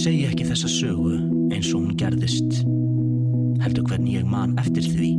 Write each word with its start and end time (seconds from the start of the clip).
segi 0.00 0.22
ekki 0.30 0.46
þessa 0.48 0.68
sögu 0.70 1.16
eins 1.52 1.68
og 1.74 1.82
hún 1.82 1.96
gerðist. 2.00 2.62
Heldur 3.60 3.84
hvernig 3.90 4.16
ég 4.16 4.28
man 4.28 4.54
eftir 4.60 4.86
því. 4.86 5.10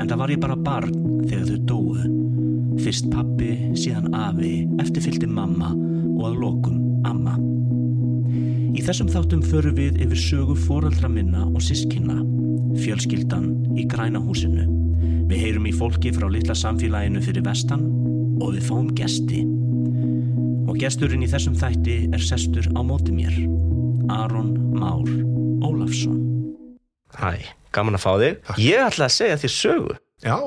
En 0.00 0.08
það 0.08 0.20
var 0.22 0.32
ég 0.34 0.40
bara 0.42 0.56
barn 0.58 0.96
þegar 1.28 1.46
þau 1.52 1.60
dóu. 1.68 2.08
Fyrst 2.80 3.10
pappi, 3.12 3.52
síðan 3.78 4.14
afi, 4.16 4.64
eftirfylgdi 4.82 5.28
mamma 5.30 5.70
og 6.16 6.24
að 6.30 6.40
lokum 6.42 6.80
amma. 7.06 7.36
Í 8.74 8.82
þessum 8.86 9.10
þáttum 9.12 9.44
förum 9.44 9.78
við 9.78 10.00
yfir 10.06 10.22
sögu 10.24 10.56
fóraldra 10.66 11.10
minna 11.12 11.44
og 11.50 11.62
sískinna, 11.62 12.20
fjölskyldan 12.80 13.50
í 13.78 13.86
grænahúsinu. 13.90 14.66
Við 15.30 15.44
heyrum 15.44 15.70
í 15.70 15.76
fólki 15.76 16.14
frá 16.16 16.26
litla 16.32 16.56
samfélaginu 16.58 17.22
fyrir 17.22 17.46
vestan 17.46 17.86
og 18.40 18.56
við 18.56 18.66
fáum 18.66 18.90
gesti. 18.98 19.44
Gesturinn 20.80 21.20
í 21.20 21.26
þessum 21.28 21.52
þætti 21.60 21.94
er 22.08 22.22
sestur 22.24 22.64
á 22.72 22.80
móti 22.80 23.12
mér, 23.12 23.34
Aron 24.08 24.54
Már 24.72 25.10
Ólafsson. 25.60 26.16
Hæ, 27.20 27.52
gaman 27.76 27.98
að 27.98 28.04
fá 28.06 28.12
þig. 28.22 28.38
Ég 28.64 28.86
ætla 28.86 29.10
að 29.10 29.12
segja 29.18 29.36
þér 29.42 29.52
sögu. 29.52 29.98
Já. 30.24 30.38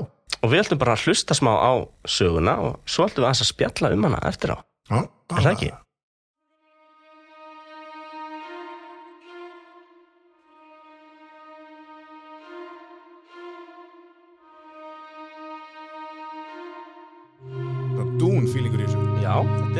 Og 0.42 0.50
við 0.50 0.64
ætlum 0.64 0.82
bara 0.82 0.96
að 0.98 1.06
hlusta 1.06 1.38
smá 1.38 1.54
á 1.54 1.74
söguna 2.10 2.56
og 2.66 2.82
svo 2.90 3.06
ætlum 3.06 3.28
við 3.28 3.30
að 3.30 3.52
spjalla 3.52 3.94
um 3.94 4.10
hana 4.10 4.24
eftir 4.26 4.56
á. 4.56 4.58
Já. 4.90 5.00
Er 5.06 5.46
það 5.46 5.52
ekki? 5.54 5.72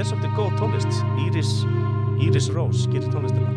Þetta 0.04 0.16
er 0.18 0.20
svolítið 0.20 0.34
góð 0.36 0.56
tónlist. 0.60 0.96
Íris, 1.24 1.52
Íris 2.20 2.48
Rós 2.52 2.88
gerir 2.92 3.08
tónlistina. 3.14 3.52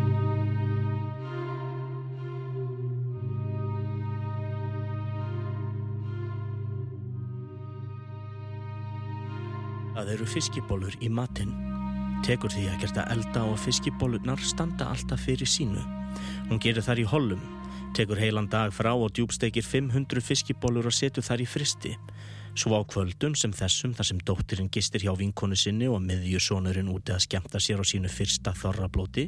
Það 9.97 10.13
eru 10.13 10.27
fiskibólur 10.29 10.95
í 11.03 11.09
matinn. 11.11 11.51
Tekur 12.23 12.53
því 12.53 12.69
ekkert 12.71 13.01
að 13.01 13.11
elda 13.17 13.43
og 13.43 13.59
fiskibólurnar 13.59 14.39
standa 14.39 14.87
alltaf 14.93 15.25
fyrir 15.27 15.49
sínu. 15.49 15.83
Hún 16.47 16.61
gerir 16.63 16.85
þar 16.85 17.01
í 17.03 17.07
hollum, 17.11 17.43
tekur 17.97 18.21
heilan 18.21 18.47
dag 18.47 18.71
frá 18.71 18.93
og 18.95 19.11
djúbstekir 19.11 19.65
500 19.67 20.23
fiskibólur 20.23 20.87
og 20.87 20.95
setur 20.95 21.27
þar 21.27 21.43
í 21.43 21.49
fristi. 21.49 21.97
Svo 22.57 22.73
á 22.73 22.81
kvöldun 22.89 23.35
sem 23.37 23.51
þessum 23.53 23.91
þar 23.93 24.07
sem 24.09 24.19
dóttirinn 24.25 24.71
gistir 24.73 25.03
hjá 25.05 25.11
vinkonu 25.13 25.53
sinni 25.53 25.85
og 25.91 25.99
miðjusónurinn 26.01 26.89
úti 26.89 27.13
að 27.13 27.27
skemmta 27.27 27.61
sér 27.61 27.83
á 27.83 27.85
sínu 27.85 28.09
fyrsta 28.09 28.55
þorrablóti, 28.57 29.27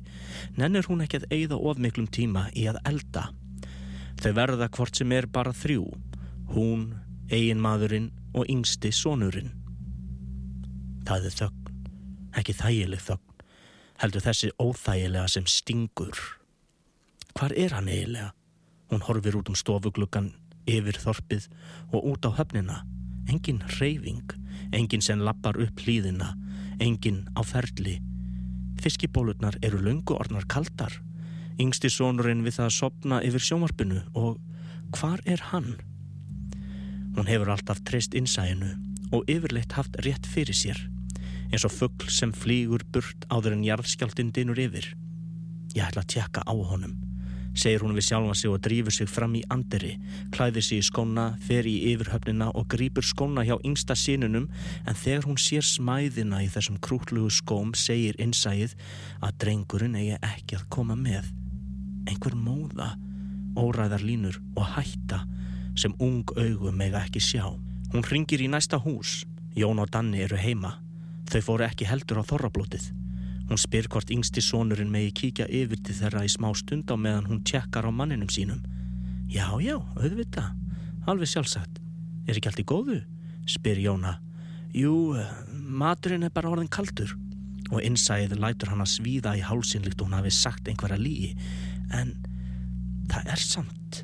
nennir 0.58 0.90
hún 0.90 1.04
ekki 1.06 1.22
að 1.22 1.28
eigða 1.36 1.60
of 1.62 1.78
miklum 1.78 2.10
tíma 2.10 2.48
í 2.58 2.66
að 2.72 2.82
elda. 2.90 3.28
Þau 4.20 4.34
verða 4.34 4.72
hvort 4.74 4.98
sem 4.98 5.14
er 5.14 5.30
bara 5.30 5.54
þrjú, 5.54 5.86
hún, 6.56 6.90
eiginmaðurinn 7.30 8.10
og 8.34 8.50
yngsti 8.50 8.90
sónurinn. 8.98 9.54
Það 11.06 11.30
er 11.30 11.38
þögn, 11.38 11.72
ekki 12.42 12.58
þægileg 12.58 13.08
þögn, 13.12 13.48
heldur 14.02 14.26
þessi 14.26 14.54
óþægilega 14.58 15.30
sem 15.30 15.46
stingur. 15.46 16.18
Hvar 17.38 17.54
er 17.54 17.78
hann 17.78 17.94
eiginlega? 17.94 18.34
Hún 18.90 19.06
horfir 19.06 19.38
út 19.38 19.54
um 19.54 19.58
stofugluggan 19.58 20.34
yfir 20.66 20.98
þorpið 20.98 21.52
og 21.94 22.16
út 22.16 22.26
á 22.26 22.34
höfnina. 22.34 22.86
Engin 23.30 23.62
reyfing, 23.78 24.24
engin 24.74 25.04
sem 25.06 25.22
lappar 25.22 25.60
upp 25.62 25.82
hlýðina, 25.84 26.32
engin 26.82 27.28
á 27.38 27.46
ferli. 27.46 28.00
Fiskibólurnar 28.82 29.60
eru 29.62 29.82
lungu 29.84 30.16
orðnar 30.17 30.48
kaldar. 30.50 30.95
Yngsti 31.60 31.92
sonurinn 31.94 32.42
við 32.45 32.58
það 32.58 32.70
að 32.70 32.78
sopna 32.78 33.20
yfir 33.28 33.45
sjómarpinu 33.45 34.00
og 34.18 34.39
hvar 34.95 35.22
er 35.30 35.44
hann? 35.52 35.76
Hún 37.18 37.28
hefur 37.30 37.52
alltaf 37.54 37.84
treyst 37.86 38.16
innsæinu 38.18 38.72
og 39.12 39.30
yfirleitt 39.30 39.76
haft 39.78 40.00
rétt 40.06 40.26
fyrir 40.30 40.56
sér, 40.56 40.80
eins 41.52 41.68
og 41.68 41.76
fuggl 41.76 42.10
sem 42.14 42.34
flýgur 42.34 42.88
burt 42.94 43.28
áður 43.30 43.60
en 43.60 43.68
jarðskjáltinn 43.68 44.34
dinur 44.34 44.62
yfir. 44.62 44.94
Ég 45.76 45.86
ætla 45.86 46.06
að 46.06 46.12
tjekka 46.16 46.48
á 46.48 46.54
honum 46.56 47.08
segir 47.59 47.83
hún 47.83 47.95
við 47.97 48.08
sjálfa 48.08 48.36
sig 48.39 48.52
og 48.53 48.61
drýfur 48.64 48.95
sig 48.95 49.09
fram 49.11 49.36
í 49.36 49.43
anderi, 49.52 49.97
klæðir 50.33 50.65
sig 50.65 50.80
í 50.80 50.86
skóna, 50.87 51.25
fer 51.43 51.67
í 51.67 51.75
yfirhöfnina 51.92 52.49
og 52.55 52.70
grýpur 52.71 53.05
skóna 53.05 53.43
hjá 53.47 53.58
yngsta 53.67 53.97
sínunum 53.99 54.47
en 54.86 54.95
þegar 54.95 55.27
hún 55.27 55.39
sér 55.42 55.65
smæðina 55.67 56.42
í 56.45 56.49
þessum 56.53 56.80
krútlugu 56.83 57.31
skóm 57.33 57.73
segir 57.75 58.20
innsæið 58.21 58.77
að 59.20 59.37
drengurinn 59.43 59.97
eigi 59.99 60.20
ekki 60.21 60.59
að 60.59 60.67
koma 60.71 60.95
með. 60.99 61.27
Einhver 62.08 62.37
móða, 62.39 62.93
óræðar 63.59 64.05
línur 64.05 64.39
og 64.55 64.65
hætta 64.77 65.26
sem 65.80 65.95
ung 65.99 66.23
augum 66.37 66.81
eiga 66.81 67.03
ekki 67.03 67.21
sjá. 67.23 67.45
Hún 67.91 68.05
ringir 68.05 68.41
í 68.43 68.47
næsta 68.52 68.80
hús, 68.80 69.23
Jón 69.58 69.81
og 69.81 69.91
Danni 69.91 70.23
eru 70.23 70.37
heima, 70.39 70.77
þau 71.30 71.41
fóru 71.45 71.67
ekki 71.67 71.87
heldur 71.89 72.21
á 72.21 72.23
þorrablótið. 72.23 72.91
Hún 73.49 73.58
spyr 73.58 73.87
hvort 73.89 74.11
yngsti 74.14 74.43
sonurinn 74.45 74.92
megi 74.93 75.10
kíkja 75.17 75.48
yfir 75.49 75.80
til 75.82 75.95
þeirra 75.98 76.21
í 76.21 76.30
smá 76.30 76.52
stund 76.54 76.92
á 76.93 76.95
meðan 77.02 77.26
hún 77.32 77.39
tjekkar 77.42 77.87
á 77.89 77.92
manninum 77.92 78.30
sínum. 78.30 78.60
Já, 79.26 79.49
já, 79.58 79.73
auðvita. 79.98 80.52
Alveg 81.10 81.32
sjálfsagt. 81.32 81.80
Er 82.30 82.38
ekki 82.38 82.52
allt 82.52 82.61
í 82.61 82.67
góðu? 82.70 82.99
spyr 83.49 83.82
Jóna. 83.82 84.20
Jú, 84.77 85.17
maturinn 85.49 86.27
er 86.27 86.33
bara 86.33 86.52
orðin 86.52 86.70
kaldur. 86.70 87.15
Og 87.73 87.82
innsæðið 87.82 88.38
lætur 88.38 88.70
hann 88.70 88.86
að 88.86 88.92
svíða 88.93 89.33
í 89.38 89.42
hálsinlikt 89.45 89.98
og 89.98 90.11
hún 90.11 90.20
hafi 90.20 90.33
sagt 90.33 90.70
einhverja 90.70 91.02
lígi. 91.02 91.32
En 91.89 92.14
það 93.09 93.32
er 93.33 93.42
samt. 93.42 94.04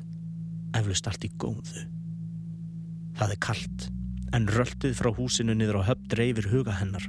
Eflust 0.74 1.06
allt 1.06 1.22
í 1.22 1.30
góðu. 1.38 1.86
Það 3.14 3.36
er 3.36 3.40
kallt. 3.46 3.86
En 4.34 4.50
röltið 4.50 4.98
frá 4.98 5.12
húsinu 5.14 5.54
niður 5.54 5.84
á 5.86 5.94
höfn 5.94 6.10
dreifir 6.10 6.50
huga 6.50 6.74
hennar 6.80 7.06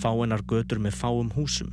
fáinnar 0.00 0.44
götur 0.48 0.80
með 0.82 0.96
fáum 1.00 1.32
húsum. 1.36 1.72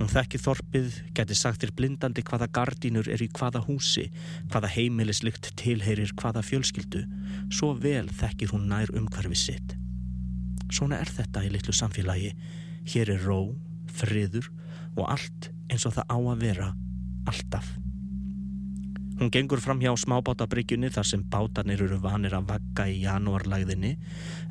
Hún 0.00 0.08
þekki 0.08 0.38
þorpið, 0.40 0.94
geti 1.12 1.36
sagt 1.36 1.60
þér 1.60 1.72
blindandi 1.76 2.22
hvaða 2.24 2.48
gardínur 2.56 3.10
er 3.12 3.20
í 3.20 3.28
hvaða 3.36 3.60
húsi, 3.66 4.06
hvaða 4.48 4.70
heimilislykt 4.72 5.50
tilheyrir 5.60 6.14
hvaða 6.16 6.40
fjölskyldu. 6.46 7.02
Svo 7.52 7.74
vel 7.76 8.08
þekkir 8.08 8.54
hún 8.54 8.64
nær 8.72 8.88
umhverfi 8.96 9.36
sitt. 9.36 9.76
Svona 10.72 11.02
er 11.02 11.12
þetta 11.12 11.44
í 11.44 11.52
litlu 11.52 11.76
samfélagi. 11.76 12.32
Hér 12.94 13.12
er 13.12 13.28
ró, 13.28 13.52
friður 13.92 14.48
og 14.96 15.04
allt 15.10 15.52
eins 15.68 15.84
og 15.84 15.98
það 15.98 16.16
á 16.16 16.18
að 16.18 16.44
vera, 16.48 16.72
alltaf. 17.28 17.74
Hún 19.20 19.28
gengur 19.28 19.60
fram 19.60 19.82
hjá 19.84 19.90
smábátabryggjunni 20.00 20.88
þar 20.94 21.04
sem 21.04 21.22
bátarnir 21.28 21.82
eru 21.84 21.98
vanir 22.00 22.32
að 22.32 22.46
vagga 22.54 22.86
í 22.88 23.02
janúarlæðinni 23.02 23.90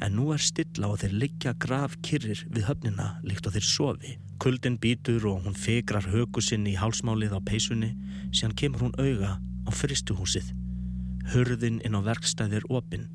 en 0.05 0.13
nú 0.13 0.27
er 0.35 0.43
stilla 0.45 0.91
og 0.93 0.99
þeir 1.01 1.15
liggja 1.23 1.53
graf 1.57 1.95
kyrrir 2.05 2.43
við 2.53 2.67
höfnina 2.67 3.07
líkt 3.25 3.47
og 3.49 3.55
þeir 3.55 3.65
sofi. 3.65 4.11
Kuldin 4.37 4.77
býtur 4.77 5.25
og 5.25 5.47
hún 5.47 5.57
fegrar 5.57 6.05
höku 6.13 6.43
sinni 6.45 6.75
í 6.75 6.77
hálsmálið 6.77 7.33
á 7.33 7.41
peisunni 7.41 7.95
síðan 8.29 8.53
kemur 8.61 8.83
hún 8.85 8.93
auga 9.01 9.31
á 9.41 9.71
fristuhúsið. 9.73 10.51
Hörðin 11.33 11.81
inn 11.81 11.97
á 11.97 12.05
verkstæðir 12.05 12.69
opinn. 12.69 13.07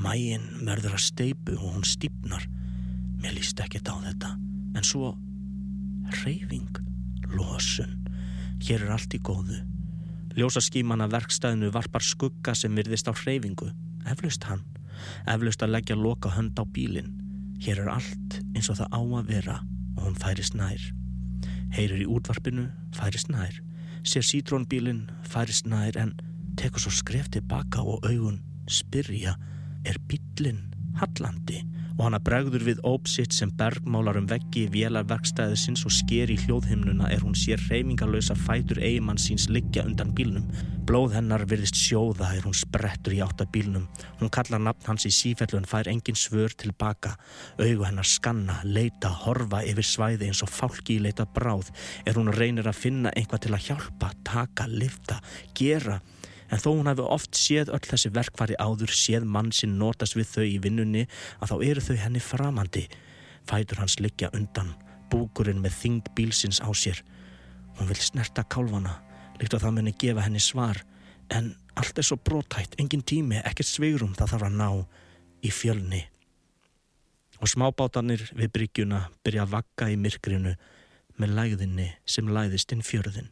Mægin 0.00 0.46
verður 0.64 0.96
að 0.96 1.04
steipu 1.10 1.58
og 1.58 1.74
hún 1.74 1.84
stýpnar. 1.84 2.46
Mér 3.20 3.36
líst 3.36 3.60
ekkert 3.60 3.92
á 3.92 4.00
þetta 4.08 4.32
en 4.80 4.88
svo 4.88 5.12
reyfing, 6.24 6.72
losun. 7.36 7.98
Hér 8.64 8.88
er 8.88 8.96
allt 8.96 9.12
í 9.12 9.20
góðu. 9.20 9.60
Ljósaskíman 10.38 11.02
af 11.02 11.10
verkstæðinu 11.14 11.72
varpar 11.74 12.04
skugga 12.04 12.54
sem 12.54 12.76
virðist 12.78 13.10
á 13.10 13.12
hreyfingu. 13.12 13.70
Eflaust 14.10 14.46
hann. 14.46 14.62
Eflaust 15.26 15.62
að 15.64 15.74
leggja 15.74 15.96
loka 15.98 16.30
hönd 16.36 16.58
á 16.60 16.64
bílinn. 16.64 17.12
Hér 17.60 17.82
er 17.84 17.90
allt 17.96 18.38
eins 18.54 18.70
og 18.70 18.78
það 18.80 18.94
á 18.94 19.00
að 19.00 19.32
vera 19.34 19.56
og 19.96 20.04
hún 20.06 20.18
færist 20.20 20.54
nær. 20.54 20.80
Heyrir 21.74 22.04
í 22.04 22.08
útvarpinu, 22.08 22.68
færist 22.96 23.30
nær. 23.30 23.52
Sér 24.06 24.24
sítrónbílinn, 24.24 25.08
færist 25.28 25.66
nær 25.68 25.98
en 26.00 26.14
tekur 26.56 26.82
svo 26.82 26.94
skref 26.94 27.28
tilbaka 27.30 27.82
og 27.82 28.06
augun 28.06 28.40
spyrja 28.70 29.36
er 29.84 29.98
bílinn 30.08 30.70
hallandi 31.00 31.62
og 32.00 32.06
hana 32.06 32.18
bregður 32.24 32.62
við 32.64 32.78
ópsitt 32.88 33.34
sem 33.36 33.50
bergmálar 33.60 34.16
um 34.16 34.24
veggi 34.30 34.62
í 34.64 34.68
vélarverkstæðisins 34.72 35.82
og 35.84 35.92
sker 35.92 36.30
í 36.32 36.38
hljóðhimnuna 36.40 37.10
er 37.12 37.20
hún 37.20 37.34
sér 37.36 37.60
reymingalösa 37.68 38.32
fætur 38.38 38.80
eigimann 38.80 39.20
síns 39.20 39.50
liggja 39.52 39.84
undan 39.84 40.14
bílnum. 40.16 40.46
Blóð 40.88 41.18
hennar 41.18 41.44
virðist 41.50 41.76
sjóða 41.76 42.30
er 42.38 42.46
hún 42.48 42.56
sprettur 42.56 43.12
í 43.12 43.20
átta 43.20 43.44
bílnum. 43.52 43.84
Hún 44.22 44.32
kallar 44.32 44.62
nafn 44.64 44.88
hans 44.88 45.04
í 45.04 45.12
sífellu 45.12 45.60
en 45.60 45.68
fær 45.68 45.90
engin 45.92 46.16
svör 46.16 46.56
tilbaka. 46.56 47.18
Augu 47.60 47.84
hennar 47.84 48.08
skanna, 48.08 48.62
leita, 48.64 49.12
horfa 49.26 49.60
yfir 49.68 49.84
svæði 49.84 50.30
eins 50.30 50.40
og 50.40 50.54
fálki 50.54 50.96
í 50.96 51.04
leita 51.04 51.28
bráð. 51.28 51.68
Er 52.08 52.16
hún 52.16 52.32
reynir 52.32 52.70
að 52.70 52.80
finna 52.80 53.12
einhvað 53.12 53.44
til 53.44 53.54
að 53.58 53.66
hjálpa, 53.68 54.14
taka, 54.24 54.70
lifta, 54.72 55.20
gera 55.52 56.00
En 56.50 56.58
þó 56.58 56.72
hún 56.72 56.90
hefði 56.90 57.06
oft 57.14 57.38
séð 57.38 57.70
öll 57.70 57.84
þessi 57.86 58.10
verkfari 58.14 58.56
áður, 58.58 58.90
séð 58.90 59.26
mann 59.26 59.52
sinn 59.54 59.78
notast 59.78 60.16
við 60.18 60.28
þau 60.32 60.46
í 60.46 60.58
vinnunni, 60.62 61.06
að 61.38 61.52
þá 61.52 61.56
eru 61.70 61.84
þau 61.86 61.96
henni 62.02 62.22
framandi. 62.24 62.84
Fætur 63.46 63.82
hans 63.82 63.98
liggja 64.02 64.32
undan, 64.34 64.74
búkurinn 65.12 65.62
með 65.62 65.78
þingd 65.78 66.10
bílsins 66.18 66.58
á 66.58 66.70
sér. 66.74 67.02
Hún 67.78 67.90
vil 67.90 68.00
snerta 68.02 68.44
kálvana, 68.50 68.98
líkt 69.38 69.54
að 69.54 69.66
það 69.66 69.76
muni 69.78 69.94
gefa 70.02 70.26
henni 70.26 70.42
svar, 70.42 70.82
en 71.30 71.54
allt 71.78 71.98
er 71.98 72.06
svo 72.06 72.18
brótætt, 72.18 72.74
engin 72.82 73.06
tími, 73.06 73.38
ekkert 73.46 73.70
svigrum 73.70 74.16
það 74.18 74.34
þarf 74.34 74.48
að 74.50 74.58
ná 74.58 74.68
í 75.46 75.52
fjölni. 75.54 76.02
Og 77.40 77.48
smábátanir 77.48 78.26
við 78.36 78.50
bryggjuna 78.52 79.06
byrja 79.24 79.46
að 79.46 79.54
vakka 79.54 79.88
í 79.88 79.96
myrkrinu 79.96 80.56
með 81.20 81.36
læðinni 81.38 81.92
sem 82.04 82.28
læðist 82.28 82.74
inn 82.74 82.84
fjörðin. 82.84 83.30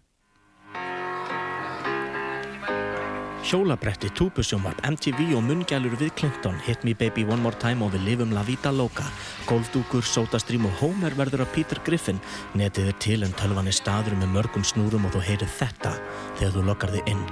Hjólabretti, 3.46 4.10
túbusjómarp, 4.18 4.80
MTV 4.82 5.36
og 5.38 5.44
munngælur 5.46 5.94
við 6.00 6.10
Clinton, 6.18 6.56
Hit 6.66 6.82
Me 6.84 6.94
Baby 6.98 7.22
One 7.24 7.40
More 7.42 7.56
Time 7.62 7.84
og 7.86 7.94
við 7.94 8.04
lifum 8.08 8.32
La 8.34 8.42
Vida 8.42 8.72
Loca, 8.74 9.06
Goldúkur, 9.46 10.02
Sótastrím 10.02 10.66
og 10.66 10.74
Homer 10.82 11.14
verður 11.14 11.44
að 11.46 11.52
Peter 11.54 11.80
Griffin. 11.86 12.18
Netið 12.58 12.90
er 12.90 12.98
til 12.98 13.22
en 13.22 13.36
tölvan 13.38 13.70
er 13.70 13.78
staður 13.78 14.18
með 14.18 14.34
mörgum 14.34 14.66
snúrum 14.66 15.06
og 15.06 15.14
þú 15.14 15.22
heyrir 15.30 15.54
þetta 15.60 15.94
þegar 16.40 16.56
þú 16.56 16.66
lokkar 16.66 16.94
þig 16.96 17.14
inn. 17.14 17.24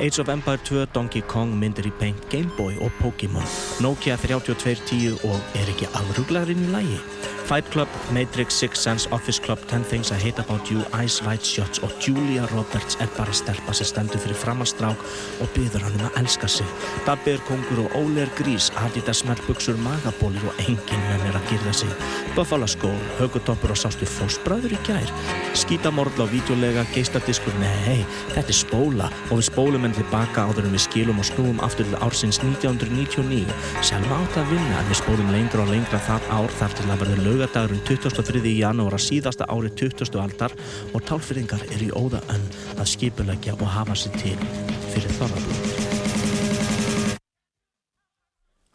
Age 0.00 0.20
of 0.20 0.28
Empire 0.28 0.60
2, 0.64 0.88
Donkey 0.92 1.22
Kong, 1.24 1.54
myndir 1.56 1.88
í 1.88 1.92
Paint, 2.00 2.26
Game 2.32 2.52
Boy 2.56 2.76
og 2.84 2.92
Pokémon, 3.00 3.46
Nokia 3.84 4.16
3210 4.20 5.24
og 5.28 5.56
er 5.56 5.72
ekki 5.72 5.88
afruglarinn 5.92 6.66
í 6.66 6.72
lægi. 6.72 7.00
Fight 7.46 7.70
Club, 7.70 7.88
Matrix, 8.10 8.54
Six 8.54 8.80
Sense, 8.80 9.08
Office 9.12 9.38
Club, 9.38 9.58
Ten 9.68 9.84
Things 9.84 10.10
I 10.10 10.16
Hate 10.16 10.40
About 10.40 10.68
You, 10.68 10.80
Ice 11.04 11.22
White 11.22 11.46
Shots 11.46 11.78
og 11.78 11.90
Julia 12.02 12.42
Roberts 12.50 12.96
er 13.00 13.06
bara 13.16 13.30
stelpa 13.30 13.70
sem 13.70 13.86
stendur 13.86 14.18
fyrir 14.18 14.34
framalstrák 14.34 15.04
og 15.44 15.52
byður 15.54 15.84
hann 15.86 15.94
um 15.94 16.08
að 16.08 16.18
elska 16.24 16.48
sig. 16.50 16.66
Dabbi 17.06 17.36
er 17.36 17.44
kongur 17.46 17.84
og 17.84 17.94
Óli 18.00 18.24
er 18.24 18.32
grís, 18.34 18.72
Adidas 18.82 19.20
smeltbuksur, 19.22 19.78
magabólir 19.84 20.42
og 20.42 20.58
enginn 20.64 21.04
menn 21.06 21.22
er 21.28 21.38
að 21.38 21.46
girða 21.52 21.74
sig. 21.84 21.92
Buffalo 22.34 22.66
skól, 22.66 22.98
högutoppur 23.20 23.76
og 23.76 23.78
sástu 23.78 24.10
fósbræður 24.10 24.74
í 24.74 24.80
gær. 24.88 25.14
Skítamordla 25.54 26.26
og 26.26 26.34
videolega, 26.34 26.82
geistadiskur, 26.96 27.54
nei, 27.62 28.02
þetta 28.34 28.50
er 28.50 28.58
spóla 28.58 29.12
og 29.30 29.36
við 29.36 29.46
spólum 29.52 29.86
henn 29.86 29.94
tilbaka 29.94 30.48
áður 30.50 30.66
en 30.66 30.74
við 30.74 30.86
skilum 30.88 31.22
og 31.22 31.30
snúum 31.30 31.62
aftur 31.62 31.86
til 31.86 32.02
ársins 32.02 32.42
1999. 32.42 33.46
Selma 33.86 34.18
átt 34.18 34.42
að 34.42 34.50
vinna 34.56 34.82
en 34.82 34.90
við 34.90 35.02
spólum 35.04 35.30
lengra 35.30 35.62
og 35.62 35.72
lengra 35.76 36.02
það 36.10 36.28
ár 36.40 36.58
þar 36.58 36.78
til 36.80 36.90
að 36.90 37.02
verður 37.06 37.24
lög 37.36 37.52
laugadagurinn 37.52 37.84
23. 37.84 38.40
janúara 38.56 38.98
síðasta 38.98 39.44
ári 39.52 39.68
20. 39.76 40.16
aldar 40.20 40.52
og 40.94 41.02
tálfyrringar 41.04 41.60
er 41.68 41.82
í 41.84 41.90
óða 41.92 42.22
önn 42.32 42.44
að 42.78 42.88
skipulegja 42.88 43.56
og 43.60 43.68
hafa 43.68 43.94
sér 43.94 44.16
til 44.16 44.38
fyrir 44.94 45.12
þorrablóð. 45.18 45.60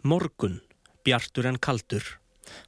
Morgun, 0.03 0.61
bjartur 1.05 1.49
en 1.49 1.57
kaldur. 1.57 2.05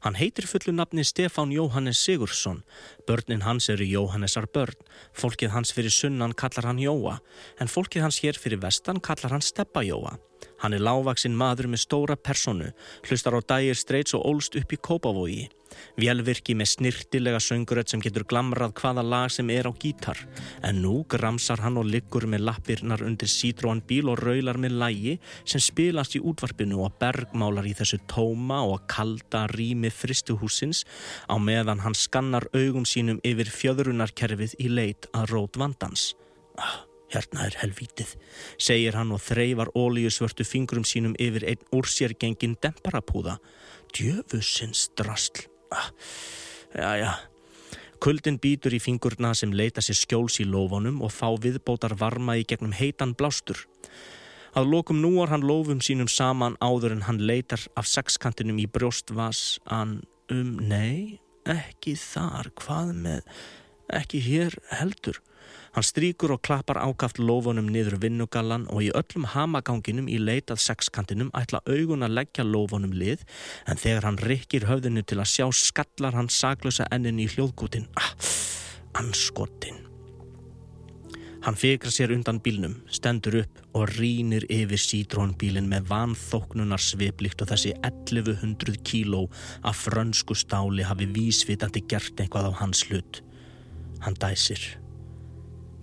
Hann 0.01 0.16
heitir 0.16 0.48
fullu 0.48 0.74
nafni 0.74 1.04
Stefán 1.04 1.51
Jóhannes 1.54 2.00
Sigursson. 2.01 2.63
Börnin 3.07 3.44
hans 3.44 3.69
eru 3.69 3.86
Jóhannesar 3.86 4.48
börn. 4.54 4.78
Fólkið 5.13 5.54
hans 5.54 5.74
fyrir 5.74 5.92
sunnan 5.92 6.34
kallar 6.34 6.72
hann 6.72 6.80
Jóa, 6.80 7.19
en 7.60 7.68
fólkið 7.68 8.01
hans 8.01 8.22
hér 8.24 8.40
fyrir 8.40 8.62
vestan 8.62 9.01
kallar 9.01 9.36
hann 9.36 9.45
Steppa 9.45 9.84
Jóa. 9.84 10.18
Hann 10.63 10.75
er 10.77 10.83
lágvaksinn 10.83 11.36
maður 11.36 11.68
með 11.74 11.81
stóra 11.83 12.15
personu, 12.15 12.69
hlustar 13.04 13.36
á 13.36 13.42
dægir 13.44 13.75
streits 13.75 14.15
og 14.15 14.24
ólst 14.30 14.56
upp 14.56 14.71
í 14.71 14.80
Kópavogi. 14.80 15.50
Vélvirki 16.00 16.56
með 16.56 16.69
snirtilega 16.71 17.39
sönguröð 17.44 17.89
sem 17.92 18.04
getur 18.04 18.24
glamrað 18.30 18.75
hvaða 18.80 19.04
lag 19.04 19.31
sem 19.33 19.50
er 19.51 19.68
á 19.68 19.71
gítar. 19.75 20.21
En 20.63 20.80
nú 20.83 21.01
gramsar 21.10 21.60
hann 21.65 21.80
og 21.81 21.89
liggur 21.89 22.27
með 22.30 22.45
lappirnar 22.48 23.04
undir 23.04 23.31
sítróan 23.31 23.83
bíl 23.89 24.12
og 24.13 24.21
raular 24.21 24.60
með 24.62 24.77
lægi 24.83 25.18
sem 25.44 25.63
spilast 25.63 26.15
í 26.15 26.24
útvarpinu 26.24 26.80
og 26.86 26.95
bergmálar 27.01 27.68
í 27.68 27.75
þessu 27.75 28.00
tóma 28.07 28.62
og 28.69 28.88
kalda 28.88 29.45
rými 29.51 29.92
fristuhúsins 29.92 30.86
á 31.27 31.36
meðan 31.36 31.83
hann 31.83 31.98
skannar 31.98 32.48
augum 32.54 32.88
sínum 32.88 33.21
yfir 33.27 33.51
fjöðrunarkerfið 33.51 34.57
í 34.63 34.71
leit 34.71 35.12
að 35.12 35.36
rót 35.36 35.59
vandans. 35.59 36.13
Ah, 36.54 36.86
hérna 37.13 37.48
er 37.48 37.57
helvítið, 37.62 38.15
segir 38.57 38.98
hann 38.98 39.13
og 39.15 39.21
þreyfar 39.24 39.71
ólíusvörtu 39.77 40.45
fingrum 40.48 40.86
sínum 40.88 41.13
yfir 41.21 41.45
einn 41.51 41.68
úr 41.75 41.89
sér 41.89 42.15
gengin 42.19 42.57
demparapúða. 42.62 43.38
Djöfusins 43.94 44.89
drasl. 44.98 45.45
Já, 46.74 46.92
já. 46.98 47.12
Kuldin 48.04 48.36
býtur 48.42 48.74
í 48.75 48.81
fingurna 48.83 49.31
sem 49.38 49.54
leita 49.56 49.81
sér 49.81 49.95
skjóls 49.95 50.42
í 50.44 50.45
lófunum 50.50 50.98
og 51.06 51.13
fá 51.15 51.30
viðbótar 51.39 51.94
varma 51.95 52.36
í 52.36 52.44
gegnum 52.44 52.74
heitan 52.75 53.13
blástur. 53.16 53.62
Að 54.54 54.68
lokum 54.74 55.00
núar 55.01 55.31
hann 55.31 55.45
lófum 55.48 55.80
sínum 55.81 56.09
saman 56.12 56.57
áður 56.62 56.98
en 56.98 57.06
hann 57.07 57.21
leitar 57.24 57.63
af 57.80 57.88
sexkantinum 57.88 58.59
í 58.59 58.68
brjóstvas 58.69 59.62
an 59.71 60.01
um, 60.30 60.57
nei, 60.59 61.21
ekki 61.50 61.95
þar, 61.98 62.51
hvað 62.59 62.92
með, 63.06 63.31
ekki 64.01 64.21
hér 64.27 64.57
heldur. 64.74 65.21
Hann 65.74 65.86
stríkur 65.86 66.36
og 66.36 66.44
klappar 66.46 66.78
ákaft 66.78 67.18
lófunum 67.18 67.66
niður 67.74 67.96
vinnugallan 68.04 68.68
og 68.70 68.84
í 68.86 68.92
öllum 68.94 69.25
hamaganginum 69.34 70.06
í 70.06 70.20
leitað 70.22 70.62
sexkantinum 70.62 71.31
ætla 71.34 71.64
augun 71.66 72.06
að 72.06 72.14
leggja 72.20 72.46
lófunum 72.46 72.94
lið 72.94 73.24
en 73.66 73.81
þegar 73.81 74.06
hann 74.06 74.20
rikkir 74.22 74.68
höfðinu 74.70 75.02
til 75.02 75.18
að 75.18 75.31
sjá 75.31 75.48
skallar 75.50 76.14
hann 76.14 76.30
saglösa 76.30 76.86
ennin 76.94 77.24
í 77.24 77.25
hljóðgútin. 77.31 77.88
Ah, 77.98 78.14
anskotin. 79.02 79.81
Hann 81.44 81.58
fikra 81.60 81.92
sér 81.92 82.14
undan 82.16 82.38
bílnum, 82.40 82.78
stendur 82.88 83.42
upp 83.42 83.58
og 83.76 83.90
rínir 83.98 84.46
yfir 84.54 84.80
sítrónbílin 84.80 85.66
með 85.74 85.90
vanþóknunar 85.90 86.80
sviplikt 86.80 87.42
og 87.44 87.50
þessi 87.50 87.74
1100 87.81 88.78
kíló 88.86 89.26
af 89.66 89.81
frönsku 89.90 90.38
stáli 90.38 90.86
hafi 90.86 91.10
vísvitandi 91.18 91.84
gert 91.90 92.14
eitthvað 92.22 92.54
á 92.54 92.62
hans 92.62 92.86
hlut. 92.88 93.19
Hann 94.06 94.16
dæsir 94.22 94.82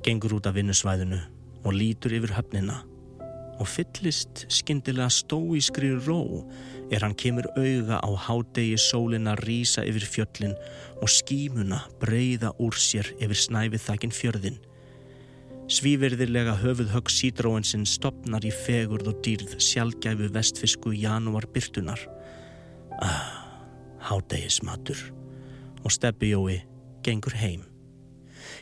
gengur 0.04 0.38
út 0.38 0.48
af 0.48 0.56
vinnusvæðinu 0.56 1.20
og 1.64 1.76
lítur 1.76 2.14
yfir 2.16 2.36
höfnina 2.38 2.80
og 3.60 3.68
fyllist 3.68 4.46
skindilega 4.48 5.10
stóískri 5.12 5.92
ró 6.00 6.46
er 6.90 7.04
hann 7.04 7.14
kemur 7.14 7.46
auga 7.60 8.00
á 8.00 8.10
hádegi 8.26 8.78
sólina 8.80 9.36
rýsa 9.36 9.84
yfir 9.84 10.06
fjöllin 10.14 10.56
og 11.02 11.12
skímuna 11.12 11.82
breyða 12.00 12.54
úr 12.58 12.76
sér 12.80 13.12
yfir 13.20 13.36
snæfið 13.36 13.84
þakin 13.84 14.16
fjörðin. 14.16 14.58
Svíverðilega 15.70 16.56
höfuð 16.64 16.90
högg 16.96 17.12
sítróinsinn 17.14 17.86
stopnar 17.86 18.42
í 18.42 18.50
fegurð 18.50 19.12
og 19.12 19.20
dýrð 19.22 19.54
sjálfgæfu 19.62 20.32
vestfisku 20.34 20.96
janúar 20.96 21.46
byrtunar. 21.54 22.00
Ah, 22.98 23.28
hádegismatur 24.08 25.12
og 25.84 25.94
steppijói 25.94 26.62
gengur 27.06 27.36
heim. 27.38 27.69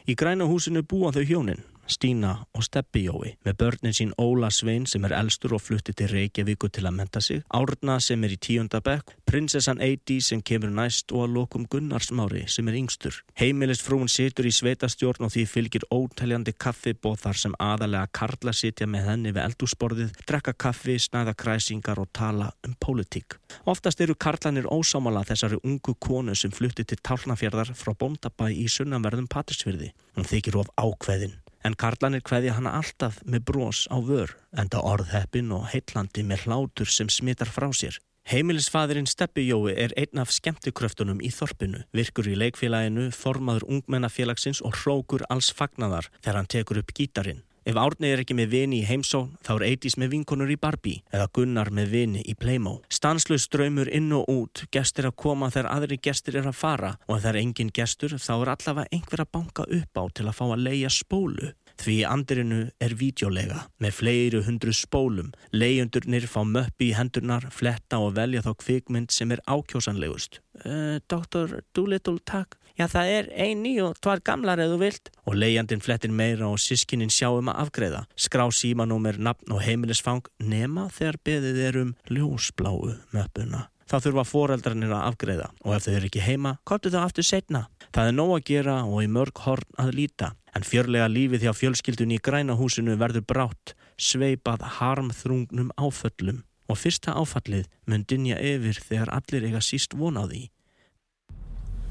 Í 0.06 0.14
græna 0.14 0.46
húsinu 0.48 0.84
búa 0.86 1.10
þau 1.14 1.24
hjónin, 1.26 1.64
Stína 1.88 2.34
og 2.52 2.64
Steppi 2.66 3.06
Jói, 3.06 3.30
með 3.46 3.54
börnin 3.62 3.94
sín 3.96 4.10
Óla 4.20 4.50
Svein 4.52 4.84
sem 4.86 5.04
er 5.08 5.14
elstur 5.16 5.54
og 5.56 5.62
flutti 5.64 5.94
til 5.96 6.10
Reykjavíku 6.12 6.68
til 6.68 6.84
að 6.84 6.96
menta 6.98 7.22
sig, 7.24 7.40
Árna 7.48 7.96
sem 8.04 8.24
er 8.24 8.34
í 8.34 8.36
tíundabekk, 8.36 9.14
prinsessan 9.24 9.80
Eidi 9.80 10.18
sem 10.20 10.42
kemur 10.44 10.68
næst 10.74 11.14
og 11.16 11.24
að 11.24 11.38
lokum 11.38 11.64
Gunnarsmári 11.72 12.44
sem 12.52 12.68
er 12.68 12.76
yngstur. 12.82 13.16
Heimilist 13.40 13.86
frún 13.86 14.12
situr 14.12 14.50
í 14.50 14.52
sveitastjórn 14.52 15.24
og 15.24 15.32
því 15.32 15.46
fylgir 15.48 15.88
ótæljandi 15.88 16.52
kaffibóþar 16.60 17.40
sem 17.40 17.56
aðalega 17.56 18.12
karla 18.20 18.52
sitja 18.52 18.86
með 18.86 19.08
henni 19.08 19.32
við 19.32 19.46
eldúsborðið, 19.46 20.12
drekka 20.28 20.52
kaffi, 20.52 20.98
snæða 21.00 21.32
kræsingar 21.40 22.04
og 22.04 22.12
tala 22.12 22.52
um 22.68 22.76
pólitík. 22.84 23.40
Oftast 23.64 24.04
eru 24.04 24.12
karlanir 24.14 24.68
ósámala 24.68 25.24
þessari 25.24 25.62
ungu 25.64 25.96
konu 25.96 26.36
sem 26.36 26.52
flutti 26.52 26.84
til 26.84 27.00
Tálnafjörðar 27.00 27.72
frá 27.72 27.96
Bóndabæ 27.96 28.52
í 28.52 28.68
sunnanverðum 28.68 29.32
Patrísfjörði. 29.32 29.94
Hún 30.18 30.28
þykir 30.28 30.60
of 30.60 30.72
ákveðin 30.76 31.38
en 31.64 31.76
karlanir 31.78 32.22
hveði 32.26 32.52
hana 32.54 32.74
alltaf 32.78 33.22
með 33.24 33.46
brós 33.50 33.86
á 33.90 33.96
vör, 33.98 34.34
enda 34.52 34.82
orðheppin 34.84 35.50
og 35.54 35.68
heitlandi 35.72 36.24
með 36.26 36.46
hlátur 36.46 36.90
sem 36.92 37.10
smittar 37.10 37.50
frá 37.50 37.68
sér. 37.72 37.98
Heimilisfadurinn 38.28 39.08
Steppi 39.08 39.46
Jói 39.46 39.72
er 39.72 39.94
einn 39.96 40.20
af 40.20 40.34
skemmtikröftunum 40.36 41.22
í 41.24 41.30
þorpinu, 41.32 41.78
virkur 41.96 42.28
í 42.28 42.36
leikfélaginu, 42.36 43.08
formaður 43.16 43.64
ungmennafélagsins 43.72 44.60
og 44.60 44.76
hrókur 44.82 45.24
alls 45.32 45.48
fagnadar 45.48 46.10
þegar 46.18 46.42
hann 46.42 46.50
tekur 46.52 46.82
upp 46.82 46.92
gítarin. 46.92 47.40
Ef 47.68 47.76
Árni 47.76 48.08
er 48.08 48.22
ekki 48.22 48.32
með 48.32 48.54
vini 48.54 48.78
í 48.80 48.84
heimsón, 48.88 49.34
þá 49.44 49.50
er 49.58 49.64
Eitís 49.66 49.98
með 50.00 50.14
vinkonur 50.14 50.48
í 50.48 50.56
Barbie 50.56 51.02
eða 51.12 51.26
Gunnar 51.36 51.68
með 51.76 51.90
vini 51.92 52.22
í 52.24 52.32
Playmo. 52.32 52.78
Stanslust 52.88 53.50
ströymur 53.50 53.90
inn 53.92 54.08
og 54.16 54.24
út, 54.32 54.62
gestur 54.72 55.10
að 55.10 55.18
koma 55.20 55.50
þegar 55.52 55.68
aðri 55.74 55.98
gestur 56.00 56.38
er 56.40 56.48
að 56.48 56.56
fara 56.56 56.94
og 57.04 57.18
ef 57.18 57.26
það 57.26 57.28
er 57.34 57.40
engin 57.42 57.72
gestur 57.76 58.14
þá 58.16 58.32
er 58.38 58.52
allavega 58.54 58.96
einhver 58.96 59.20
að 59.20 59.32
banka 59.36 59.66
upp 59.68 60.00
á 60.00 60.04
til 60.16 60.24
að 60.30 60.38
fá 60.38 60.44
að 60.46 60.62
leia 60.64 60.92
spólu. 60.96 61.50
Því 61.78 61.98
andirinu 62.08 62.62
er 62.82 62.94
vídeolega 62.98 63.60
með 63.84 63.92
fleiri 64.00 64.40
hundru 64.48 64.72
spólum. 64.74 65.28
Leiundurnir 65.52 66.24
fá 66.26 66.40
möppi 66.48 66.88
í 66.88 66.96
hendurnar, 66.96 67.50
fletta 67.52 68.00
og 68.02 68.16
velja 68.16 68.42
þá 68.48 68.54
kvikmynd 68.64 69.12
sem 69.14 69.36
er 69.36 69.44
ákjósanlegust. 69.44 70.40
Uh, 70.64 70.96
Doktor 71.04 71.60
Doolittle, 71.76 72.18
takk. 72.24 72.56
Já, 72.78 72.86
það 72.86 73.08
er 73.10 73.30
ein 73.34 73.64
ný 73.64 73.72
og 73.82 73.96
tvar 73.98 74.20
gamlar 74.22 74.60
eða 74.62 74.76
þú 74.76 74.82
vilt. 74.84 75.10
Og 75.26 75.34
leiandin 75.34 75.82
flettir 75.82 76.12
meira 76.14 76.46
og 76.46 76.60
sískinin 76.62 77.10
sjáum 77.10 77.50
að 77.50 77.64
afgreða. 77.64 78.04
Skrá 78.14 78.44
símanúmer, 78.54 79.18
nafn 79.18 79.56
og 79.56 79.64
heimilisfang 79.66 80.28
nema 80.38 80.86
þegar 80.94 81.18
beðið 81.26 81.58
er 81.66 81.80
um 81.82 81.96
ljósbláu 82.06 82.94
möppuna. 83.10 83.66
þá 83.88 83.96
þurfa 84.04 84.24
foreldrarnir 84.28 84.92
að 84.92 85.06
afgreða 85.06 85.46
og 85.64 85.74
ef 85.76 85.86
þau 85.86 85.94
eru 85.96 86.08
ekki 86.10 86.24
heima, 86.24 86.50
komtu 86.68 86.90
þau 86.92 87.00
aftur 87.06 87.24
setna. 87.24 87.62
Það 87.96 88.10
er 88.10 88.16
nóg 88.18 88.34
að 88.34 88.44
gera 88.50 88.74
og 88.84 89.00
í 89.00 89.08
mörg 89.08 89.40
horn 89.46 89.78
að 89.80 89.94
líta, 89.96 90.34
en 90.52 90.66
fjörlega 90.66 91.08
lífið 91.08 91.46
hjá 91.46 91.54
fjölskyldunni 91.56 92.18
í 92.18 92.24
græna 92.24 92.58
húsinu 92.58 92.98
verður 93.00 93.24
brátt, 93.32 93.72
sveipað 93.96 94.66
harmþrungnum 94.78 95.72
áföllum 95.80 96.44
og 96.68 96.76
fyrsta 96.76 97.16
áfallið 97.16 97.64
mun 97.88 98.04
dinja 98.04 98.36
yfir 98.44 98.76
þegar 98.84 99.14
allir 99.16 99.48
eiga 99.48 99.64
síst 99.64 99.96
von 99.96 100.20
á 100.20 100.28
því. 100.28 100.50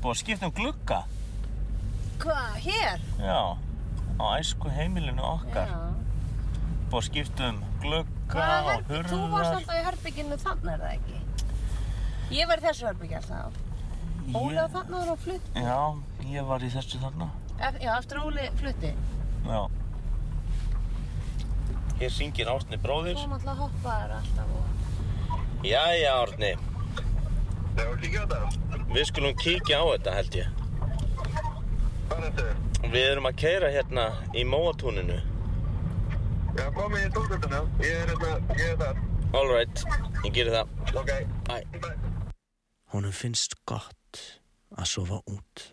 Búið 0.01 0.11
að 0.13 0.19
skipta 0.21 0.47
um 0.49 0.53
glugga? 0.57 0.99
Hvað, 2.21 2.57
hér? 2.65 3.05
Já, 3.21 3.39
á 4.17 4.25
æsku 4.37 4.69
heimilinu 4.73 5.23
okkar. 5.25 5.71
Já. 5.71 5.79
Búið 6.87 6.99
að 7.01 7.07
skipta 7.09 7.49
um 7.51 7.61
glugga 7.81 8.13
Hvað 8.27 8.57
og 8.57 8.69
herbyggj? 8.71 9.09
Þú 9.09 9.17
varst 9.31 9.33
hurðar. 9.33 9.55
alltaf 9.55 9.75
í 9.77 9.85
herbygginu 9.87 10.37
þannig 10.43 10.71
er 10.73 10.83
það 10.83 10.93
ekki? 10.97 11.17
Ég 12.37 12.49
var 12.49 12.61
í 12.61 12.65
þessu 12.67 12.87
herbyggja 12.89 13.21
alltaf. 13.23 13.59
Óli 14.35 14.59
á 14.59 14.67
þannig 14.67 14.97
var 14.97 15.11
á 15.11 15.17
flutt. 15.23 15.51
Já, 15.55 15.79
ég 16.33 16.47
var 16.51 16.63
í 16.67 16.71
þessu 16.73 17.01
þarna. 17.03 17.27
Ef, 17.57 17.77
já, 17.81 17.91
eftir 17.97 18.19
að 18.19 18.25
Óli 18.29 18.47
flutti. 18.61 18.93
Já. 19.47 19.61
Hér 21.97 22.11
syngir 22.13 22.49
Árni 22.51 22.77
bróðir. 22.83 23.15
Þú 23.17 23.29
náttúrulega 23.31 23.61
hoppaður 23.63 24.11
alltaf 24.19 24.49
og... 24.53 24.65
Jæja 25.65 26.11
Árni, 26.21 26.51
Já, 27.77 27.85
kíkja 28.01 28.23
á 28.23 28.27
þetta. 28.27 28.79
við 28.93 29.05
skulum 29.11 29.35
kíkja 29.37 29.81
á 29.81 29.85
þetta 29.93 30.15
held 30.17 30.37
ég. 30.39 30.47
Hvað 32.07 32.17
er 32.17 32.31
þetta? 32.39 32.89
Við 32.93 33.05
erum 33.11 33.29
að 33.29 33.39
keira 33.41 33.69
hérna 33.73 34.05
í 34.37 34.43
móatúninu. 34.47 35.17
Já, 36.57 36.65
komið 36.73 37.05
í 37.05 37.09
tókvölduna. 37.13 37.61
Ég 37.83 38.01
er 38.01 38.11
hérna, 38.13 38.33
ég 38.57 38.73
er 38.73 38.77
þar. 38.81 39.01
All 39.37 39.49
right, 39.51 39.83
ég 40.25 40.33
gerir 40.33 40.53
það. 40.55 40.75
Ok. 40.97 41.11
Æ. 41.53 41.57
Bye. 41.83 41.95
Honum 42.93 43.11
finnst 43.11 43.57
gott 43.67 44.21
að 44.77 44.87
sofa 44.87 45.19
út. 45.27 45.65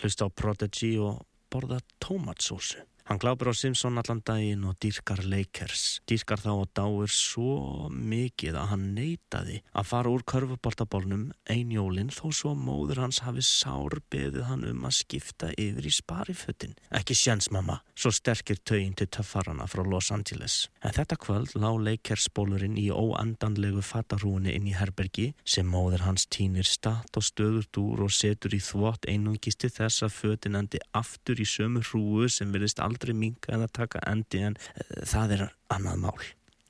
Hlusta 0.00 0.28
á 0.28 0.30
Prodigy 0.30 0.92
og 1.02 1.24
borða 1.50 1.80
tómatsósu. 2.00 2.84
Hann 3.06 3.20
glápir 3.22 3.46
á 3.46 3.54
Simpson 3.54 4.00
allan 4.00 4.18
daginn 4.26 4.64
og 4.66 4.80
dýrkar 4.82 5.20
Lakers. 5.30 6.00
Dýrkar 6.10 6.40
þá 6.42 6.48
og 6.50 6.70
dáir 6.74 7.12
svo 7.14 7.86
mikið 7.94 8.56
að 8.58 8.70
hann 8.72 8.86
neytaði 8.96 9.60
að 9.78 9.86
fara 9.86 10.10
úr 10.10 10.24
körfuboltabólnum 10.26 11.28
einjólinn 11.46 12.10
þó 12.10 12.24
svo 12.34 12.54
móður 12.58 13.04
hans 13.04 13.20
hafi 13.22 13.44
sár 13.46 13.94
beðið 14.10 14.48
hann 14.48 14.64
um 14.66 14.88
að 14.88 14.96
skipta 14.98 15.52
yfir 15.54 15.86
í 15.86 15.92
sparifötin. 15.94 16.74
Ekki 16.90 17.14
sjens 17.14 17.46
mamma, 17.54 17.76
svo 17.94 18.10
sterkir 18.10 18.58
tögin 18.66 18.98
til 18.98 19.06
töffarana 19.06 19.68
frá 19.70 19.84
Los 19.86 20.10
Angeles. 20.10 20.66
En 20.82 20.98
þetta 20.98 21.20
kvöld 21.22 21.54
lá 21.54 21.70
Lakers 21.78 22.26
bólurinn 22.34 22.74
í 22.74 22.88
óandanlegu 22.90 23.86
fatarúinu 23.86 24.50
inn 24.50 24.66
í 24.66 24.74
herbergi 24.74 25.28
sem 25.46 25.70
móður 25.70 26.08
hans 26.08 26.26
týnir 26.26 26.66
statt 26.66 27.14
og 27.14 27.28
stöðurt 27.30 27.78
úr 27.78 28.08
og 28.08 28.18
setur 28.18 28.58
í 28.58 28.58
þvott 28.58 29.06
einungist 29.06 29.62
til 29.62 29.70
þess 29.78 30.02
að 30.02 30.18
fötin 30.18 30.58
endi 30.58 30.82
aftur 30.90 31.38
í 31.38 31.46
sömu 31.46 31.86
hrúu 31.86 32.26
sem 32.26 32.50
verðist 32.50 32.82
aldrei 32.82 32.95
minka 33.14 33.52
eða 33.52 33.68
taka 33.68 34.02
endi 34.06 34.42
en 34.48 34.56
uh, 34.56 35.04
það 35.04 35.36
er 35.36 35.46
annað 35.68 36.02
mál. 36.06 36.26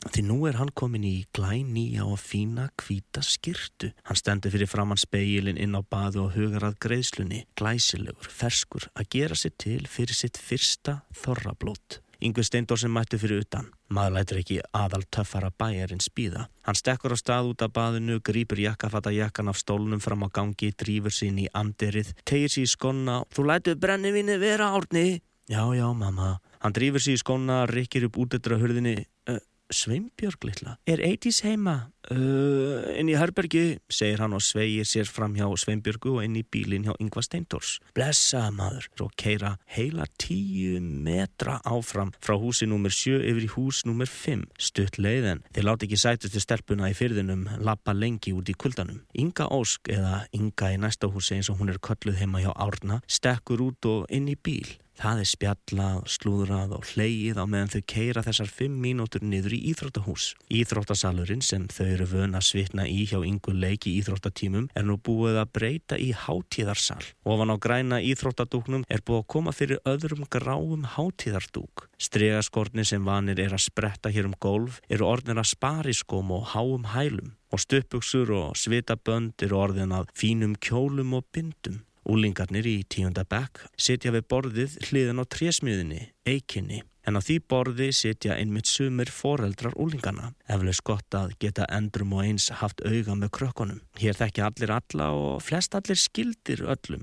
Því 0.06 0.22
nú 0.22 0.36
er 0.46 0.58
hann 0.60 0.70
komin 0.76 1.04
í 1.06 1.26
glænýja 1.34 2.04
og 2.06 2.20
fína 2.22 2.68
hvíta 2.78 3.22
skirtu. 3.26 3.90
Hann 4.06 4.18
stendur 4.18 4.52
fyrir 4.54 4.70
framann 4.70 5.00
speilin 5.00 5.58
inn 5.58 5.74
á 5.74 5.82
baðu 5.82 6.26
og 6.26 6.36
hugar 6.36 6.68
að 6.68 6.78
greiðslunni, 6.84 7.42
glæsilegur, 7.58 8.28
ferskur, 8.30 8.86
að 8.94 9.10
gera 9.16 9.38
sér 9.38 9.56
til 9.58 9.82
fyrir 9.90 10.14
sitt 10.14 10.38
fyrsta 10.38 11.00
þorrablót. 11.24 12.00
Yngvi 12.22 12.44
Steindór 12.46 12.80
sem 12.80 12.92
mættu 12.92 13.18
fyrir 13.20 13.42
utan. 13.44 13.66
Maður 13.92 14.14
lætur 14.16 14.38
ekki 14.40 14.56
aðal 14.74 15.02
töffara 15.12 15.50
bæjarinn 15.52 16.00
spýða. 16.00 16.46
Hann 16.64 16.78
stekkur 16.78 17.12
á 17.12 17.18
stað 17.20 17.50
út 17.50 17.64
af 17.66 17.74
baðinu, 17.76 18.22
grýpur 18.24 18.62
jakkafata 18.62 19.12
jakkan 19.12 19.50
af 19.52 19.60
stólnum 19.60 20.00
fram 20.00 20.24
á 20.24 20.28
gangi, 20.32 20.72
drýfur 20.72 21.12
sín 21.12 21.42
í 21.44 21.46
anderið, 21.52 22.14
tegir 22.24 22.52
sér 22.52 22.64
í 22.64 22.72
skonna. 22.72 23.20
Þú 23.34 23.50
lætur 23.50 23.80
brennivinni 23.82 24.38
vera 24.40 24.72
árni. 24.72 25.20
Já, 25.48 25.62
já, 25.74 25.86
mamma. 25.94 26.40
Hann 26.58 26.74
drýfur 26.74 27.02
sér 27.02 27.14
í 27.14 27.20
skonna, 27.22 27.64
rikkir 27.70 28.08
upp 28.08 28.16
út 28.18 28.34
eftir 28.34 28.56
að 28.56 28.64
hurðinni. 28.64 28.96
Uh, 29.30 29.38
Sveinbjörg 29.70 30.44
litla, 30.46 30.76
er 30.86 31.00
Eitís 31.02 31.40
heima? 31.42 31.90
Uh, 32.06 32.86
inn 32.94 33.08
í 33.10 33.16
herbergi, 33.18 33.80
segir 33.90 34.20
hann 34.22 34.36
og 34.36 34.44
sveigir 34.46 34.86
sér 34.86 35.08
fram 35.10 35.34
hjá 35.34 35.48
Sveinbjörgu 35.58 36.12
og 36.16 36.22
inn 36.22 36.36
í 36.38 36.44
bílinn 36.46 36.86
hjá 36.86 36.94
Yngva 37.02 37.24
Steindors. 37.26 37.76
Blessa 37.98 38.44
maður, 38.54 38.86
og 39.02 39.16
keira 39.18 39.56
heila 39.74 40.06
tíu 40.22 40.78
metra 40.82 41.58
áfram 41.66 42.14
frá 42.22 42.36
húsi 42.38 42.70
nummer 42.70 42.94
sjö 42.94 43.18
yfir 43.18 43.48
í 43.48 43.52
hús 43.56 43.82
nummer 43.90 44.10
fimm. 44.10 44.46
Stutt 44.54 45.00
leiðin, 45.02 45.42
þeir 45.50 45.66
láti 45.66 45.90
ekki 45.90 45.98
sætustu 45.98 46.42
stelpuna 46.42 46.92
í 46.92 46.98
fyrðinum 46.98 47.46
lappa 47.66 47.94
lengi 47.94 48.34
út 48.38 48.50
í 48.50 48.54
kuldanum. 48.54 49.02
Inga 49.18 49.50
Ósk, 49.50 49.90
eða 49.90 50.24
Inga 50.38 50.74
í 50.76 50.80
næsta 50.82 51.10
húsi 51.10 51.40
eins 51.40 51.50
og 51.50 51.58
hún 51.58 51.74
er 51.74 51.82
kölluð 51.82 52.22
heima 52.22 52.42
hjá 52.44 52.52
Árna, 52.54 53.02
stekkur 53.10 53.66
út 53.66 53.90
og 53.90 54.10
inn 54.14 54.30
í 54.30 54.38
bíl. 54.38 54.78
Það 54.96 55.18
er 55.20 55.28
spjallað, 55.28 55.96
slúðrað 56.08 56.70
og 56.72 56.86
hleyið 56.94 57.36
á 57.36 57.44
meðan 57.44 57.72
þau 57.74 57.82
keira 57.92 58.22
þessar 58.24 58.48
fimm 58.48 58.78
mínútur 58.80 59.24
niður 59.28 59.52
í 59.52 59.58
Íþróttahús. 59.70 60.30
Íþróttasalurinn 60.48 61.44
sem 61.44 61.66
þau 61.68 61.84
eru 61.84 62.06
vön 62.14 62.38
að 62.38 62.46
svitna 62.48 62.86
í 62.88 63.04
hjá 63.04 63.18
yngur 63.20 63.58
leik 63.60 63.84
í 63.90 63.92
Íþróttatímum 64.00 64.70
er 64.72 64.86
nú 64.88 64.96
búið 64.96 65.36
að 65.42 65.52
breyta 65.58 66.00
í 66.00 66.14
hátíðarsal. 66.16 67.02
Ofan 67.28 67.52
á 67.52 67.56
græna 67.60 68.00
Íþróttadúknum 68.00 68.86
er 68.88 69.04
búið 69.04 69.20
að 69.20 69.30
koma 69.36 69.52
fyrir 69.52 69.82
öðrum 69.84 70.24
gráum 70.32 70.88
hátíðardúk. 70.96 71.90
Stregaskorni 72.00 72.86
sem 72.88 73.04
vanir 73.04 73.40
er 73.44 73.52
að 73.52 73.66
spretta 73.68 74.12
hér 74.12 74.30
um 74.30 74.38
golf 74.40 74.80
eru 74.88 75.10
orðin 75.10 75.42
að 75.42 75.52
spariskóm 75.52 76.32
og 76.32 76.54
háum 76.54 76.88
hælum 76.96 77.34
og 77.52 77.62
stuppuksur 77.62 78.32
og 78.36 78.56
svitabönd 78.58 79.44
eru 79.44 79.60
orðin 79.60 79.94
að 79.96 80.08
fínum 80.16 80.56
kjólum 80.56 81.14
og 81.20 81.28
bindum. 81.32 81.82
Úlingarnir 82.06 82.66
í 82.70 82.76
tíunda 82.86 83.24
bekk 83.26 83.64
sitja 83.74 84.12
við 84.14 84.28
borðið 84.30 84.76
hliðan 84.86 85.22
á 85.22 85.24
trésmiðinni, 85.26 86.02
eikinni, 86.22 86.84
en 87.06 87.18
á 87.18 87.20
því 87.22 87.36
borði 87.50 87.88
sitja 87.94 88.36
einmitt 88.38 88.70
sumir 88.70 89.10
foreldrar 89.10 89.74
úlingarna. 89.74 90.32
Eflaus 90.46 90.82
gott 90.86 91.16
að 91.18 91.34
geta 91.42 91.66
endrum 91.66 92.14
og 92.14 92.22
eins 92.26 92.50
haft 92.62 92.82
auga 92.86 93.16
með 93.18 93.32
krökkunum. 93.38 93.80
Hér 93.98 94.18
þekki 94.18 94.44
allir 94.46 94.74
alla 94.76 95.10
og 95.14 95.42
flest 95.42 95.74
allir 95.78 95.98
skildir 95.98 96.62
öllum. 96.66 97.02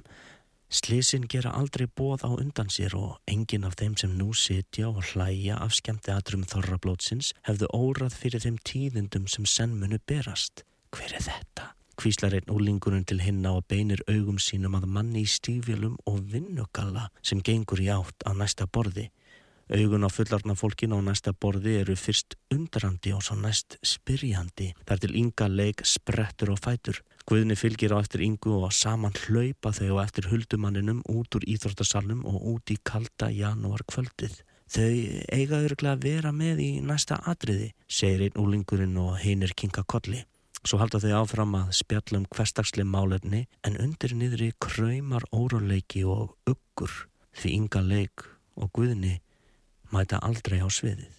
Slisin 0.74 1.28
gera 1.30 1.52
aldrei 1.54 1.86
bóð 1.86 2.24
á 2.26 2.32
undan 2.34 2.72
sér 2.74 2.96
og 2.98 3.20
engin 3.30 3.68
af 3.68 3.76
þeim 3.78 3.94
sem 4.00 4.16
nú 4.18 4.32
sitja 4.34 4.88
og 4.90 5.04
hlæja 5.12 5.60
af 5.62 5.76
skemmti 5.78 6.10
aðrum 6.16 6.48
þorrablótsins 6.50 7.36
hefðu 7.46 7.70
órað 7.78 8.18
fyrir 8.24 8.42
þeim 8.42 8.58
tíðindum 8.66 9.28
sem 9.30 9.46
senn 9.46 9.78
munu 9.78 10.00
berast. 10.10 10.64
Hver 10.96 11.14
er 11.14 11.28
þetta? 11.28 11.74
Hvíslar 12.02 12.34
einn 12.34 12.50
úlingurinn 12.50 13.06
til 13.06 13.22
hinna 13.22 13.52
og 13.58 13.68
beinir 13.70 14.02
augum 14.10 14.40
sínum 14.42 14.78
að 14.78 14.88
manni 14.96 15.24
í 15.24 15.30
stífjölum 15.30 16.00
og 16.10 16.24
vinnugalla 16.32 17.10
sem 17.22 17.42
gengur 17.42 17.82
í 17.84 17.90
átt 17.94 18.26
á 18.26 18.34
næsta 18.34 18.66
borði. 18.66 19.12
Augun 19.72 20.04
á 20.04 20.10
fullarna 20.12 20.58
fólkinu 20.60 21.00
á 21.00 21.02
næsta 21.06 21.32
borði 21.34 21.78
eru 21.80 21.96
fyrst 21.96 22.36
undrandi 22.52 23.14
og 23.16 23.24
svo 23.24 23.38
næst 23.40 23.78
spyrjandi. 23.80 24.74
Þar 24.90 25.04
til 25.04 25.16
ynga 25.22 25.48
leik 25.48 25.86
sprettur 25.88 26.52
og 26.54 26.60
fætur. 26.66 27.00
Guðni 27.30 27.56
fylgir 27.56 27.96
á 27.96 28.02
eftir 28.04 28.26
yngu 28.26 28.58
og 28.60 28.74
saman 28.76 29.16
hlaupa 29.24 29.72
þau 29.72 30.02
á 30.02 30.04
eftir 30.04 30.28
huldumanninum 30.34 31.00
út 31.08 31.38
úr 31.38 31.48
íþróttasalnum 31.48 32.26
og 32.28 32.42
út 32.56 32.74
í 32.76 32.78
kalda 32.84 33.32
janúar 33.32 33.86
kvöldið. 33.88 34.42
Þau 34.74 34.92
eiga 35.32 35.62
örglega 35.62 35.96
að 35.96 36.06
vera 36.10 36.32
með 36.36 36.60
í 36.66 36.70
næsta 36.82 37.22
atriði, 37.30 37.72
segir 37.88 38.26
einn 38.26 38.40
úlingurinn 38.44 38.98
og 38.98 39.20
hinir 39.22 39.54
kinka 39.56 39.86
kolli. 39.88 40.26
Svo 40.64 40.78
halda 40.80 41.02
þau 41.04 41.12
áfram 41.18 41.56
að 41.60 41.74
spjalla 41.76 42.22
um 42.22 42.26
hverstagsli 42.32 42.86
málefni 42.88 43.42
en 43.68 43.76
undir 43.84 44.14
niðri 44.16 44.54
kraumar 44.64 45.26
óróleiki 45.36 46.06
og 46.08 46.38
uggur 46.48 46.94
því 47.36 47.52
ynga 47.58 47.82
leik 47.84 48.24
og 48.56 48.72
guðni 48.78 49.18
mæta 49.92 50.22
aldrei 50.24 50.62
á 50.64 50.68
sviðið. 50.72 51.12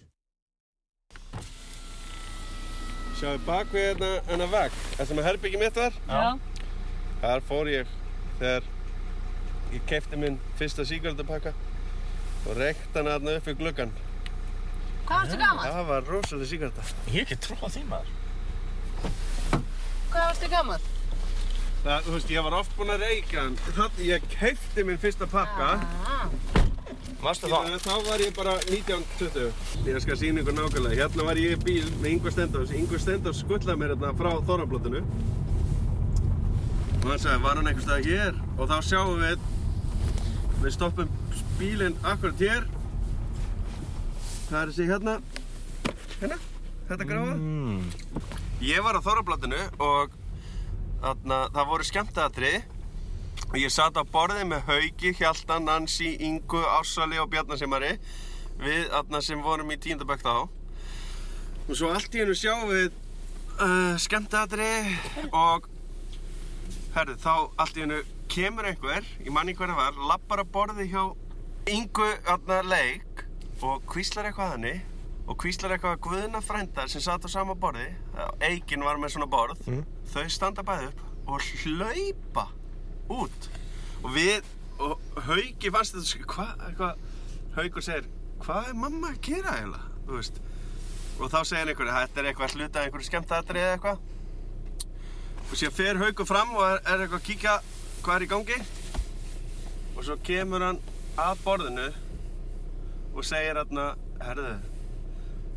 Sjáðu 3.19 3.43
bak 3.45 3.69
við 3.71 3.85
hérna 3.91 4.09
hennar 4.31 4.51
vegg, 4.51 4.81
það 4.97 5.11
sem 5.11 5.21
að 5.21 5.27
herbyggi 5.29 5.61
mitt 5.61 5.77
var, 5.79 6.01
Já. 6.09 6.25
þar 7.21 7.45
fór 7.47 7.71
ég 7.71 7.93
þegar 8.41 8.67
ég 9.77 9.87
kefti 9.93 10.19
minn 10.25 10.41
fyrsta 10.57 10.89
síkvöldapakka 10.89 11.53
og 12.49 12.51
reykt 12.57 12.97
hann 12.97 13.13
aðna 13.13 13.37
upp 13.37 13.53
í 13.53 13.57
gluggan. 13.61 13.93
Hvað 15.05 15.21
varstu 15.21 15.39
gammal? 15.39 15.69
Það 15.69 15.89
var 15.93 16.13
rosalega 16.15 16.51
síkvölda. 16.55 16.91
Ég 17.13 17.19
hef 17.21 17.27
ekki 17.27 17.43
trúið 17.45 17.75
því 17.77 17.89
maður. 17.93 18.14
Hvað 20.15 20.29
varstu 20.29 20.47
gammal? 20.47 20.83
Það, 21.85 22.05
þú 22.05 22.13
veist, 22.15 22.29
ég 22.31 22.45
var 22.45 22.53
oft 22.55 22.75
búinn 22.77 22.91
að 22.95 23.01
reyka 23.03 23.41
hann. 23.41 23.55
Þannig 23.75 24.05
ég 24.07 24.27
kefti 24.31 24.85
minn 24.87 24.99
fyrsta 25.01 25.27
pakka, 25.29 25.65
Ah, 26.07 26.29
Mástu 27.25 27.49
þá? 27.51 27.75
þá 27.83 27.93
var 28.05 28.21
ég 28.23 28.31
bara 28.37 28.53
19-20. 28.69 29.51
Ég 29.89 29.99
skal 30.01 30.15
sína 30.17 30.39
ykkur 30.43 30.55
nákvæmlega. 30.55 30.95
Hérna 31.01 31.25
var 31.27 31.35
ég 31.41 31.57
í 31.57 31.63
bíl 31.65 31.89
með 31.99 32.09
Ingvar 32.13 32.31
Stendós. 32.31 32.71
Ingvar 32.71 33.01
Stendós 33.03 33.41
skuttlaði 33.43 33.81
mér 33.81 33.93
hérna 33.95 34.13
frá 34.15 34.31
Þorrablótinu. 34.47 35.01
Og 37.03 37.09
hann 37.11 37.19
sagði, 37.19 37.41
var 37.43 37.59
hann 37.59 37.67
einhvers 37.67 37.85
stað 37.89 38.07
hér? 38.07 38.39
Og 38.57 38.69
þá 38.71 38.77
sjáum 38.85 39.19
við, 39.19 39.39
við 40.63 40.75
stoppum 40.77 41.11
bílinn 41.59 41.97
akkurat 42.03 42.39
hér. 42.45 42.69
Það 44.47 44.59
er 44.61 44.71
þessi 44.71 44.87
hérna, 44.93 45.19
hérna, 46.21 46.39
þetta 46.87 47.09
gráða. 47.11 47.35
Mm. 47.35 48.44
Ég 48.65 48.81
var 48.81 48.97
á 48.97 49.05
Þorrablótinu 49.05 49.59
og 49.77 50.13
þarna, 50.97 51.35
það 51.53 51.67
voru 51.69 51.85
skemmtaðatri 51.85 52.53
og 53.43 53.57
ég 53.61 53.69
satt 53.69 53.99
á 53.99 54.03
borði 54.09 54.47
með 54.49 54.63
Hauki, 54.71 55.11
Hjaltan, 55.19 55.67
Nansi, 55.67 56.15
Ingu, 56.25 56.63
Ássali 56.73 57.19
og 57.21 57.29
Bjarnasimari 57.29 57.91
við 58.63 58.87
þarna 58.89 59.21
sem 59.21 59.43
vorum 59.45 59.69
í 59.69 59.77
tíundabökk 59.83 60.25
þá 60.25 60.33
og 60.39 61.77
svo 61.77 61.91
allt 61.93 62.17
í 62.17 62.23
hennu 62.23 62.33
sjáum 62.39 62.65
við 62.71 62.89
uh, 62.89 63.93
skemmtaðatri 64.01 64.71
og 65.29 65.69
herðu, 66.97 67.19
þá 67.21 67.33
allt 67.61 67.77
í 67.77 67.85
hennu 67.85 68.01
kemur 68.33 68.71
einhver, 68.71 69.05
ég 69.21 69.29
manni 69.35 69.53
hver 69.53 69.75
það 69.75 69.81
var, 69.83 70.03
lappar 70.09 70.41
að 70.41 70.51
borði 70.57 70.89
hjá 70.89 71.03
Ingu 71.69 72.09
þarna 72.25 72.63
leik 72.65 73.25
og 73.61 73.85
kvíslar 73.93 74.31
eitthvað 74.31 74.47
að 74.49 74.57
henni 74.57 74.75
og 75.27 75.37
kvíslar 75.41 75.73
eitthvað 75.75 75.95
að 75.95 76.03
Guðna 76.05 76.41
frændar 76.45 76.89
sem 76.91 77.01
satt 77.01 77.25
á 77.25 77.29
sama 77.31 77.55
borði 77.57 77.87
Eikin 78.45 78.83
var 78.85 78.97
með 79.01 79.15
svona 79.15 79.27
borð 79.31 79.61
Mm. 79.67 79.83
þau 80.13 80.25
standa 80.29 80.61
bæði 80.63 80.87
upp 80.91 81.01
og 81.27 81.41
hlaupa 81.41 82.47
út. 83.09 83.47
Og 84.03 84.11
við, 84.13 84.43
og 84.79 84.99
Hauki 85.25 85.71
fannst 85.73 85.95
þetta 85.95 86.05
sk- 86.11 86.27
hvað, 86.29 86.51
eitthvað? 86.69 86.97
Haukur 87.55 87.81
segir, 87.81 88.05
hvað 88.43 88.69
er 88.69 88.73
mamma 88.75 89.07
að 89.13 89.21
gera 89.21 89.55
eiginlega, 89.57 89.87
þú 90.05 90.19
veist. 90.19 90.39
Og 91.19 91.31
þá 91.31 91.39
segir 91.45 91.69
einhver, 91.71 91.89
þetta 91.95 92.19
er 92.21 92.29
eitthvað 92.29 92.55
hluta 92.59 92.83
einhverju 92.83 93.07
skemmtaðatri 93.09 93.59
eða 93.63 93.77
eitthvað. 93.77 93.99
Og 95.49 95.55
síðan 95.57 95.71
fer 95.77 95.97
Haukur 96.03 96.25
fram 96.29 96.53
og 96.55 96.63
er, 96.67 96.79
er 96.85 96.99
eitthvað 97.05 97.21
að 97.21 97.27
kíkja 97.29 97.55
hvað 98.03 98.15
er 98.15 98.25
í 98.25 98.29
gangi. 98.35 98.59
Og 99.97 100.03
svo 100.03 100.17
kemur 100.27 100.61
hann 100.65 100.79
að 101.17 101.41
borðinu 101.45 101.89
og 103.15 103.23
segir 103.23 103.55
hérna, 103.55 103.95
herðu 104.21 104.55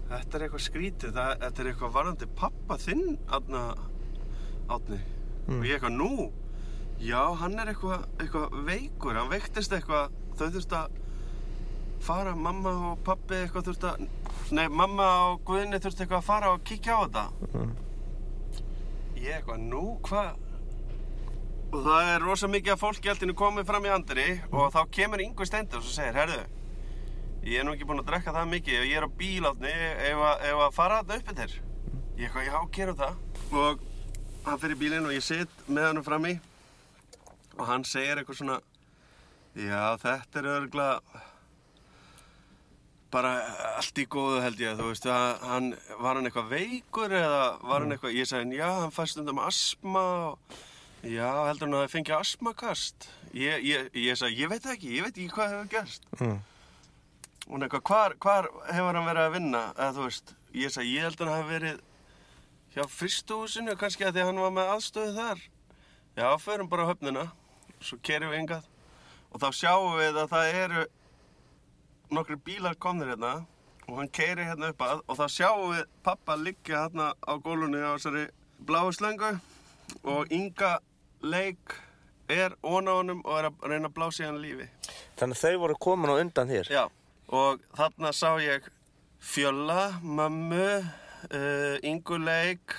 þetta 0.09 0.39
er 0.39 0.45
eitthvað 0.47 0.65
skrítið, 0.65 1.15
það, 1.17 1.33
þetta 1.45 1.63
er 1.63 1.71
eitthvað 1.73 1.95
varðandi 1.97 2.29
pappa 2.39 2.79
þinn, 2.81 3.07
hérna 3.29 3.63
átni 4.69 5.01
og 5.49 5.65
ég 5.65 5.77
eitthvað, 5.79 5.97
nú? 5.97 6.29
Já, 6.99 7.21
hann 7.41 7.59
er 7.61 7.71
eitthvað, 7.73 8.09
eitthvað 8.19 8.57
veikur, 8.67 9.15
hann 9.17 9.31
veiktist 9.31 9.73
eitthvað. 9.73 10.17
Þau 10.39 10.49
þurft 10.55 10.75
að 10.75 10.97
fara, 12.03 12.35
mamma 12.39 12.73
og 12.91 12.99
pappi 13.07 13.39
eitthvað 13.39 13.71
þurft 13.71 13.87
að 13.89 14.03
nei, 14.55 14.67
mamma 14.71 15.07
og 15.29 15.41
Guðni 15.47 15.81
þurft 15.83 16.03
eitthvað 16.03 16.21
að 16.21 16.29
fara 16.29 16.53
og 16.55 16.67
kíkja 16.67 16.99
á 16.99 17.01
þetta. 17.05 17.25
Mm. 17.55 17.73
ég 19.19 19.33
eitthvað, 19.39 19.65
nú, 19.71 19.83
hvað 20.07 20.37
og 21.69 21.83
það 21.85 22.11
er 22.15 22.23
rosa 22.25 22.49
mikið 22.49 22.75
af 22.75 22.81
fólki 22.81 23.11
alltaf 23.13 23.35
komið 23.37 23.67
fram 23.69 23.85
í 23.85 23.91
andri 23.93 24.29
og 24.49 24.71
þá 24.73 24.79
kemur 24.95 25.21
Yngvi 25.21 25.49
Steindur 25.49 25.83
og 25.83 25.91
segir, 25.91 26.17
herðu 26.17 26.58
ég 27.45 27.59
er 27.61 27.65
nú 27.67 27.73
ekki 27.77 27.87
búinn 27.89 28.03
að 28.03 28.09
drekka 28.11 28.33
það 28.35 28.51
mikið. 28.55 28.81
Og 28.83 28.89
ég 28.91 28.97
er 28.99 29.07
á 29.07 29.11
bíl 29.21 29.47
átni 29.51 29.73
ef, 30.09 30.23
að- 30.31 30.45
fara 30.75 31.03
þarna 31.03 31.21
uppi 31.23 31.35
þér. 31.39 31.53
Ég 32.19 32.27
eitthvað, 32.27 32.47
já, 32.51 32.59
gerum 32.73 32.97
það. 32.99 33.15
Og 33.53 33.81
hann 34.49 34.59
fyrir 34.59 34.77
bílinn 34.81 35.07
og 35.07 35.13
ég 35.15 35.23
sit 35.23 35.49
með 35.69 35.87
hann 35.93 36.05
fram 36.05 36.27
í 36.27 36.39
og 37.59 37.67
hann 37.67 37.85
segir 37.85 38.17
eitthvað 38.21 38.39
svona 38.39 38.61
já, 39.59 39.97
þetta 39.99 40.39
er 40.39 40.47
örgulega 40.55 41.01
bara 43.11 43.31
allt 43.79 43.99
í 43.99 44.05
góðu 44.11 44.41
held 44.45 44.61
ég, 44.61 44.77
þú 44.79 44.89
veist, 44.91 45.07
hann, 45.09 45.71
var 45.99 46.19
hann 46.19 46.29
eitthvað 46.29 46.51
veikur 46.53 47.15
eða 47.17 47.39
var 47.65 47.81
hann 47.85 47.95
eitthvað, 47.95 48.17
ég 48.19 48.29
sagði, 48.29 48.59
já, 48.61 48.69
hann 48.83 48.93
fæst 48.95 49.17
stundum 49.17 49.41
asma 49.41 50.03
og, 50.29 50.59
já, 51.09 51.29
heldur 51.49 51.67
hann 51.71 51.79
að 51.79 51.85
það 51.87 51.95
fengi 51.95 52.15
asmakast, 52.19 53.09
ég, 53.33 53.65
ég, 53.65 53.89
ég 53.97 54.21
sagði, 54.21 54.43
ég 54.43 54.53
veit 54.53 54.63
það 54.67 54.75
ekki, 54.77 54.93
ég 54.99 55.07
veit 55.07 55.17
ekki 55.17 55.33
hvað 55.39 55.55
hefur 55.57 55.71
gerst. 55.73 56.09
Mm. 56.21 56.37
Hann 57.49 57.65
eitthvað, 57.65 57.85
hvar, 57.89 58.15
hvar 58.21 58.49
hefur 58.69 58.99
hann 58.99 59.09
verið 59.09 59.25
að 59.25 59.37
vinna, 59.39 59.63
eða 59.77 59.93
þú 59.97 60.09
veist, 60.09 60.35
ég 60.53 60.73
sagði, 60.75 60.95
ég 60.95 61.07
held 61.07 61.23
hann 61.23 61.33
hafi 61.33 61.49
verið 61.49 61.85
hjá 62.75 62.83
fyrstuhúsinu, 62.93 63.77
kannski 63.81 64.05
að 64.05 64.19
því 64.19 64.25
að 64.25 64.29
hann 64.31 64.43
var 64.45 64.57
með 64.59 64.73
aðstöðu 64.75 65.15
þar. 65.17 65.45
Já, 66.19 66.27
förum 66.43 66.69
bara 66.69 66.89
höfnina, 66.91 67.25
svo 67.81 67.99
kerum 68.05 68.35
við 68.35 68.43
yngað 68.43 68.69
og 69.29 69.43
þá 69.43 69.49
sjáum 69.55 69.97
við 69.99 70.19
að 70.23 70.31
það 70.33 70.59
eru 70.63 70.85
nokkri 72.17 72.39
bílar 72.45 72.79
komnir 72.81 73.13
hérna 73.13 73.33
og 73.89 73.99
hann 74.01 74.11
keiri 74.13 74.47
hérna 74.49 74.73
upp 74.73 74.85
að 74.85 75.03
og 75.05 75.19
þá 75.19 75.25
sjáum 75.33 75.75
við 75.75 75.83
pappa 76.05 76.37
liggja 76.41 76.85
hérna 76.87 77.11
á 77.21 77.33
gólunni 77.45 77.83
á 77.85 77.97
þessari 77.97 78.25
bláu 78.69 78.89
slöngu 78.97 79.35
og 80.05 80.33
Inga 80.33 80.79
leik 81.23 81.77
er 82.29 82.57
ón 82.63 82.89
á 82.89 82.93
honum 82.93 83.21
og 83.25 83.39
er 83.39 83.49
að 83.49 83.69
reyna 83.71 83.89
að 83.89 83.97
blása 83.97 84.25
í 84.25 84.27
hann 84.29 84.41
lífi. 84.43 84.69
Þannig 85.17 85.39
að 85.39 85.45
þau 85.45 85.61
voru 85.65 85.77
komin 85.81 86.13
á 86.13 86.21
undan 86.21 86.51
þér? 86.53 86.73
Já, 86.73 86.85
og 87.29 87.61
þarna 87.77 88.13
sá 88.17 88.35
ég 88.43 88.67
Fjölla, 89.19 89.99
Mömmu, 90.03 90.69
uh, 91.35 91.79
Ingu 91.83 92.19
leik, 92.23 92.75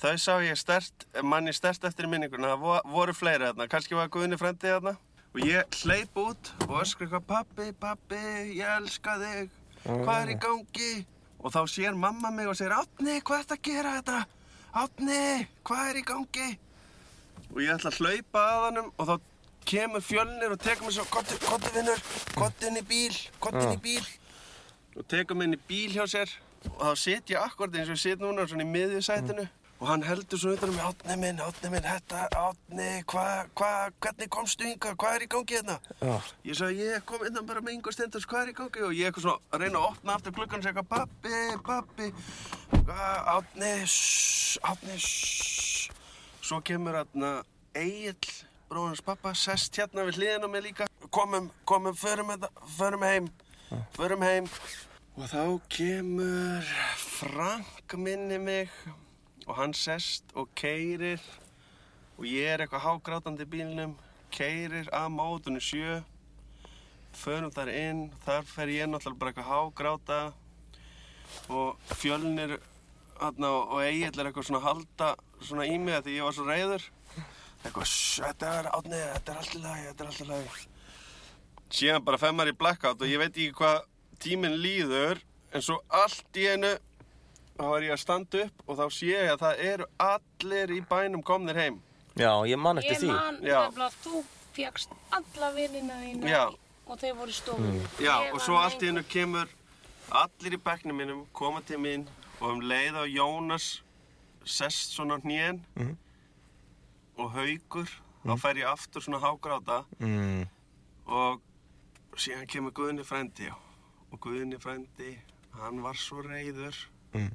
þau 0.00 0.14
sá 0.18 0.38
ég 0.42 0.56
stert, 0.56 1.04
manni 1.22 1.52
stert 1.52 1.84
eftir 1.84 2.08
minninguna, 2.08 2.54
það 2.54 2.62
vo- 2.64 2.84
voru 2.94 3.12
fleiri 3.14 3.50
þarna, 3.50 3.66
kannski 3.68 3.94
var 3.98 4.08
Guðni 4.08 4.38
frendi 4.40 4.70
þarna 4.72 4.94
og 5.34 5.40
ég 5.44 5.76
hleyp 5.82 6.16
út 6.16 6.52
og 6.68 6.78
öskra 6.80 7.04
eitthvað 7.06 7.26
pappi, 7.28 7.68
pappi, 7.80 8.22
ég 8.56 8.70
elska 8.78 9.18
þig, 9.20 9.50
hvað 9.84 10.22
er 10.22 10.32
í 10.32 10.38
gangi? 10.46 10.90
Og 11.44 11.52
þá 11.52 11.60
sér 11.68 11.96
mamma 12.00 12.30
mig 12.32 12.48
og 12.48 12.56
segir 12.56 12.72
Átni, 12.72 13.18
hvað 13.20 13.42
ert 13.42 13.52
að 13.58 13.62
gera 13.68 13.90
þetta? 13.98 14.20
Átni, 14.80 15.46
hvað 15.68 15.90
er 15.90 15.98
í 16.00 16.04
gangi? 16.08 16.46
Og 17.52 17.60
ég 17.60 17.74
ætla 17.76 17.90
að 17.92 17.98
hlaupa 18.00 18.44
að 18.48 18.62
hannum 18.64 18.88
og 18.96 19.10
þá 19.10 19.14
kemur 19.68 20.04
fjölnir 20.04 20.54
og 20.54 20.60
tekur 20.62 20.88
mig 20.88 20.96
svo 20.96 21.06
Kottu, 21.10 21.38
kottu 21.44 21.72
vinnur, 21.74 22.00
kottu 22.36 22.70
inn 22.70 22.80
í 22.80 22.84
bíl, 22.86 23.18
kottu 23.40 23.64
inn 23.64 23.76
í 23.76 23.82
bíl 23.82 24.06
Og 24.94 25.42
inn 25.44 25.56
í 25.56 25.60
bíl 25.68 25.92
hjá 25.96 26.06
sér 26.10 26.32
Og 26.70 26.80
þá 26.80 26.94
sit 26.96 27.34
ég 27.34 27.42
akkurat 27.42 27.76
eins 27.76 27.90
og 27.90 27.98
ég 27.98 28.02
sit 28.04 28.22
núna 28.22 28.46
svona 28.48 28.64
í 28.64 28.72
miðjusætinu 28.72 29.48
Og 29.84 29.88
hann 29.90 30.04
heldur 30.06 30.38
svo 30.38 30.52
utan 30.54 30.70
um 30.70 30.76
mig 30.76 30.84
Átni 30.86 31.16
minn, 31.20 31.40
átni 31.42 31.70
minn, 31.72 31.84
þetta, 31.84 32.20
átni, 32.40 32.86
hvað, 33.10 33.50
hvað, 33.58 33.96
hvernig 34.06 34.30
komstu 34.32 34.68
hingað, 34.68 34.94
hvað 35.02 35.16
er 35.16 35.24
í 35.24 35.28
gangi 35.34 35.56
hérna? 35.58 35.76
Já. 35.98 36.14
Ég 36.46 36.58
sagði, 36.60 36.86
ég 36.88 37.04
kom 37.08 37.24
innan 37.26 37.48
bara 37.48 37.60
með 37.64 37.74
yngur 37.74 37.96
stendurs, 37.96 38.24
hvað 38.30 38.46
er 38.46 38.52
í 38.52 38.56
gangi? 38.60 38.84
Og 38.86 38.94
ég 38.96 39.10
eitthvað 39.10 39.26
svona 39.26 39.50
að 39.50 39.64
reyna 39.64 39.82
að 39.82 39.88
opna 39.90 40.14
aftur 40.14 40.36
gluggan 40.38 40.62
og 40.62 40.68
segja 40.68 40.86
pappi, 40.94 41.42
pappi, 41.66 42.08
átni, 43.34 43.72
shhh, 43.90 44.70
átni, 44.70 44.96
shhh. 45.02 45.98
Svo 46.44 46.62
kemur 46.64 47.00
hérna 47.02 47.34
Egil, 47.74 48.33
bróðans 48.74 49.04
pappa, 49.06 49.30
sest 49.38 49.76
hérna 49.78 50.02
við 50.08 50.16
hliðina 50.18 50.48
mig 50.50 50.64
líka. 50.64 50.86
Komum, 51.14 51.44
komum, 51.68 51.94
förum, 51.94 52.32
förum 52.74 53.04
heim, 53.06 53.28
förum 53.94 54.24
heim. 54.26 54.48
Og 55.14 55.28
þá 55.30 55.44
kemur 55.70 56.72
Frank 56.98 57.94
minni 57.94 58.38
mig 58.42 58.72
og 59.46 59.54
hann 59.60 59.74
sest 59.78 60.34
og 60.34 60.50
keirir 60.58 61.22
og 62.18 62.26
ég 62.26 62.50
er 62.50 62.64
eitthvað 62.64 62.82
hágrátandi 62.88 63.46
bílnum, 63.46 63.94
keirir 64.34 64.90
að 64.90 65.06
mótunum 65.20 65.62
sjö, 65.62 66.00
förum 67.14 67.54
þar 67.54 67.70
inn, 67.70 68.02
þar 68.26 68.42
fer 68.56 68.74
ég 68.74 68.90
náttúrulega 68.90 69.20
bara 69.22 69.34
eitthvað 69.34 69.52
hágráta 69.52 70.20
og 71.46 71.94
fjölnir 71.94 72.58
og 73.22 73.78
Egil 73.84 74.10
er 74.18 74.32
eitthvað 74.32 74.50
svona 74.50 74.66
halda 74.66 75.14
svona 75.38 75.70
í 75.70 75.78
mig 75.78 76.00
að 76.00 76.08
því 76.08 76.18
ég 76.18 76.26
var 76.26 76.38
svo 76.40 76.50
reyður. 76.50 76.90
Eitthvað, 77.64 77.86
"Shh, 77.88 78.20
þetta 78.22 78.48
er 78.60 78.64
átnið, 78.70 79.04
þetta 79.14 79.32
er 79.32 79.36
allt 79.40 79.54
í 79.54 79.62
lagi, 79.62 79.84
þetta 79.88 80.00
er 80.00 80.06
allt 80.06 80.20
í 80.20 80.26
lagi. 80.28 80.48
Síðan 81.70 82.04
bara 82.04 82.18
femmar 82.18 82.46
í 82.48 82.52
blackout 82.56 83.00
og 83.02 83.08
ég 83.08 83.18
veit 83.18 83.32
ekki 83.36 83.52
hvað 83.52 83.84
tíminn 84.20 84.58
líður 84.62 85.20
en 85.52 85.60
svo 85.62 85.80
allt 85.90 86.32
í 86.36 86.44
einu 86.52 86.78
þá 87.58 87.64
er 87.76 87.82
ég 87.88 87.92
að 87.92 87.98
standa 87.98 88.44
upp 88.44 88.62
og 88.68 88.76
þá 88.78 88.84
sé 88.92 89.06
ég 89.06 89.30
að 89.32 89.38
það 89.38 89.58
eru 89.64 89.86
allir 89.98 90.68
í 90.76 90.80
bænum 90.86 91.22
komnir 91.22 91.54
heim. 91.56 91.80
Já, 92.16 92.30
ég 92.46 92.58
man 92.58 92.78
eftir 92.78 92.92
Ég 92.92 93.00
því. 93.00 93.06
man 93.08 93.40
Já. 93.42 93.60
nefnilega 93.70 93.90
að 93.90 93.94
þú 94.04 94.24
fegst 94.54 94.88
alla 95.12 95.50
vinnina 95.52 95.94
þína 95.94 96.28
Já. 96.28 96.44
og 96.86 96.98
þeir 97.00 97.14
voru 97.16 97.28
í 97.28 97.32
stofunni. 97.40 97.86
Já, 97.98 98.20
Ég 98.28 98.34
og 98.34 98.40
svo 98.40 98.56
allt 98.56 98.82
í 98.82 98.86
hennu 98.86 99.02
kemur 99.08 99.48
allir 100.12 100.52
í 100.52 100.62
bekknum 100.62 100.96
mínum, 100.96 101.26
koma 101.32 101.60
til 101.62 101.78
mín 101.78 102.06
og 102.40 102.50
um 102.52 102.60
leið 102.60 102.94
á 102.94 103.04
Jónas 103.08 103.80
sest 104.44 104.92
svona 104.94 105.16
á 105.18 105.22
hnén 105.24 105.60
Mhm. 105.76 105.96
Og 107.16 107.30
haugur, 107.32 107.90
þá 108.24 108.34
fær 108.40 108.56
ég 108.58 108.66
aftur 108.70 109.02
svona 109.04 109.20
hágráta 109.22 109.84
Mm. 110.00 110.46
og 111.06 111.40
síðan 112.16 112.46
kemur 112.46 112.72
Guðni 112.72 113.04
frændi 113.04 113.46
já. 113.48 113.54
og 114.12 114.20
Guðni 114.20 114.58
frændi, 114.60 115.18
hann 115.52 115.82
var 115.82 115.94
svo 115.94 116.22
reyður 116.22 116.74
Mm. 117.14 117.30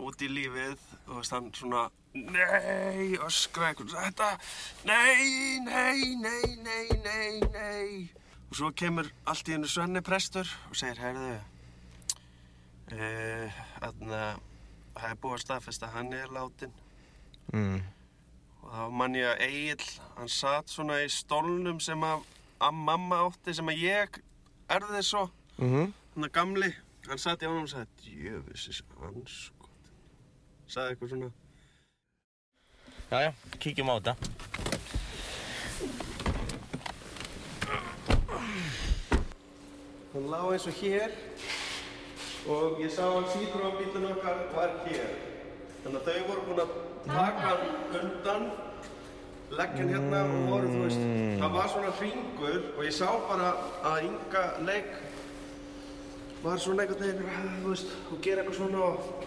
út 0.00 0.22
í 0.22 0.28
lífið 0.28 0.78
og 1.08 1.16
veist, 1.16 1.30
hann 1.32 1.52
svona 1.52 1.90
nei, 2.14 3.16
öskra 3.16 3.72
eitthvað 3.72 3.94
þetta, 3.96 4.38
nei, 4.84 5.58
nei, 5.60 6.14
nei, 6.14 6.56
nei, 6.56 6.88
nei, 7.04 7.40
nei 7.52 8.10
og 8.50 8.56
svo 8.56 8.70
kemur 8.72 9.10
allt 9.26 9.48
í 9.48 9.52
hennu 9.52 9.66
Svenni 9.68 10.00
prestur 10.04 10.48
og 10.70 10.76
segir, 10.76 10.96
heyrðu 11.00 11.40
uh, 12.92 13.52
þarna 13.80 14.22
það 14.96 15.08
er 15.10 15.16
búið 15.22 15.36
að 15.38 15.44
staðfesta 15.46 15.88
að 15.88 15.92
hann 15.98 16.12
er 16.12 16.28
látin 16.36 16.72
Mm. 17.52 17.80
Þá 18.72 18.82
man 18.98 19.16
ég 19.18 19.28
að 19.28 19.42
Egil 19.46 19.88
hann 20.16 20.32
satt 20.32 20.72
svona 20.72 21.02
í 21.04 21.10
stólnum 21.12 21.80
sem 21.84 22.06
að, 22.08 22.24
að 22.62 22.78
mamma 22.88 23.20
átti 23.26 23.54
sem 23.56 23.68
að 23.68 23.84
ég 23.84 24.22
erði 24.72 25.04
svo 25.06 25.28
Mm 25.60 25.92
hann 26.12 26.26
að 26.26 26.32
gamli, 26.36 26.68
hann 27.08 27.20
satt 27.20 27.40
í 27.40 27.46
ánum 27.48 27.64
og 27.64 27.70
sagði 27.72 27.86
djöfisins 28.04 28.82
anskot 29.08 29.92
sagði 30.68 30.92
eitthvað 30.92 31.14
svona 31.14 31.30
Já, 33.12 33.18
já, 33.20 33.32
kíkjum 33.60 33.90
á 33.92 33.94
þetta. 34.00 34.14
Hann 40.12 40.30
lá 40.32 40.38
eins 40.52 40.64
og 40.70 40.78
hér 40.80 41.12
og 42.48 42.80
ég 42.80 42.92
sá 42.92 43.04
hann 43.04 43.28
sítur 43.34 43.68
á 43.68 43.70
bílun 43.76 44.08
okkar 44.14 44.40
var 44.56 44.72
hér. 44.86 45.31
Þannig 45.82 45.98
að 45.98 46.08
þau 46.08 46.26
voru 46.28 46.42
búin 46.46 46.60
að 46.62 46.74
taka 47.08 47.48
hann 47.48 47.62
undan, 48.00 48.44
leggja 49.52 49.80
hann 49.80 49.94
hérna 49.96 50.20
og 50.28 50.44
voru, 50.52 50.68
þú 50.70 50.82
veist, 50.84 51.02
það 51.40 51.56
var 51.56 51.72
svona 51.72 51.94
hringur 51.98 52.60
og 52.76 52.84
ég 52.86 52.94
sá 52.94 53.08
bara 53.28 53.48
að 53.90 54.06
Inga 54.06 54.44
leik 54.68 54.92
var 56.44 56.62
svona 56.62 56.84
einhvern 56.84 57.02
veginn, 57.02 57.58
þú 57.64 57.72
veist, 57.74 57.96
og 58.10 58.22
gera 58.22 58.44
eitthvað 58.44 58.60
svona 58.60 58.86
og, 58.86 59.26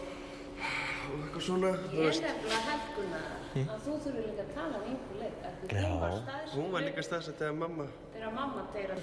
og 1.11 1.17
eitthvað 1.25 1.43
svona, 1.47 1.71
þú 1.91 1.97
Ég 2.01 2.07
er 2.09 2.21
nefnilega 2.25 2.61
helguna 2.69 3.19
að 3.55 3.83
þú 3.85 3.93
þurfur 4.03 4.23
líka 4.25 4.43
að 4.45 4.49
tala 4.55 4.79
um 4.79 4.87
einhver 4.91 5.19
leik. 5.21 5.35
af 5.45 5.53
því 5.59 5.67
Þú 5.75 5.99
var 6.01 6.15
staðsett 6.21 6.55
Hún 6.55 6.71
var 6.75 6.81
líka 6.85 7.03
staðsett 7.07 7.41
eða 7.45 7.55
mamma. 7.59 7.85
þegar 8.15 8.33
mamma 8.35 8.63
deyra. 8.73 8.95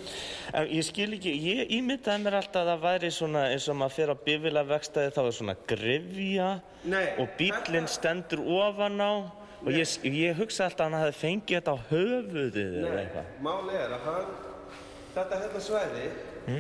En 0.61 0.67
ég 0.77 0.85
skil 0.89 1.13
ekki, 1.17 1.33
ég 1.47 1.73
ímyndaði 1.79 2.23
mér 2.25 2.37
alltaf 2.41 2.63
að 2.63 2.71
það 2.73 2.83
væri 2.87 3.11
svona 3.17 3.45
eins 3.53 3.69
og 3.73 3.77
maður 3.81 3.97
fer 3.97 4.13
á 4.13 4.17
bifila 4.27 4.65
vegstæði 4.73 5.15
þá 5.17 5.21
er 5.27 5.37
svona 5.39 5.57
grifja 5.73 6.49
Nei, 6.85 7.05
og 7.23 7.29
bílinn 7.39 7.89
stendur 7.89 8.43
ofan 8.45 9.01
á 9.01 9.13
og 9.63 9.71
ég, 9.71 9.87
ég 10.11 10.35
hugsa 10.41 10.65
alltaf 10.67 10.87
að 10.89 10.91
hann 10.93 11.05
hefði 11.05 11.19
fengið 11.23 11.57
þetta 11.61 11.73
á 11.73 11.79
höfuðið 11.93 12.77
eða 12.83 12.93
Nei, 12.93 13.03
eitthvað. 13.05 13.33
máli 13.47 13.77
er 13.79 13.93
að 13.97 14.07
hann, 14.09 14.33
þetta 15.15 15.41
hérna 15.45 15.61
svæði, 15.69 16.07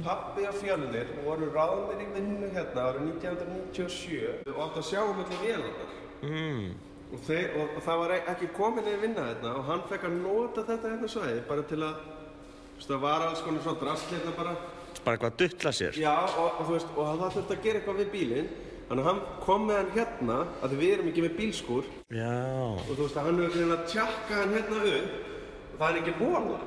pappi 0.04 0.46
og 0.48 0.56
fjölunir 0.60 1.10
voru 1.24 1.50
ráðnir 1.54 2.02
í 2.04 2.08
vinnu 2.14 2.48
hérna 2.54 2.86
árið 2.88 3.08
1997 3.18 4.48
og 4.52 4.60
átt 4.66 4.80
að 4.80 4.88
sjá 4.88 5.00
allir 5.02 5.38
vélarnar. 5.42 5.94
Mm. 6.22 6.66
Og, 7.12 7.20
þeir, 7.26 7.48
og, 7.60 7.76
og 7.76 7.86
það 7.86 8.02
var 8.02 8.14
e- 8.16 8.24
ekki 8.32 8.50
komin 8.56 8.88
í 8.88 8.98
vinna 9.02 9.26
hérna 9.28 9.54
og 9.58 9.66
hann 9.68 9.86
fekk 9.90 10.06
að 10.08 10.18
nota 10.22 10.64
þetta 10.68 10.92
hérna 10.94 11.10
svæði 11.12 11.42
bara 11.48 11.66
til 11.68 11.80
að, 11.84 12.04
þú 12.04 12.76
veist, 12.76 12.90
það 12.92 13.02
var 13.06 13.26
alls 13.26 13.42
konar 13.44 13.66
svona 13.66 13.82
drast 13.82 14.14
hérna 14.14 14.36
bara. 14.38 14.54
Bara 15.02 15.16
eitthvað 15.16 15.32
að 15.32 15.40
duttla 15.42 15.72
sér. 15.74 15.98
Já, 15.98 16.14
og, 16.30 16.60
og 16.60 16.68
þú 16.68 16.76
veist, 16.76 16.94
og 16.96 17.10
það 17.10 17.34
þurfti 17.36 17.56
að 17.58 17.66
gera 17.66 17.82
eitthvað 17.82 18.00
við 18.04 18.14
bílinn. 18.14 18.52
Þannig 18.92 19.06
að 19.06 19.08
hann 19.08 19.20
kom 19.40 19.62
með 19.68 19.78
hann 19.78 19.92
hérna, 19.94 20.38
að 20.62 20.72
við 20.76 20.90
erum 20.92 21.06
ekki 21.08 21.22
með 21.24 21.36
bílskúr, 21.38 21.86
Já. 22.12 22.32
og 22.76 22.90
þú 22.90 22.98
veist 23.06 23.20
hann 23.22 23.38
hefur 23.40 23.54
reyna 23.56 23.76
að 23.78 23.86
tjakka 23.88 24.40
hann 24.40 24.56
hérna 24.56 24.80
upp 24.90 25.30
og 25.72 25.78
það 25.78 25.86
er 25.88 26.00
ekki 26.02 26.14
hóla 26.18 26.58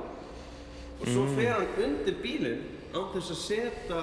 og 0.96 1.10
svo 1.12 1.26
fer 1.36 1.52
hann 1.54 1.78
undir 1.86 2.16
bílinn 2.24 2.64
án 2.96 3.10
þess 3.14 3.30
að 3.34 3.40
setja 3.42 4.00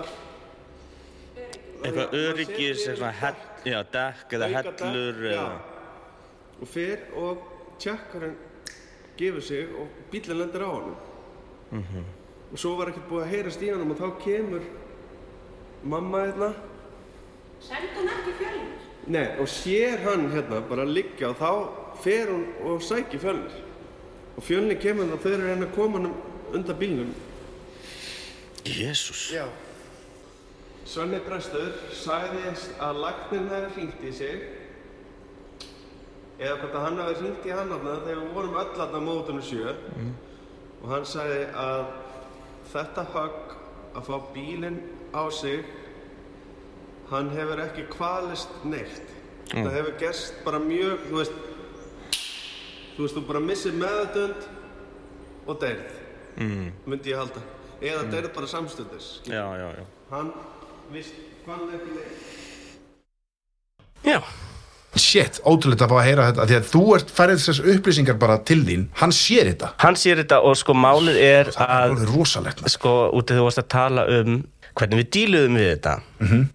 Eitthvað 1.84 2.04
Hann 2.04 2.20
öryggis, 2.20 2.84
eitthvað 2.88 3.16
hell, 3.20 3.40
já, 3.68 3.80
dekk 3.92 4.34
eða 4.38 4.48
dekk, 4.54 4.82
hellur 4.86 5.24
já. 5.26 5.32
eða... 5.34 5.56
og 6.62 6.70
fer 6.72 7.02
og 7.20 7.42
tjakkar 7.82 8.22
hann 8.28 8.36
gefur 9.20 9.42
sig 9.44 9.68
og 9.80 9.88
bílinn 10.12 10.40
lendir 10.44 10.64
á 10.64 10.70
hann 10.72 10.94
Mhm. 11.74 12.04
og 12.54 12.60
svo 12.62 12.76
var 12.78 12.92
ekkert 12.92 13.08
búið 13.10 13.24
að 13.26 13.32
heyrast 13.34 13.62
í 13.66 13.70
hann 13.74 13.92
og 13.92 13.98
þá 13.98 14.10
kemur 14.24 14.62
mamma 15.84 16.20
hérna 16.28 16.50
Send 17.64 17.90
hún 17.98 18.10
ekki 18.12 18.34
fjölnir? 18.38 18.80
Nei, 19.08 19.28
og 19.40 19.48
sér 19.48 19.98
hann 20.04 20.30
hérna 20.32 20.60
bara 20.70 20.84
liggja 20.86 21.30
og 21.32 21.38
þá 21.40 21.50
fer 22.04 22.28
hún 22.30 22.46
og 22.68 22.82
sækir 22.84 23.20
fjölnir. 23.20 23.52
Og 24.38 24.44
fjölnir 24.44 24.80
kemur 24.82 25.04
hann 25.06 25.14
og 25.14 25.20
þau 25.24 25.32
eru 25.34 25.48
reyna 25.48 25.66
að 25.66 25.76
koma 25.76 26.00
hann 26.00 26.14
undan 26.54 26.78
bílnum. 26.80 27.14
Jésús. 28.64 29.32
Já. 29.34 29.46
Svenni 30.88 31.20
Brestur 31.24 31.72
sagðist 31.96 32.76
að 32.84 33.00
lagnin 33.04 33.50
hefði 33.52 33.70
hringt 33.78 34.04
í 34.04 34.12
sig 34.16 34.42
eða 36.40 36.58
hvort 36.60 36.76
að 36.76 36.84
hann 36.86 37.00
hefði 37.00 37.16
hringt 37.22 37.48
í 37.48 37.54
hann 37.56 37.72
þarna 37.72 37.94
þegar 38.04 38.20
við 38.20 38.34
vorum 38.36 38.58
öll 38.60 38.74
þarna 38.76 39.02
mótunum 39.06 39.46
sjö 39.48 39.76
og 40.82 40.86
hann 40.92 41.08
sagði 41.08 41.46
að 41.64 41.86
þetta 42.74 43.06
högg 43.14 43.56
að 43.94 44.10
fá 44.10 44.16
bílinn 44.36 44.80
á 45.16 45.24
sig 45.32 45.64
hann 47.14 47.32
hefur 47.32 47.64
ekki 47.64 47.88
kvalist 47.94 48.54
neitt 48.68 49.16
það 49.54 49.74
hefur 49.78 49.98
gerst 50.04 50.40
bara 50.44 50.60
mjög 50.64 51.08
þú 51.08 51.18
veist 51.22 51.42
þú 52.94 53.06
veist 53.06 53.18
þú 53.18 53.26
bara 53.32 53.44
missir 53.44 53.76
meðutund 53.78 54.48
og 55.48 55.60
deyrð 55.64 56.00
mm. 56.44 56.72
myndi 56.90 57.14
ég 57.14 57.24
halda 57.24 57.44
eða 57.84 58.04
mm. 58.06 58.12
deyrð 58.14 58.32
bara 58.38 58.48
samstundis 58.52 59.10
Já, 59.28 59.44
já, 59.60 59.68
já. 59.80 59.86
hann 60.14 60.32
vist 60.94 61.20
hvað 61.46 61.76
ekki 61.78 61.92
neitt 61.98 62.32
Já. 64.04 64.20
Shit, 64.94 65.40
ótrúlega 65.50 65.88
að 65.88 65.90
fá 65.90 65.96
að 65.98 66.06
heyra 66.06 66.26
þetta 66.28 66.46
því 66.50 66.56
að 66.60 66.66
þú 66.70 66.82
ert 66.94 67.12
færið 67.18 67.40
þessar 67.42 67.70
upplýsingar 67.74 68.18
bara 68.22 68.36
til 68.46 68.60
þín 68.68 68.84
hann 69.00 69.14
sér 69.16 69.48
þetta 69.50 69.70
Hann 69.82 69.98
sér 69.98 70.20
þetta 70.22 70.38
og 70.46 70.58
sko 70.60 70.76
málið 70.78 71.18
er 71.18 71.50
það 71.56 71.64
er 71.64 71.72
að 71.74 71.86
alveg 71.88 72.12
rosalegt 72.14 72.62
maður. 72.62 72.74
sko 72.76 72.92
út 73.18 73.32
af 73.34 73.40
þú 73.40 73.48
varst 73.48 73.62
að 73.64 73.70
tala 73.74 74.04
um 74.20 74.36
hvernig 74.78 75.02
við 75.02 75.10
díluðum 75.18 75.60
við 75.60 75.70
þetta. 75.70 75.94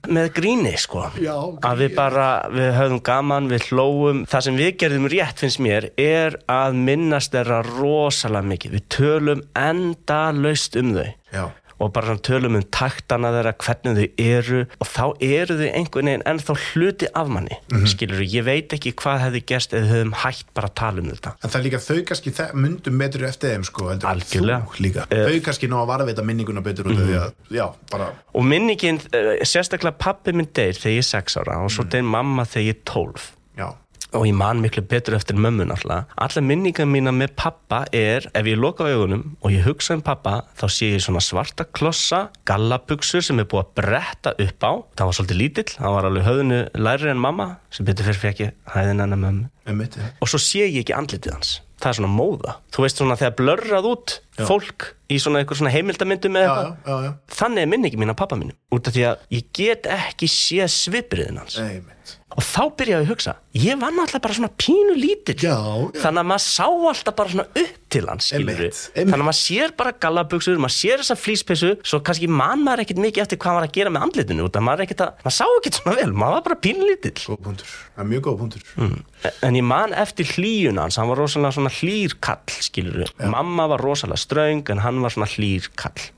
Með 0.09 0.29
gríni 0.39 0.73
sko. 0.81 1.05
Já, 1.23 1.37
að 1.69 1.83
við 1.85 1.95
bara, 1.99 2.27
við 2.55 2.71
höfðum 2.79 3.03
gaman, 3.09 3.51
við 3.53 3.69
hlóum 3.71 4.25
það 4.31 4.45
sem 4.49 4.59
við 4.59 4.73
gerðum 4.83 5.09
rétt 5.13 5.45
finnst 5.45 5.63
mér 5.63 5.91
er 6.01 6.39
að 6.51 6.79
minnast 6.89 7.35
þeirra 7.37 7.63
rosalega 7.69 8.51
mikið, 8.55 8.77
við 8.79 8.87
tölum 8.97 9.45
enda 9.59 10.21
laust 10.35 10.79
um 10.81 10.95
þau. 10.97 11.09
Já, 11.35 11.45
og 11.79 11.93
bara 11.95 12.17
tölum 12.19 12.59
um 12.59 12.65
taktana 12.75 13.31
þeirra 13.35 13.55
hvernig 13.63 13.99
þau 13.99 14.25
eru 14.25 14.63
og 14.79 14.89
þá 14.89 15.05
eru 15.25 15.59
þau 15.61 15.69
einhvern 15.69 16.11
veginn 16.11 16.27
ennþá 16.33 16.57
hluti 16.69 17.11
af 17.15 17.33
manni 17.33 17.59
mm 17.73 17.87
skilur 17.89 18.21
ég 18.21 18.45
veit 18.45 18.73
ekki 18.75 18.93
hvað 18.99 19.23
hefði 19.23 19.41
gerst 19.49 19.73
við 19.73 19.87
höfum 19.89 20.11
hægt 20.21 20.51
bara 20.55 20.69
að 20.69 20.75
tala 20.77 21.01
um 21.01 21.09
þetta. 21.09 21.33
En 21.41 21.53
það 21.53 21.59
er 21.59 21.65
líka 21.65 21.81
þau 21.81 22.01
kannski 22.11 22.33
myndum 22.59 23.01
betur 23.01 23.25
eftir 23.29 23.55
þeim 23.55 23.65
sko 23.65 23.89
Algjörlega. 23.95 25.07
Eh. 25.09 25.25
þau 25.31 25.45
kannski 25.47 25.71
ná 25.71 25.79
að 25.81 25.89
varðveita 25.93 26.25
minninguna 26.27 26.63
betur 26.65 26.91
af 26.91 27.01
því 27.01 27.17
að, 27.23 27.33
já, 27.55 27.65
bara 27.93 28.11
og 28.35 28.45
minningin, 28.45 29.01
eh, 29.13 29.33
sérstaklega 29.49 29.97
pappi 29.99 30.35
minn 30.37 30.51
deyr 30.53 30.77
þegar 30.77 30.99
ég 30.99 31.05
er 31.05 31.09
6 31.09 31.39
ára 31.41 31.59
og 31.65 31.73
svo 31.75 31.87
deyr 31.89 32.07
mamma 32.07 32.45
þegar 32.49 32.69
ég 32.69 32.77
er 32.77 32.83
12 32.93 33.29
já, 33.59 33.69
og 34.13 34.25
ég 34.25 34.35
man 34.37 34.63
miklu 34.63 34.83
betur 34.89 35.17
eftir 35.19 35.37
mömmu 35.37 35.67
náttúrulega. 35.69 36.07
Alla 36.17 36.43
minningar 36.45 36.89
mína 36.89 37.13
með 37.13 37.35
pappa 37.37 37.83
er 37.93 38.25
ef 38.33 38.49
ég 38.49 38.57
loka 38.61 38.87
augunum 38.89 39.37
og 39.43 39.53
ég 39.53 39.67
hugsa 39.67 39.97
um 39.99 40.03
pappa 40.05 40.41
þá 40.59 40.67
sé 40.73 40.91
ég 40.95 41.05
svona 41.05 41.23
svarta 41.25 41.67
klossa 41.67 42.29
gallabuxur 42.49 43.25
sem 43.25 43.41
er 43.43 43.49
búið 43.51 43.67
að 43.67 43.73
bretta 43.83 44.35
upp 44.39 44.65
á. 44.65 44.73
Það 44.97 45.11
var 45.11 45.19
svolítið 45.19 45.41
lítill, 45.43 45.71
hann 45.79 45.97
var 45.97 46.09
alveg 46.09 46.29
höfðinu 46.29 46.61
læri 46.81 47.13
en 47.13 47.23
mamma 47.23 47.49
sem 47.71 47.89
betur 47.89 48.09
fyrir 48.09 48.23
fekk 48.25 48.45
ég 48.47 48.59
hæðin 48.75 49.05
hennar 49.05 49.25
mömmu. 49.25 49.49
Um 49.69 49.83
mitt 49.83 49.99
og 49.99 50.31
svo 50.31 50.41
sé 50.41 50.65
ég 50.69 50.83
ekki 50.85 50.97
andlitið 50.97 51.37
hans. 51.37 51.59
Það 51.79 51.93
er 51.93 51.97
svona 52.01 52.11
móða, 52.11 52.53
þú 52.75 52.83
veist 52.83 52.99
svona 52.99 53.17
þegar 53.21 53.35
blörrað 53.39 53.85
út 53.87 54.15
fólk 54.49 54.89
í 55.15 55.19
svona 55.23 55.45
einhver 55.45 55.61
svona 55.61 55.71
heimildamyndum 55.71 56.35
já, 56.35 56.41
eða 56.41 56.49
já, 56.49 56.63
eitthvað. 56.65 56.89
já, 56.89 57.05
já, 57.07 57.37
þannig 57.39 57.63
er 57.63 57.71
minningi 57.71 58.01
mín 58.01 58.11
af 58.11 58.19
pappa 58.19 58.39
mínum. 58.41 58.57
Út 58.75 58.91
af 58.91 58.97
því 58.97 59.05
að 59.13 59.23
ég 59.37 59.53
get 59.55 59.87
ekki 59.95 60.27
séð 60.33 60.73
svipriðin 60.75 61.39
hans. 61.39 61.61
Nei. 61.63 62.17
Og 62.37 62.45
þá 62.45 62.61
byrjaði 62.77 62.93
ég 62.93 63.07
að 63.07 63.11
hugsa 63.13 63.33
ég 63.57 63.79
var 63.81 63.95
náttúrulega 63.97 64.25
bara 64.27 64.37
svona 64.37 64.51
pínu 64.61 64.95
lítill. 64.99 65.37
Já, 65.41 65.57
já. 65.57 66.01
þannig 66.03 66.21
að 66.21 66.27
maður 66.29 66.45
sá 66.45 66.67
alltaf 66.69 67.17
bara 67.17 67.33
svona 67.33 67.47
upp 67.63 67.79
til 67.89 68.03
hans 68.05 68.29
þannig 68.35 69.15
að 69.17 69.25
maður 69.25 69.39
sér 69.39 69.73
bara 69.79 69.95
gallabuxur 70.05 70.61
maður 70.61 70.75
sér 70.77 71.03
þessa 71.03 71.17
flýspissu 71.19 71.71
svo 71.81 72.03
kannski 72.05 72.29
man 72.29 72.65
maður 72.67 72.85
ekkert 72.85 73.01
mikið 73.07 73.25
eftir 73.25 73.41
hvað 73.41 73.57
maður 73.57 73.69
að 73.71 73.79
gera 73.79 73.95
með 73.95 74.07
andlitinu 74.09 74.45
út 74.45 74.59
af 74.61 74.67
maður, 74.69 74.93
að, 74.93 75.25
maður 75.25 75.37
sá 75.39 75.47
ekkert 75.47 75.81
svona 75.81 75.97
vel 76.03 76.13
maður 76.13 76.37
var 76.37 76.47
bara 76.51 76.61
pínu 76.69 76.91
lítill. 76.91 77.15
Góð 77.25 77.41
punktur, 77.49 77.73
það 77.97 78.05
er 78.05 78.11
mjög 78.13 78.27
góð 78.29 78.39
punktur. 78.45 78.69
Mm. 78.77 79.01
en 79.49 79.59
ég 79.59 79.67
man 79.67 79.97
eftir 80.05 80.29
hlýjuna 80.37 80.85
hans 80.87 81.01
hann 81.01 81.09
var 81.11 81.23
rosalega 81.23 81.57
svona 81.57 81.73
hlýr 81.81 82.19
kall 82.23 82.61
skilur 82.69 83.11
mamma 83.25 83.67
var 83.73 83.83
rosalega 83.83 84.21
ströng 84.21 84.69
en 84.69 84.85
hann 84.85 85.01
var 85.03 85.17
svona 85.17 85.31
hlýr 85.33 85.73
kall 85.81 86.11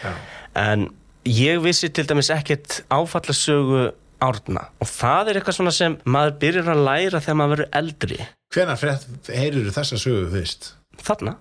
já, 0.00 0.14
en 0.62 0.88
ég 1.26 1.60
vissi 1.64 1.90
til 1.90 2.06
dæmis 2.08 2.30
ekkert 2.32 2.84
áfallasögu 2.94 3.90
árna. 4.24 4.68
Og 4.82 4.88
það 4.90 5.30
er 5.32 5.40
eitthvað 5.40 5.58
svona 5.58 5.74
sem 5.76 5.96
maður 6.08 6.36
byrjar 6.42 6.72
að 6.72 6.84
læra 6.88 7.20
þegar 7.24 7.38
maður 7.40 7.54
verður 7.56 7.70
eldri. 7.80 8.18
Hvenær 8.54 8.80
frétt 8.80 9.30
heyrður 9.34 9.74
þessa 9.76 9.98
sögu 10.00 10.30
fyrst? 10.32 10.72
þarna, 11.02 11.36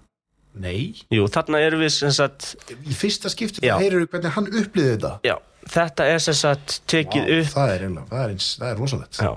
Nei, 0.56 0.96
jú 1.12 1.26
þarna 1.32 1.60
erum 1.66 1.82
við 1.84 1.92
sem 1.98 2.14
sagt, 2.16 2.54
í 2.88 2.96
fyrsta 2.96 3.32
skipti 3.32 3.68
heyrður 3.68 4.08
hvernig 4.12 4.36
hann 4.38 4.48
upplýði 4.48 4.94
þetta? 4.94 5.12
Já, 5.28 5.36
þetta 5.74 6.08
er 6.14 6.22
sem 6.24 6.38
sagt 6.40 6.78
tekið 6.92 7.26
Vá, 7.28 7.32
upp 7.36 7.50
það 7.52 7.74
er 7.74 7.84
eiginlega, 7.86 8.06
það 8.12 8.22
er, 8.24 8.34
eins, 8.36 8.48
það 8.62 8.70
er 8.70 8.80
rosalegt. 8.80 9.20
Já, 9.20 9.32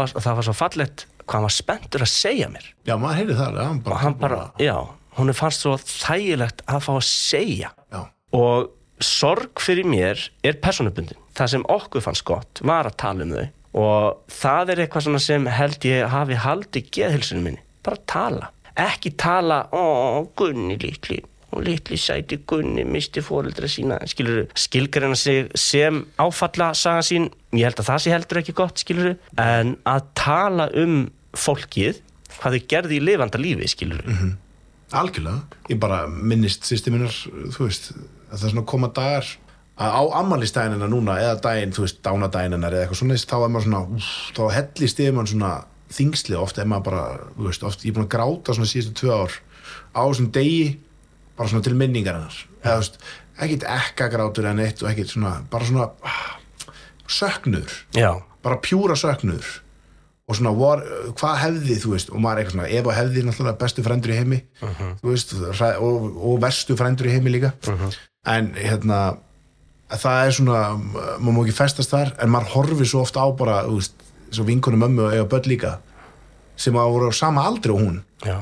var, 0.00 0.14
það 0.16 0.38
var 0.40 0.48
svo 0.48 0.56
fallegt 0.58 1.06
hvað 1.24 1.36
hann 1.38 1.46
var 1.46 1.54
spenntur 1.56 2.04
að 2.04 2.12
segja 2.12 2.50
mér. 2.52 2.66
Já, 2.90 2.94
maður 3.00 3.20
heyrði 3.20 3.36
það, 3.38 3.60
hann 3.62 3.82
bara, 3.86 4.00
hann 4.02 4.16
bara, 4.20 4.40
já, 4.60 4.74
hún 5.20 5.30
er 5.30 5.38
fannst 5.38 5.62
svo 5.64 5.76
þægilegt 5.78 6.64
að 6.66 6.82
fá 6.88 6.92
að 6.96 7.04
segja. 7.10 7.70
Já, 7.94 8.00
og 8.34 9.04
sorg 9.04 9.62
fyrir 9.62 9.86
mér 9.88 10.26
er 10.42 10.58
personubundin 10.62 11.22
það 11.36 11.52
sem 11.54 11.66
okkur 11.74 12.04
fannst 12.04 12.24
gott 12.28 12.62
var 12.66 12.88
að 12.90 12.98
tala 13.02 13.26
um 13.26 13.34
þau. 13.34 13.44
Og 13.74 14.30
það 14.30 14.72
er 14.72 14.82
eitthvað 14.84 15.20
sem 15.22 15.46
held 15.50 15.86
ég 15.88 16.10
hafi 16.12 16.38
haldið 16.44 16.90
geðhilsunum 16.94 17.48
minni. 17.48 17.62
Bara 17.84 18.00
tala, 18.08 18.50
ekki 18.78 19.14
tala 19.18 19.64
ó, 19.74 20.22
Gunni 20.38 20.78
litli 20.80 21.18
og 21.54 21.62
litli 21.66 21.98
sæti 22.00 22.40
Gunni 22.50 22.82
misti 22.86 23.22
fóreldra 23.22 23.68
sína. 23.70 23.98
Skilur, 24.10 24.46
skilgreina 24.58 25.18
sig 25.18 25.50
sem 25.58 26.00
áfalla 26.22 26.72
saga 26.78 27.02
sín, 27.06 27.28
ég 27.54 27.68
held 27.68 27.82
að 27.82 27.90
það 27.90 28.00
sé 28.02 28.14
heldur 28.14 28.40
ekki 28.40 28.56
gott 28.58 28.82
skilur, 28.82 29.14
en 29.38 29.76
að 29.86 30.08
tala 30.18 30.70
um 30.78 31.04
fólkið 31.34 32.00
hvað 32.38 32.56
þau 32.56 32.66
gerði 32.70 32.98
í 32.98 33.04
lifanda 33.04 33.38
lífi, 33.42 33.70
skilur 33.70 34.02
algjörlega, 34.94 35.42
ég 35.70 35.78
bara 35.82 36.04
minnist 36.08 36.66
systeminnar, 36.68 37.14
þú 37.54 37.68
veist 37.68 37.90
að 37.94 38.36
það 38.36 38.46
er 38.46 38.52
svona 38.54 38.66
koma 38.70 38.90
dagar 38.94 39.30
að 39.74 39.96
á 39.98 40.02
ammælistæðinina 40.20 40.88
núna 40.90 41.16
eða 41.22 41.40
daginn, 41.42 41.74
þú 41.74 41.86
veist, 41.86 42.00
dánadægininnar 42.04 42.76
eða 42.76 42.84
eitthvað 42.84 43.00
svona, 43.00 43.18
þá 43.18 43.36
er 43.40 43.50
maður 43.54 43.66
svona 43.66 43.82
úff, 43.96 44.10
þá 44.36 44.42
hellist 44.54 45.02
yfir 45.02 45.16
mann 45.16 45.30
svona 45.30 45.52
þingslið 45.94 46.38
oft 46.40 46.60
er 46.60 46.68
maður 46.70 46.86
bara, 46.90 47.02
þú 47.34 47.48
veist, 47.48 47.66
oft 47.66 47.82
ég 47.82 47.90
er 47.90 47.98
búin 47.98 48.06
að 48.06 48.14
gráta 48.14 48.54
svona 48.54 48.70
síðustu 48.70 48.94
tvö 49.00 49.18
ár 49.18 49.34
á 49.94 50.02
þessum 50.06 50.30
degi, 50.34 50.62
bara 51.34 51.50
svona 51.50 51.66
til 51.66 51.74
minningar 51.78 52.20
hennar, 52.20 52.38
eða 52.62 52.76
þú 52.76 52.84
veist, 52.84 53.02
ekkit 53.44 53.66
ekka 53.74 54.08
grátur 54.12 54.46
eða 54.46 54.56
neitt 54.60 54.82
og 54.84 54.90
ekkit 54.92 55.10
svona 55.10 55.34
bara 55.50 55.66
svona 55.66 55.90
ah, 56.06 56.24
söknuður. 57.10 57.76
Já, 57.98 58.10
bara 58.46 58.62
pjúra 58.62 58.96
söknuður. 58.98 59.60
Og 60.24 60.38
svona 60.38 60.54
var, 60.56 60.80
hvað 61.18 61.34
hefði 61.42 61.74
þú 61.82 61.90
veist 61.92 62.10
og 62.14 62.22
maður 62.24 62.40
eitthvað 62.40 62.54
svona, 62.56 62.68
ef 62.72 62.86
og 62.88 62.94
hefði 62.96 63.24
náttúrulega 63.26 63.60
bestu 63.60 63.82
frendur 63.84 64.12
í 64.14 64.16
heimi 64.16 64.38
þú 65.02 65.10
veist, 65.10 65.34
og, 65.36 66.06
og 66.16 66.38
verstu 66.40 66.76
frendur 66.78 67.10
í 67.10 67.12
heimi 67.12 67.34
líka. 67.34 67.50
En 68.24 68.54
hérna 68.56 69.00
það 70.02 70.26
er 70.26 70.34
svona, 70.38 70.62
maður 71.18 71.34
má 71.36 71.40
ekki 71.44 71.56
festast 71.58 71.92
þar 71.94 72.12
en 72.22 72.32
maður 72.34 72.52
horfir 72.54 72.90
svo 72.90 73.02
ofta 73.04 73.24
á 73.24 73.28
bara 73.36 73.56
veist, 73.68 73.94
svo 74.34 74.44
vinkunum 74.48 74.82
mömmu 74.84 75.06
og 75.06 75.14
eiga 75.14 75.28
börn 75.30 75.48
líka 75.50 75.76
sem 76.56 76.74
að 76.78 76.92
voru 76.94 77.10
á 77.10 77.14
sama 77.14 77.42
aldri 77.48 77.72
og 77.74 77.80
hún. 77.82 77.96
Já. 78.24 78.38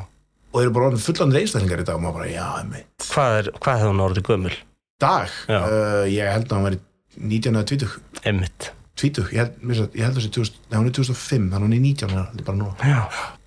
Og 0.52 0.60
eru 0.62 0.70
bara 0.76 0.90
orðin 0.90 1.00
fullandir 1.04 1.40
einstaklingar 1.40 1.80
í 1.80 1.86
dag 1.88 1.96
og 1.96 2.02
maður 2.04 2.18
bara, 2.20 2.28
já, 2.32 2.46
einmitt. 2.60 2.90
Hvað, 3.08 3.38
er, 3.40 3.50
hvað 3.56 3.78
hefði 3.80 3.92
hún 3.94 4.04
orðið 4.08 4.26
gömul? 4.28 4.54
dag, 5.02 5.32
uh, 5.50 6.04
ég 6.06 6.28
held 6.30 6.46
að 6.46 6.54
hann 6.54 6.66
væri 6.68 6.78
19 7.18 7.56
eða 7.58 7.66
20 7.72 7.94
Emmitt 8.30 8.68
20, 9.00 9.30
ég 9.32 9.40
held, 9.40 9.54
sagt- 9.74 9.96
ég 9.98 10.04
held 10.06 10.18
að 10.20 10.26
2000, 10.36 10.58
nei, 10.70 10.76
hún 10.78 10.86
er 10.90 10.94
2005, 10.98 11.48
þannig 11.50 11.66
hún 11.66 11.74
er 11.74 11.82
19 11.82 12.12
ára, 12.12 12.24
þetta 12.30 12.42
er 12.44 12.46
bara 12.46 12.60
nú 12.60 12.68
Já, 12.86 13.00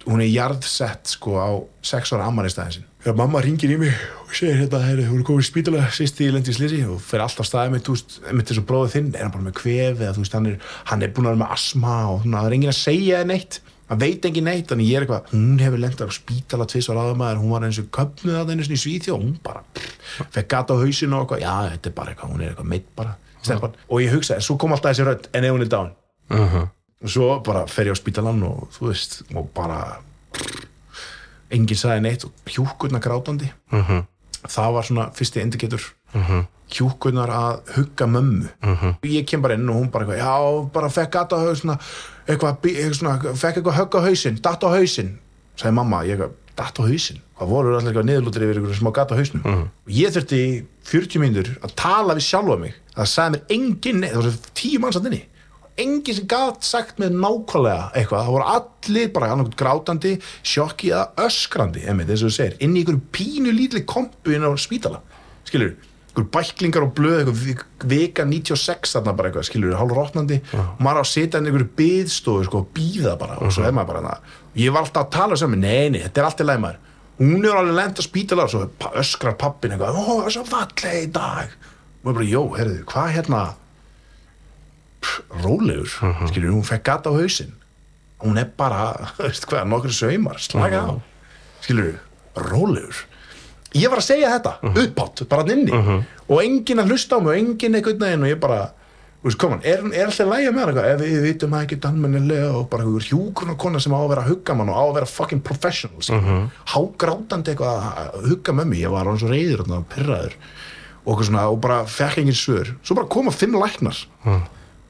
hún 0.10 0.24
er 0.26 0.32
jarðsett 0.34 1.13
sko 1.13 1.38
á 1.39 1.50
6 1.94 2.12
ára 2.18 2.28
ammælistæðin 2.28 2.76
sin 2.80 2.89
þegar 3.06 3.18
mamma 3.20 3.41
ringir 3.46 3.70
í 3.70 3.78
mig 3.78 3.94
og 4.24 4.32
segir 4.34 4.58
hérna 4.58 4.80
heyri, 4.82 5.04
hún 5.06 5.22
er 5.22 5.28
komin 5.28 5.44
í 5.44 5.46
spítala 5.46 5.84
sýst 5.94 6.18
í 6.26 6.32
lendi 6.34 6.50
í 6.50 6.58
slisi 6.58 6.80
og 6.89 6.98
fer 7.06 7.22
alltaf 7.22 7.46
staðið 7.46 7.76
með, 7.76 7.84
þú 7.86 7.94
veist, 7.94 8.15
með 8.32 8.48
þessu 8.50 8.63
bróðið 8.65 8.96
þinn 8.96 9.12
er 9.12 9.24
hann 9.28 9.36
bara 9.36 9.46
með 9.46 9.56
kvef 9.60 10.02
eða 10.02 10.15
þú 10.15 10.24
veist, 10.24 10.38
hann 10.39 10.50
er, 10.50 10.56
hann 10.89 11.06
er 11.06 11.13
búin 11.13 11.30
að 11.30 11.36
vera 11.36 11.41
með 11.44 11.54
asma 11.54 11.98
og 12.10 12.24
svona, 12.24 12.41
það 12.41 12.50
er 12.50 12.56
enginn 12.58 12.74
að 12.74 12.80
segja 12.80 13.20
neitt. 13.30 13.60
Hann 13.86 14.02
veit 14.02 14.26
engin 14.26 14.48
neitt, 14.50 14.65
þannig 14.72 14.88
ég 14.89 14.98
er 14.98 15.06
eitthvað 15.06 15.28
hún 15.36 15.60
hefur 15.62 15.84
lendað 15.84 16.10
á 16.10 16.18
spítala 16.18 16.65
tvis 16.65 16.88
var 16.89 17.04
aðamaður 17.04 17.44
hún 17.44 17.54
var 17.54 17.68
eins 17.68 17.78
og 17.84 17.91
köpnuð 17.94 18.39
að 18.39 18.54
henni 18.56 18.65
í 18.65 18.80
Svíþjó 18.82 19.13
og 19.13 19.22
hún 19.22 19.36
bara, 19.46 19.62
pff, 19.78 20.24
fekk 20.34 20.50
gata 20.56 20.74
á 20.74 20.82
hausinu 20.82 21.20
og 21.20 21.28
eitthvað, 21.28 21.44
já, 21.46 21.54
þetta 21.76 21.91
er 21.91 21.96
bara 22.00 22.15
eitthvað, 22.15 22.32
hún 22.34 22.41
er 22.41 22.50
eitthvað 22.50 22.72
meitt 22.74 22.88
bara 22.98 23.13
stelpan. 23.46 23.78
og 23.86 24.02
ég 24.02 24.15
hugsa, 24.15 24.39
svo 24.41 24.58
kom 24.58 24.74
alltaf 24.74 24.96
þessi 24.96 25.06
rödd 25.06 25.30
en 25.38 25.46
ef 25.46 25.54
hún 25.54 25.65
er 25.68 25.70
dán 25.76 25.94
og 27.06 27.12
svo 27.13 27.30
bara 27.46 27.68
fer 27.70 27.91
ég 27.91 27.94
á 27.94 28.02
spítalan 28.02 28.41
og 28.50 28.65
þú 28.74 28.89
veist 28.89 29.20
og 29.36 29.52
bara 29.54 29.84
enginn 31.56 31.80
sagði 31.80 32.04
neitt 32.06 32.26
og 32.28 32.32
hjúkurnar 32.52 33.02
grátandi. 33.04 33.52
Það 34.46 34.74
var 34.76 34.86
svona 34.89 35.08
fyrsti 35.18 35.41
indikator. 35.41 35.82
Hjúkurnar 36.76 37.30
að 37.30 37.76
hugga 37.76 38.08
mömmu. 38.10 38.48
Ég 39.06 39.26
kem 39.30 39.41
bara 39.41 39.54
inn 39.58 39.70
og 39.70 39.76
hún 39.80 39.91
bara 39.94 40.06
eitthvað, 40.06 40.22
já, 40.22 40.70
bara 40.74 40.89
fekk 40.89 41.15
á 41.22 41.38
hausina 41.38 41.76
eitthvað, 42.28 42.58
eitthvað 42.65 43.38
fekk 43.38 43.60
eitthvað 43.62 43.78
högg 43.80 43.98
á 43.98 44.02
hausinn 44.08 44.39
datt 44.41 44.65
á 44.65 44.70
hausinn, 44.74 45.12
sagði 45.56 45.76
mamma 45.78 46.00
ég 46.06 46.15
eitthvað, 46.18 46.34
datt 46.58 46.80
á 46.80 46.84
hausinn, 46.88 47.20
hvað 47.38 47.52
voru 47.52 47.76
allir 47.76 47.91
eitthvað 47.91 48.08
niðurlútur 48.10 48.46
yfir 48.48 48.60
eitthvað 48.62 48.80
smá 48.80 48.91
gata 48.98 49.13
á 49.13 49.20
hausnum? 49.20 49.46
Og 49.86 49.91
ég 49.94 50.13
þurfti 50.15 50.39
í 50.41 50.50
40 50.89 51.22
mínútur 51.22 51.54
að 51.62 51.76
tala 51.78 52.15
við 52.18 52.26
sjálfa 52.32 52.58
mig. 52.65 52.74
Það 52.96 53.12
sagði 53.13 53.36
mér 53.36 53.56
enginn 53.60 54.04
það 54.08 54.20
voru 54.22 54.34
tíu 54.58 54.80
manns 54.82 54.98
að 54.98 55.10
inni 55.12 55.22
enginn 55.81 56.15
sem 56.15 56.27
gat 56.29 56.63
sagt 56.63 56.99
með 57.01 57.17
nákvæmlega 57.19 57.89
eitthvað, 57.97 58.21
það 58.27 58.35
voru 58.35 58.45
allir 58.53 59.09
bara 59.15 59.31
annarkot 59.33 59.57
grátandi, 59.59 60.13
sjokki 60.45 60.93
eða 60.93 61.25
öskrandi 61.25 61.83
einmitt, 61.83 62.11
eins 62.11 62.23
og 62.23 62.31
þú 62.31 62.38
segir, 62.38 62.55
inn 62.63 62.77
í 62.77 62.83
einhverju 62.83 63.01
pínu 63.15 63.55
lítli 63.55 63.83
kompu 63.88 64.35
inn 64.35 64.47
á 64.47 64.51
spítala 64.61 65.01
skilur, 65.45 65.73
einhverju 66.13 66.29
bæklingar 66.31 66.85
og 66.88 66.93
blöð 66.95 67.17
eitthvað 67.19 67.89
vika 67.91 68.27
96 68.29 68.95
þarna 68.95 69.15
bara 69.17 69.31
eitthvað, 69.31 69.47
skilur, 69.49 69.75
hálf 69.75 69.97
rótnandi 69.97 70.39
og 70.55 70.79
maður 70.79 71.01
á 71.01 71.03
að 71.03 71.11
setja 71.11 71.41
inn 71.41 71.51
einhverju 71.51 71.69
byðstofu 71.81 72.47
sko, 72.47 72.63
býða 72.75 73.17
bara, 73.19 73.38
og 73.43 73.51
svo 73.51 73.67
er 73.67 73.75
maður 73.75 73.91
bara 73.91 74.05
þarna. 74.05 74.39
ég 74.63 74.71
var 74.71 74.88
alltaf 74.88 75.09
að 75.09 75.13
tala 75.17 75.39
saman, 75.43 75.65
nei, 75.65 75.91
nei, 75.91 76.01
þetta 76.05 76.23
er 76.23 76.29
alltaf 76.29 76.47
læg 76.47 76.63
maður. 76.63 76.81
Hún 77.19 77.45
er 77.47 77.55
alveg 77.55 77.77
lent 77.77 77.99
á 77.99 78.03
spítala 78.03 78.47
og 78.47 78.51
svo 78.51 78.63
öskrar 78.99 79.38
pappin 79.39 79.75
eitthvað, 79.75 79.99
ó, 79.99 80.03
það 80.07 80.25
er 80.25 80.35
svo 80.35 80.47
falleg 80.49 80.97
í 81.03 81.11
dag. 81.15 81.53
Og 82.03 82.09
ég 82.09 82.17
bara, 82.17 82.31
jó, 82.31 82.41
herðu, 82.55 82.81
hvað 82.91 83.13
hérna 83.15 83.43
rólegur, 85.44 85.91
skilur, 86.30 86.52
hún 86.56 86.63
fekk 86.68 86.84
gata 86.88 87.10
á 87.12 87.18
hausinn. 87.18 87.54
Hún 88.24 88.38
er 88.41 88.48
bara, 88.58 88.94
veist 89.20 89.46
hvað, 89.50 89.68
nokkur 89.72 89.94
saumar 89.94 90.39
slaka 90.39 90.86
á, 90.86 90.94
skilur 91.65 91.98
rólegur. 92.36 93.04
Ég 93.76 93.91
var 93.91 94.00
að 94.00 94.08
segja 94.08 94.30
þetta, 94.38 94.56
uppátt, 94.86 95.26
bara 95.28 95.44
hann 95.44 95.52
inni. 95.58 95.72
Og 96.32 96.39
enginn 96.41 96.80
að 96.80 96.94
hlusta 96.94 97.18
á 97.18 97.20
mig 97.20 97.34
og 97.34 97.39
enginn 97.41 97.76
einhvern 97.76 98.00
veginn 98.06 98.24
og 98.24 98.30
ég 98.32 98.39
bara, 98.39 98.60
veist, 99.26 99.38
koma 99.41 99.58
er, 99.68 99.84
er 99.91 100.08
alltaf 100.08 100.30
lægja 100.32 100.54
með 100.56 100.70
eitthvað, 100.72 100.88
ef 100.94 101.02
við 101.04 101.26
vitum 101.26 101.52
það 101.58 101.65
ekki 101.65 101.80
almennilega 101.89 102.52
og 102.56 102.70
bara 102.72 102.86
hjúkurna 103.10 103.56
kona 103.60 103.82
sem 103.84 103.91
á 103.94 104.00
að 104.00 104.08
vera 104.13 104.24
að 104.24 104.30
hugga 104.32 104.56
mann 104.56 104.72
og 104.72 104.80
á 104.80 104.84
að 104.86 104.94
vera 105.02 105.10
fucking 105.12 105.44
professional 105.44 106.06
skilur, 106.08 106.48
hágrátandi 106.72 107.52
eitthvað 107.52 107.88
að 108.06 108.30
hugga 108.30 108.56
með 108.62 108.70
mig, 108.72 108.80
ég 108.86 108.94
var 108.96 109.10
hann 109.12 109.20
svo 109.20 109.32
reyður 109.34 109.65
og 109.65 109.88
pyrraður 109.91 110.36
og, 110.39 111.10
eitthvað 111.12 111.28
svona, 111.28 111.46
og 111.52 111.60
bara 111.68 111.80
fekk 111.86 112.22
engin 112.24 112.38
svör, 112.39 112.72
svo 112.86 112.96
bara 113.02 113.12
koma 113.12 113.34
fimm 113.36 113.60
læknar 113.60 113.98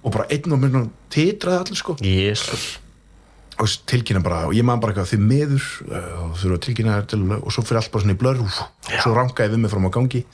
og 0.06 0.14
bara 0.14 0.28
einn 0.32 0.56
og 0.56 0.62
minn 0.62 0.90
titraði 1.14 1.64
allir 1.64 1.82
sko. 1.82 1.98
Jésús 2.06 2.76
og 3.56 3.72
tilkynna 3.88 4.20
bara, 4.20 4.42
og 4.50 4.56
ég 4.58 4.66
man 4.68 4.82
bara 4.84 4.92
eitthvað 4.92 5.14
því 5.14 5.18
miður 5.24 5.68
uh, 5.88 6.08
og 6.26 6.34
þurfa 6.42 6.58
að 6.58 6.64
tilkynna 6.66 6.98
þér 6.98 7.06
til 7.14 7.22
og 7.38 7.54
svo 7.56 7.62
fyrir 7.64 7.80
allt 7.80 7.94
bara 7.94 8.04
svona 8.04 8.16
í 8.18 8.20
blör 8.20 8.42
úf, 8.44 8.58
svo 8.92 9.14
rangaði 9.16 9.54
við 9.54 9.62
mig 9.64 9.72
fram 9.72 9.88
á 9.88 9.96
gangi 9.96 10.26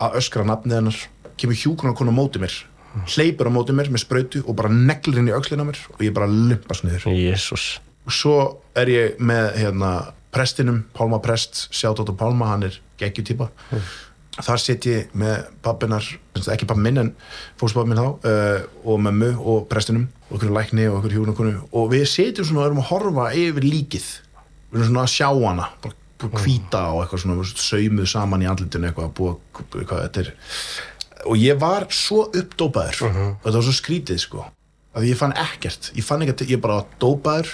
að 0.00 0.16
öskra 0.22 0.46
nafnið 0.48 0.78
hennar. 0.78 1.02
Kemur 1.36 1.58
hjúkunar 1.60 1.96
konu 1.98 2.14
á 2.16 2.18
móti 2.18 2.40
mér 2.40 2.56
hleypur 3.04 3.50
á 3.50 3.52
móti 3.52 3.76
mér 3.76 3.90
með 3.92 4.06
sprautu 4.06 4.42
og 4.46 4.56
bara 4.56 4.72
neglir 4.72 5.20
inn 5.20 5.28
í 5.28 5.34
öxlina 5.36 5.66
á 5.66 5.68
mér 5.68 5.80
og 5.92 6.00
ég 6.04 6.14
bara 6.16 6.28
lumpast 6.30 6.86
niður. 6.86 7.08
Jésús 7.12 7.76
og 8.06 8.14
svo 8.14 8.36
er 8.78 8.90
ég 8.92 9.20
með 9.20 9.50
hérna 9.60 9.92
prestinum, 10.34 10.82
Pálma 10.96 11.20
Prest 11.24 11.66
sjátt 11.74 12.00
á 12.00 12.04
Pálma, 12.16 12.52
hann 12.52 12.68
er 12.68 12.80
geggjutýpa 13.00 13.50
þar 14.36 14.60
sitt 14.60 14.86
ég 14.88 15.12
með 15.16 15.46
pappinar, 15.64 16.06
ekki 16.36 16.68
pappi 16.68 16.84
minn 16.84 17.00
en 17.00 17.12
fókspappi 17.60 17.90
minn 17.90 18.00
þá 18.00 18.08
uh, 18.08 18.64
og 18.84 19.00
mömmu 19.06 19.30
og 19.40 19.68
prestinum 19.70 20.08
og 20.28 20.36
okkur 20.38 20.52
lækni 20.56 20.88
og 20.90 20.98
okkur 21.00 21.16
hjúnakonu 21.16 21.54
og 21.70 21.92
við 21.92 22.04
sitjum 22.10 22.48
svona 22.48 22.64
og 22.64 22.70
erum 22.70 22.82
að 22.82 22.90
horfa 22.90 23.28
yfir 23.38 23.66
líkið. 23.66 24.10
Við 24.72 24.80
erum 24.80 24.90
svona 24.90 25.06
að 25.06 25.14
sjá 25.14 25.28
hana 25.30 25.70
bara 25.84 25.96
að 26.26 26.42
hvíta 26.42 26.82
og 26.92 27.02
eitthvað 27.02 27.22
svona 27.24 27.48
saumuð 27.62 28.10
saman 28.10 28.44
í 28.44 28.50
andlitinu 28.50 28.90
eitthvað, 28.90 29.10
búið, 29.16 29.40
eitthvað 29.80 30.04
þetta 30.06 30.22
er. 30.24 30.30
Og 31.26 31.40
ég 31.40 31.58
var 31.60 31.88
svo 31.94 32.26
uppdópaður. 32.28 33.02
Og 33.08 33.44
þetta 33.44 33.58
var 33.58 33.66
svo 33.68 33.76
skrítið 33.76 34.22
sko 34.22 34.46
að 34.96 35.10
ég 35.10 35.18
fann 35.20 35.34
ekkert, 35.36 35.90
ég 35.96 36.04
fann 36.06 36.24
ekkert 36.24 36.46
ég 36.48 36.60
bara 36.62 36.80
dópaður, 37.02 37.50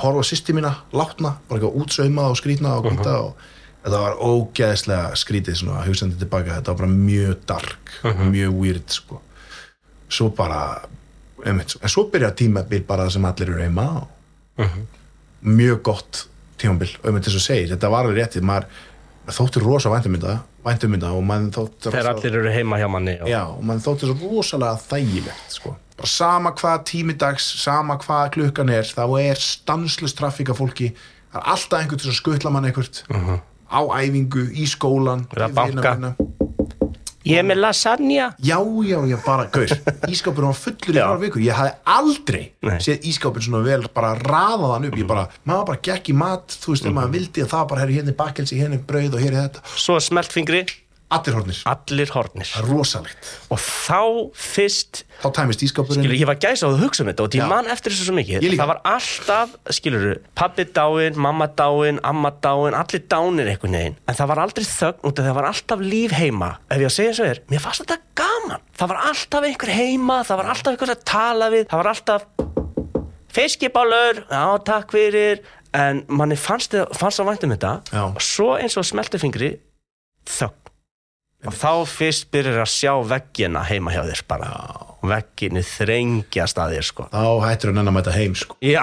horfa 0.00 0.24
sýsti 0.24 0.54
mína 0.56 0.72
látna, 0.96 1.34
bara 1.48 1.60
eitthvað 1.60 1.82
útsaumað 1.82 2.32
og 2.32 2.38
skrítna 2.40 2.76
og 2.78 2.88
hvíta 2.88 3.16
og 3.26 3.48
þetta 3.88 4.02
var 4.04 4.20
ógeðslega 4.20 5.16
skrítið 5.18 5.58
svona 5.62 5.86
hugsaði 5.86 6.20
tilbaka, 6.20 6.58
þetta 6.60 6.74
var 6.74 6.80
bara 6.82 6.92
mjög 6.92 7.42
dark 7.48 7.96
mjög 8.28 8.60
weird 8.60 8.94
sko. 8.94 9.22
Svo 10.08 10.30
bara 10.36 10.62
einmitt, 11.44 11.74
en 11.80 11.92
svo 11.92 12.06
byrja 12.12 12.30
tímabil 12.36 12.84
bara 12.88 13.08
sem 13.12 13.24
allir 13.28 13.54
eru 13.54 13.64
heima 13.64 13.88
og 14.02 14.68
mjög 15.42 15.82
gott 15.90 16.26
tímabil 16.58 16.92
einmitt 17.02 17.26
þess 17.26 17.40
að 17.40 17.48
segja, 17.48 17.72
þetta 17.74 17.90
var 17.92 18.06
alveg 18.06 18.22
réttið. 18.22 18.46
Maður, 18.46 18.70
maður 19.24 19.40
þóttir 19.40 19.66
rosa 19.66 19.92
væntumynda 19.92 20.38
væntumynda 20.68 21.10
og 21.14 21.26
maður 21.26 21.52
þóttir 21.56 21.94
Þegar 21.94 22.10
allir 22.12 22.38
eru 22.40 22.54
heima 22.54 22.78
hjá 22.80 22.88
manni 22.90 23.14
og... 23.22 23.28
Já, 23.30 23.42
og 23.50 23.60
mann 23.66 23.82
þótti 23.82 24.08
svo 24.08 24.32
rosalega 24.32 24.80
þægilegt 24.88 25.54
sko. 25.54 25.74
bara 25.98 26.10
sama 26.12 26.52
hvað 26.58 26.82
tímidags 26.90 27.46
sama 27.62 27.98
hvað 28.02 28.32
klukkan 28.36 28.72
er 28.74 28.88
þá 28.88 29.04
er 29.20 29.42
stanslust 29.42 30.18
trafík 30.18 30.52
af 30.52 30.60
fólki. 30.60 30.92
Það 31.32 31.40
er 31.40 31.48
alltaf 31.54 31.80
einhvern 31.80 32.12
að 32.12 32.18
skutla 32.18 32.52
mann 32.54 32.68
einhvert 32.68 33.02
á 33.68 33.80
æfingu, 34.00 34.48
í 34.52 34.66
skólan 34.68 35.28
vina 35.32 35.52
banka. 35.54 36.16
Ég 37.28 37.42
er 37.42 37.44
með 37.44 37.58
lasagna. 37.60 38.30
Já, 38.40 38.56
já, 38.88 38.98
já, 39.04 39.16
bara, 39.20 39.44
gaur 39.52 39.72
Ískápurinn 40.08 40.48
var 40.48 40.56
fullur 40.56 40.94
í 40.94 40.96
frára 40.96 41.20
vikur. 41.20 41.42
Ég 41.44 41.58
hafði 41.58 41.74
aldrei 41.98 42.44
Nei. 42.64 42.78
séð 42.80 43.04
ískápurinn 43.10 43.48
svona 43.50 43.60
vel 43.66 43.82
bara 43.92 44.14
raðað 44.22 44.72
hann 44.72 44.88
upp. 44.88 44.96
Ég 44.96 45.08
bara, 45.10 45.26
maður 45.44 45.66
bara 45.72 45.82
gekk 45.90 46.08
í 46.08 46.16
mat 46.16 46.56
Þú 46.56 46.72
veist, 46.72 46.88
ef 46.88 46.96
maður 46.96 47.14
vildi 47.18 47.44
að 47.44 47.50
það 47.52 47.66
bara 47.72 47.84
herri 47.84 47.98
hérna 47.98 48.14
er 48.14 48.18
bakkelsi, 48.22 48.60
hérna 48.62 48.78
er 48.78 48.86
brauð 48.88 49.18
og 49.18 49.24
hérna 49.26 49.42
er 49.42 49.48
þetta. 49.50 49.64
Svo 49.76 49.98
smelt 50.00 50.32
fingri, 50.32 50.62
Allir 51.08 51.38
hornir, 51.38 51.58
allir 51.64 52.10
hornir 52.12 52.48
rosalegt. 52.66 53.28
Og 53.48 53.56
þá 53.56 54.00
fyrst 54.36 55.06
Þá 55.22 55.28
tæmist 55.38 55.62
ískápurinn 55.64 56.02
Skilur, 56.04 56.16
ég 56.20 56.28
var 56.28 56.36
gæsa 56.36 56.68
á 56.68 56.70
að 56.70 56.82
hugsa 56.82 57.00
um 57.00 57.08
þetta 57.08 57.24
og 57.24 57.36
ég 57.38 57.48
man 57.48 57.70
eftir 57.72 57.94
þessu 57.94 58.10
svo 58.10 58.16
mikið. 58.18 58.44
Ég 58.44 58.52
líka. 58.52 58.60
Það 58.60 58.70
var 58.74 58.80
alltaf, 58.92 59.54
skilur 59.72 60.04
pabbi 60.36 60.66
dáin, 60.76 61.16
mamma 61.16 61.48
dáin, 61.48 62.00
amma 62.04 62.28
dáin 62.44 62.76
allir 62.76 63.02
dánir 63.08 63.48
einhvern 63.54 63.78
veginn. 63.78 63.96
En 64.04 64.18
það 64.20 64.30
var 64.34 64.42
aldrei 64.44 64.68
þögn 64.68 65.08
út 65.08 65.22
af 65.22 65.28
það 65.30 65.38
var 65.40 65.48
alltaf 65.48 65.86
líf 65.94 66.16
heima. 66.18 66.50
Ef 66.68 66.84
ég 66.84 66.90
að 66.90 66.94
segja 66.98 67.16
svo 67.16 67.30
er, 67.30 67.42
mér 67.48 67.64
fannst 67.64 67.86
þetta 67.86 67.98
gaman. 68.20 68.68
Það 68.76 68.92
var 68.92 69.02
alltaf 69.08 69.48
einhver 69.48 69.74
heima, 69.78 70.20
það 70.28 70.42
var 70.42 70.52
alltaf 70.52 70.76
einhver 70.76 70.92
að 70.92 71.02
tala 71.08 71.50
við, 71.56 71.66
það 71.72 71.82
var 71.82 71.90
alltaf 71.94 72.28
fiskibálur, 73.38 74.22
já 74.28 74.44
takk 74.68 74.92
fyrir. 74.92 75.40
En 75.76 76.04
manni 76.08 76.36
fannst 76.40 76.72
það 76.76 76.94
fannst 76.96 77.20
það 77.20 77.32
vænt 77.32 77.42
um 77.44 77.50
þetta 77.56 77.72
Já. 77.92 78.04
Og 81.46 81.54
þá 81.54 81.72
fyrst 81.86 82.26
byrjar 82.34 82.64
að 82.64 82.70
sjá 82.72 82.92
veggina 83.06 83.60
heima 83.68 83.92
hjá 83.94 84.00
þér 84.08 84.22
bara. 84.30 84.48
Og 84.98 85.06
vegginni 85.12 85.60
þrengjast 85.62 86.58
að 86.58 86.72
þér 86.74 86.86
sko. 86.88 87.04
Þá 87.12 87.26
hættir 87.44 87.70
hann 87.70 87.86
að 87.86 87.94
mæta 87.94 88.14
heim 88.16 88.34
sko. 88.34 88.56
Já, 88.66 88.82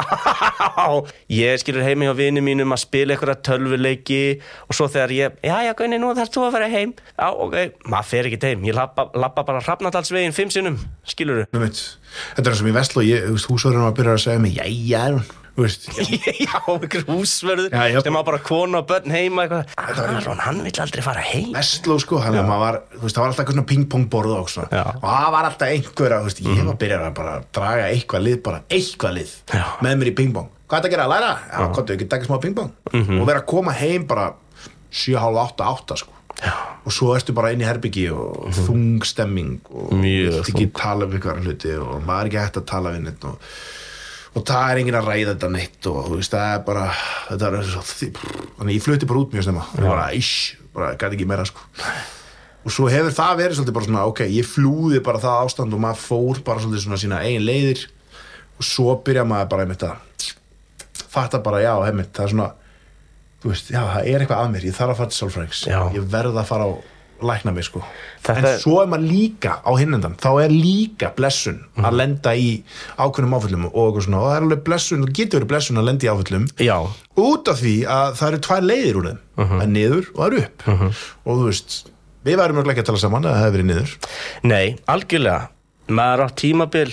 ég 1.43 1.59
skilur 1.59 1.83
heimi 1.83 2.07
hjá 2.07 2.13
vini 2.15 2.43
mínum 2.45 2.71
að 2.71 2.85
spila 2.85 3.17
einhverja 3.17 3.35
tölvuleiki 3.43 4.21
og 4.69 4.77
svo 4.79 4.87
þegar 4.93 5.15
ég, 5.17 5.37
já, 5.43 5.55
já, 5.67 5.73
Gunni, 5.75 5.99
nú 5.99 6.13
þarf 6.15 6.31
þú 6.31 6.47
að 6.47 6.55
fara 6.55 6.71
heim. 6.71 6.95
Já, 7.11 7.27
ok, 7.27 7.57
maður 7.91 8.11
fer 8.13 8.31
ekki 8.31 8.39
heim, 8.47 8.67
ég 8.71 8.79
lappa, 8.79 9.09
lappa 9.11 9.43
bara 9.43 9.63
hrafnadalsvegin 9.65 10.35
fimm 10.37 10.53
sinnum, 10.55 10.79
skilur 11.03 11.43
veit, 11.51 11.81
þetta 12.37 12.53
er 12.53 12.67
mér 12.69 12.79
veslu 12.79 13.03
ég, 13.03 13.27
þú 13.27 13.35
veist, 13.35 13.51
húsverðurinn 13.51 13.89
var 13.89 13.91
að 13.91 13.99
byrja 13.99 14.15
að 14.15 14.23
segja 14.29 14.45
mig 14.45 14.55
þú 14.55 15.19
veist, 15.19 15.41
Já, 16.45 16.59
einhver 16.67 17.03
húsverður 17.07 17.69
Já, 17.71 17.83
já. 17.93 17.99
sem 18.03 18.17
á 18.17 18.21
bara 18.27 18.39
kona 18.43 18.81
og 18.81 18.87
börn 18.89 19.11
heima 19.13 19.45
eitthvað 19.45 19.71
Aron, 19.77 20.41
hann 20.43 20.59
vill 20.65 20.79
aldrei 20.83 21.03
fara 21.05 21.21
heim 21.23 21.53
veslu 21.55 21.95
sko 22.03 22.19
að 22.19 22.35
maður 22.41 22.63
var, 22.65 22.79
þú 22.95 23.03
veist, 23.05 23.19
var 23.21 23.29
alltaf 23.29 23.39
eitthvað 23.45 23.55
svona 23.55 23.69
pingpong 23.71 24.07
borð 24.11 24.33
og 24.35 24.49
svona, 24.51 24.67
Já. 24.71 24.83
Mhm. 24.83 24.99
og 25.03 25.09
það 25.13 25.29
var 25.37 25.47
alltaf 25.49 25.69
einhver 25.71 26.15
að, 26.17 26.19
þú 26.25 26.29
veist, 26.29 26.41
ég 26.45 26.59
var 26.65 26.73
að 26.75 26.81
byrja 26.83 26.99
að 27.05 27.13
bara 27.21 27.35
draga 27.59 27.85
eitthvað 27.93 28.25
lið, 28.27 28.41
bara 28.49 28.59
eitthvað 28.69 29.15
lið 29.19 29.31
Já. 29.55 29.63
með 29.87 29.95
mér 30.01 30.11
í 30.11 30.15
pingpong, 30.19 30.49
hvað 30.67 30.75
er 30.77 30.81
þetta 30.81 30.89
að 30.89 30.95
gera, 30.97 31.05
að 31.07 31.13
læra? 31.15 31.31
Já, 31.51 31.61
hvað 31.71 31.85
er 31.89 31.95
ekki 31.95 32.05
að 32.09 32.13
taka 32.15 32.25
smá 32.29 32.37
pingpong 32.43 32.71
Mhm. 32.93 33.21
og 33.21 33.27
vera 33.31 33.39
að 33.39 33.45
koma 33.53 33.71
heim 33.79 34.03
bara 34.11 34.27
7, 34.91 35.15
halv 35.19 35.37
8, 35.37 35.63
8 35.63 35.97
sko 36.03 36.11
Já. 36.43 36.51
og 36.85 36.91
svo 36.91 37.15
ertu 37.15 37.33
bara 37.33 37.51
inn 37.55 37.61
í 37.63 37.65
herbyggi 37.67 38.09
og 38.11 38.51
þung 38.51 38.99
stemming 39.07 39.61
og 39.71 39.91
Mhm. 39.93 40.01
Mjög 40.03 40.31
vilt 40.35 40.49
ekki 40.51 40.67
tala 40.75 41.05
um 41.05 41.11
ykkur 41.15 41.39
hluti 41.43 41.71
og 41.79 42.03
maður 42.03 42.21
er 42.21 42.29
ekki 42.29 42.43
hægt 42.43 42.57
að 42.59 42.65
tala 42.65 42.89
við 42.91 43.03
neitt 43.07 43.23
og, 43.23 43.39
og 44.35 44.43
það 44.43 44.71
er 44.71 44.81
enginn 44.81 44.97
að 44.99 45.07
ræða 45.09 45.31
þetta 45.33 45.49
neitt 45.53 45.87
og 45.91 46.09
þú 46.09 46.19
veist, 46.19 46.33
það 46.35 46.51
er 46.51 46.65
bara 46.67 46.85
þetta 47.29 47.51
er 47.51 47.69
svo, 47.71 47.83
þannig 48.57 48.75
ég 48.75 48.83
flutti 48.83 49.09
bara 49.09 49.21
út 49.23 49.35
mjög 49.35 49.47
snemma. 49.47 49.65
Og 49.77 49.87
bara, 49.87 50.09
ish, 50.17 50.57
bara 50.75 50.91
gæti 50.99 51.17
ekki 51.19 51.29
meira 51.29 51.47
sko. 51.47 51.63
Og 52.65 52.73
svo 52.73 52.89
hefur 52.89 53.13
það 53.15 53.39
verið 53.43 53.59
svolítið 53.59 53.77
bara 53.77 53.87
svona 53.87 54.03
ok, 54.09 54.23
ég 54.33 54.49
flúði 54.49 55.01
bara 55.05 55.21
það 55.23 55.45
ástand 55.45 55.77
og 55.77 55.83
maður 55.85 56.03
fór 56.03 56.43
bara 56.47 56.63
svolítið 56.63 56.87
svona 56.87 56.99
sína 57.01 57.21
eigin 57.23 57.45
leiðir. 57.45 57.85
Og 58.57 58.67
svo 58.67 58.95
byrja 59.05 59.25
maður 59.27 59.51
bara 59.53 59.65
einmitt 59.65 59.85
að 59.85 60.29
fatta 61.15 61.39
bara, 61.43 61.61
já, 61.63 61.73
einmitt, 61.85 62.11
það 62.15 62.25
er 62.25 62.33
svona 62.33 62.51
þú 63.45 63.51
veist, 63.53 63.69
já, 63.69 63.81
það 63.85 64.09
er 64.09 64.23
eitthvað 64.23 64.41
að 64.41 64.51
mér 64.55 64.65
ég 64.65 64.75
þarf 64.75 64.91
að 64.95 64.99
fara 64.99 65.45
til 65.45 65.69
Já. 65.69 65.79
ég 65.93 66.05
verð 66.09 66.39
að 66.41 66.47
fara 66.49 66.65
á 66.65 66.71
lækna 67.21 67.53
mig 67.55 67.63
sko. 67.63 67.81
Þetta 68.25 68.51
en 68.53 68.59
svo 68.59 68.81
er 68.81 68.87
maður 68.91 69.07
líka 69.11 69.53
á 69.63 69.71
hinnendan 69.79 70.15
þá 70.19 70.29
er 70.43 70.49
líka 70.51 71.13
blessun 71.15 71.61
Mhm. 71.75 71.85
að 71.85 71.93
lenda 71.99 72.33
í 72.35 72.63
ákveðnum 72.97 73.35
áföllum 73.39 73.65
og 73.71 73.95
og 73.95 74.03
það 74.03 74.35
er 74.35 74.41
alveg 74.43 74.63
blessun, 74.63 75.03
það 75.05 75.13
getur 75.13 75.39
verið 75.39 75.47
blessun 75.53 75.77
að 75.77 75.85
lenda 75.89 76.05
í 76.05 76.11
áföllum 76.11 76.45
Já, 76.59 76.77
út 77.17 77.47
af 77.47 77.57
því 77.61 77.75
að 77.87 78.13
það 78.19 78.27
eru 78.27 78.37
tvær 78.39 78.61
leiðir 78.69 78.95
úr 78.95 79.05
þeim. 79.09 79.19
Mhm. 79.37 79.49
það 79.59 79.61
er 79.63 79.67
niður 79.67 80.05
og 80.15 80.19
það 80.21 80.31
er 80.33 80.37
upp. 80.43 80.67
Og 81.25 81.37
þú 81.37 81.45
veist, 81.45 81.89
við 82.25 82.35
værum 82.37 82.63
ekki 82.65 82.79
að 82.81 82.85
tala 82.85 82.97
saman 82.97 83.23
að 83.23 83.33
það 83.35 83.43
hefur 83.45 83.57
verið 83.57 83.69
niður. 83.71 83.97
Nei, 84.43 84.75
algjörlega. 84.87 85.47
Maður 85.87 86.25
á 86.25 86.27
tímabil 86.35 86.91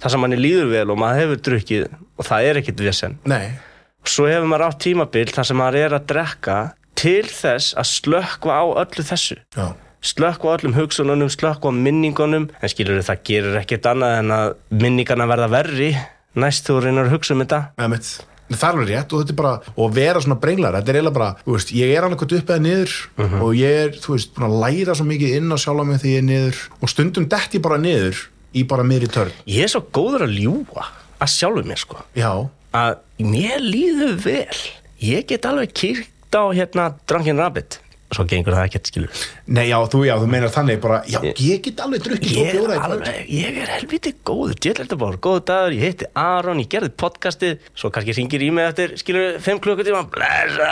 þar 0.00 0.10
sem 0.10 0.20
manni 0.20 0.36
líður 0.36 0.70
vel 0.70 0.90
og 0.90 0.98
maður 0.98 1.20
hefur 1.22 1.36
drukkið 1.48 1.88
og 2.18 2.24
það 2.26 2.42
er 2.44 2.54
ekkit 2.60 2.76
vesen. 2.84 3.18
Nei, 3.24 3.58
svo 4.04 4.26
hefur 4.28 4.46
maður 4.46 4.68
á 4.68 4.70
tímabil 4.78 5.26
þar 5.32 5.44
sem 5.44 5.56
maður 5.56 5.74
er 5.86 5.90
að 5.98 6.06
drekka 6.06 6.72
til 6.98 7.26
þess 7.30 7.74
að 7.78 7.90
slökkva 7.94 8.56
á 8.58 8.64
öllu 8.82 9.04
þessu. 9.06 9.36
Já, 9.56 9.68
slökkva 10.02 10.50
á 10.50 10.56
öllum 10.58 10.74
hugsununum, 10.78 11.30
slökkva 11.30 11.70
á 11.70 11.74
minningunum. 11.74 12.48
En 12.62 12.72
skilur 12.72 13.02
það 13.06 13.22
gerir 13.30 13.60
ekkert 13.62 13.86
annað 13.92 14.16
en 14.22 14.34
að 14.34 14.48
minningarna 14.82 15.28
verða 15.30 15.50
verri 15.52 15.92
næst 16.38 16.66
þú 16.68 16.80
reynir 16.84 17.06
að 17.08 17.14
hugsa 17.16 17.34
um 17.34 17.44
þetta. 17.44 17.62
Emitt. 17.86 18.10
það 18.48 18.62
er 18.64 18.76
alveg 18.78 18.88
rétt 18.88 19.12
og 19.12 19.20
þetta 19.20 19.32
er 19.34 19.36
bara 19.36 19.72
og 19.76 19.90
vera 19.92 20.20
svona 20.24 20.38
brenglar, 20.40 20.72
þetta 20.78 20.88
er 20.88 20.96
eiginlega 20.96 21.16
bara 21.18 21.32
þú 21.44 21.52
veist, 21.52 21.72
ég 21.76 21.90
er 21.92 22.06
annað 22.06 22.22
upp 22.38 22.48
eða 22.54 22.62
niður 22.64 22.92
Mhm. 23.18 23.42
og 23.44 23.50
ég 23.58 23.74
er, 23.84 23.90
þú 24.00 24.14
veist, 24.14 24.30
búin 24.34 24.46
að 24.48 24.60
læra 24.62 24.94
svo 24.96 25.04
mikið 25.04 25.34
inn 25.36 25.52
á 25.52 25.56
sjálfa 25.60 25.84
mig 25.84 26.00
þegar 26.00 26.14
ég 26.14 26.18
er 26.18 26.28
niður 26.30 26.56
og 26.80 26.88
stundum 26.88 27.28
dett 27.28 27.52
ég 27.52 27.60
bara 27.62 27.76
niður 27.76 28.16
í 28.54 28.62
bara 28.66 28.82
miðri 28.88 29.08
törn. 29.12 29.32
Ég 29.46 29.62
er 29.64 29.68
svo 29.68 29.82
góður 29.92 30.24
að 30.24 30.38
ljúa 30.40 30.84
að 31.20 31.28
sjálfu 31.28 31.62
mér 31.68 31.76
sko. 31.78 32.00
Já, 32.16 32.48
að 32.72 32.96
mér 33.20 33.60
líður 33.60 34.16
vel. 34.24 34.56
Ég 34.98 35.26
get 35.28 35.44
alveg 35.44 35.74
kýrt 35.74 36.08
á 36.34 36.44
hérna 36.52 36.90
Drunken 37.08 37.38
Rabbit. 37.40 37.80
Svo 38.08 38.24
gengur 38.24 38.54
það 38.56 38.66
ekkert 38.70 38.88
skilur. 38.88 39.24
Nei 39.52 39.66
já, 39.68 39.76
þú, 39.92 39.98
já, 40.08 40.14
þú 40.16 40.28
meinar 40.32 40.52
þannig 40.52 40.78
bara, 40.80 41.02
já, 41.12 41.18
ég 41.44 41.60
get 41.66 41.82
alveg 41.84 42.06
drukkið 42.06 42.38
ég 42.38 42.56
er 42.56 42.72
alveg, 42.80 43.18
ég 43.28 43.58
er 43.60 43.68
helviti 43.74 44.14
góður 44.24 44.56
djöðlega 44.64 44.96
bara, 45.02 45.20
góður 45.26 45.44
dagur, 45.50 45.76
ég 45.76 45.84
heiti 45.84 46.08
Aron 46.16 46.62
ég 46.62 46.70
gerði 46.72 46.88
podcastið, 47.04 47.68
svo 47.76 47.92
kannski 47.92 48.16
ringir 48.16 48.46
í 48.46 48.48
mig 48.56 48.64
eftir, 48.70 48.96
skilur, 49.02 49.36
5 49.44 49.60
klukkutíma. 49.66 50.06
Blessa, 50.14 50.70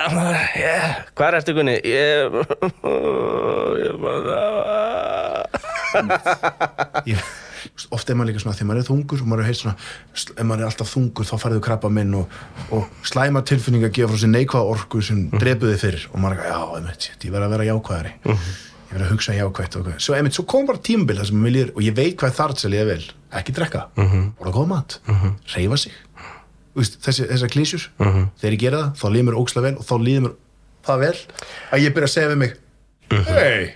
yeah. 0.56 1.04
hvað 1.12 1.28
er 1.28 1.38
eftir 1.42 1.58
kunni 1.60 1.76
ég 1.76 2.40
ég 3.84 4.00
bara 4.00 4.40
ég, 7.04 7.20
ofta 7.92 8.12
er 8.12 8.18
maður 8.18 8.30
líka 8.30 8.42
svona 8.42 8.56
þegar 8.56 8.68
maður 8.70 8.80
er 8.82 8.86
þungur 8.88 9.22
og 9.22 9.28
maður 9.30 9.42
er 9.42 9.48
heilt 9.50 9.60
svona 9.60 9.74
ef 10.16 10.46
maður 10.46 10.62
er 10.62 10.68
alltaf 10.70 10.92
þungur 10.92 11.28
þá 11.28 11.34
farið 11.42 11.60
krabba 11.66 11.90
minn 11.92 12.14
og, 12.18 12.38
og 12.76 12.86
slæma 13.06 13.42
tilfinning 13.46 13.84
að 13.86 13.92
gefa 13.98 14.12
frá 14.12 14.22
sér 14.22 14.32
neikvað 14.32 14.70
orku 14.72 15.02
sem 15.04 15.26
mm. 15.26 15.42
drepuði 15.42 15.76
fyrir. 15.82 16.06
Og 16.12 16.22
maður 16.22 16.40
er 16.40 16.48
já, 16.52 16.62
einmitt, 16.78 17.10
ég 17.26 17.34
verð 17.34 17.48
að 17.48 17.54
vera 17.56 17.68
jákvæðari. 17.68 18.14
Ég 18.86 18.94
verð 18.94 19.06
að 19.06 19.12
hugsa 19.12 19.36
jákvætt 19.36 19.78
og, 19.80 19.92
svo, 19.98 20.16
einmitt, 20.16 20.38
svo 20.38 20.46
kom 20.48 20.66
bara 20.68 20.82
tímabil 20.88 21.18
það 21.20 21.30
sem 21.30 21.40
mér 21.42 21.56
líður 21.56 21.72
og 21.74 21.84
ég 21.84 21.96
veit 21.96 22.18
hvað 22.20 22.36
þar 22.38 22.56
til 22.56 22.72
ég 22.76 22.86
vel 22.86 23.02
ekki 23.36 23.52
drekka, 23.56 23.88
mm 23.96 24.06
-hmm. 24.06 24.26
bara 24.38 24.54
góða 24.54 24.68
mat 24.70 25.00
reyfa 25.54 25.76
sig. 25.76 25.92
Veist, 26.76 27.00
þessi, 27.02 27.26
þessar 27.26 27.50
klísjur, 27.50 27.88
þegar 27.98 28.54
ég 28.54 28.60
gera 28.60 28.78
það 28.78 29.00
þá 29.00 29.06
líður 29.10 29.26
mér 29.26 29.38
ókslega 29.40 29.66
vel 29.66 29.76
og 29.80 29.84
þá 29.88 29.94
líður 29.98 30.22
mér 30.26 30.34
það 30.86 31.02
vel 31.02 31.16
að 31.72 31.82
ég 31.82 31.96
byrja 31.96 32.08
að 32.08 32.14
segja 32.14 32.30
við 32.32 32.40
mig 32.42 32.54
hey, 33.26 33.66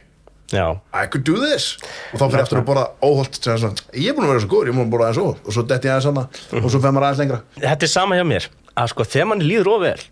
já, 0.52 0.66
I 0.94 1.06
could 1.10 1.24
do 1.26 1.36
this. 1.40 1.76
Og 2.12 2.20
þá 2.20 2.24
fyrir 2.26 2.44
eftir 2.44 2.60
að 2.60 2.66
borða 2.70 2.86
óholt 3.06 3.40
svona, 3.40 3.74
ég 3.94 4.10
er 4.10 4.16
búin 4.16 4.26
að 4.28 4.34
vera 4.34 4.44
svo 4.44 4.52
góður, 4.54 4.70
ég 4.70 4.74
er 4.74 4.78
búin 4.78 4.88
að 4.88 4.94
borða 4.94 5.10
aðeins 5.10 5.22
óholt 5.24 5.46
og 5.46 5.56
svo 5.56 5.66
detti 5.70 5.90
ég 5.90 5.96
aðeins 5.96 6.10
hana 6.10 6.64
og 6.64 6.70
svo 6.70 6.80
fer 6.80 6.96
maður 6.96 7.08
aðeins 7.08 7.22
lengra. 7.24 7.42
Þetta 7.60 7.88
er 7.88 7.92
sama 7.94 8.18
hjá 8.18 8.24
mér 8.26 8.50
að 8.80 8.92
sko 8.92 9.06
þegar 9.12 9.30
mann 9.30 9.44
líður 9.44 9.72
ofvel 9.76 10.02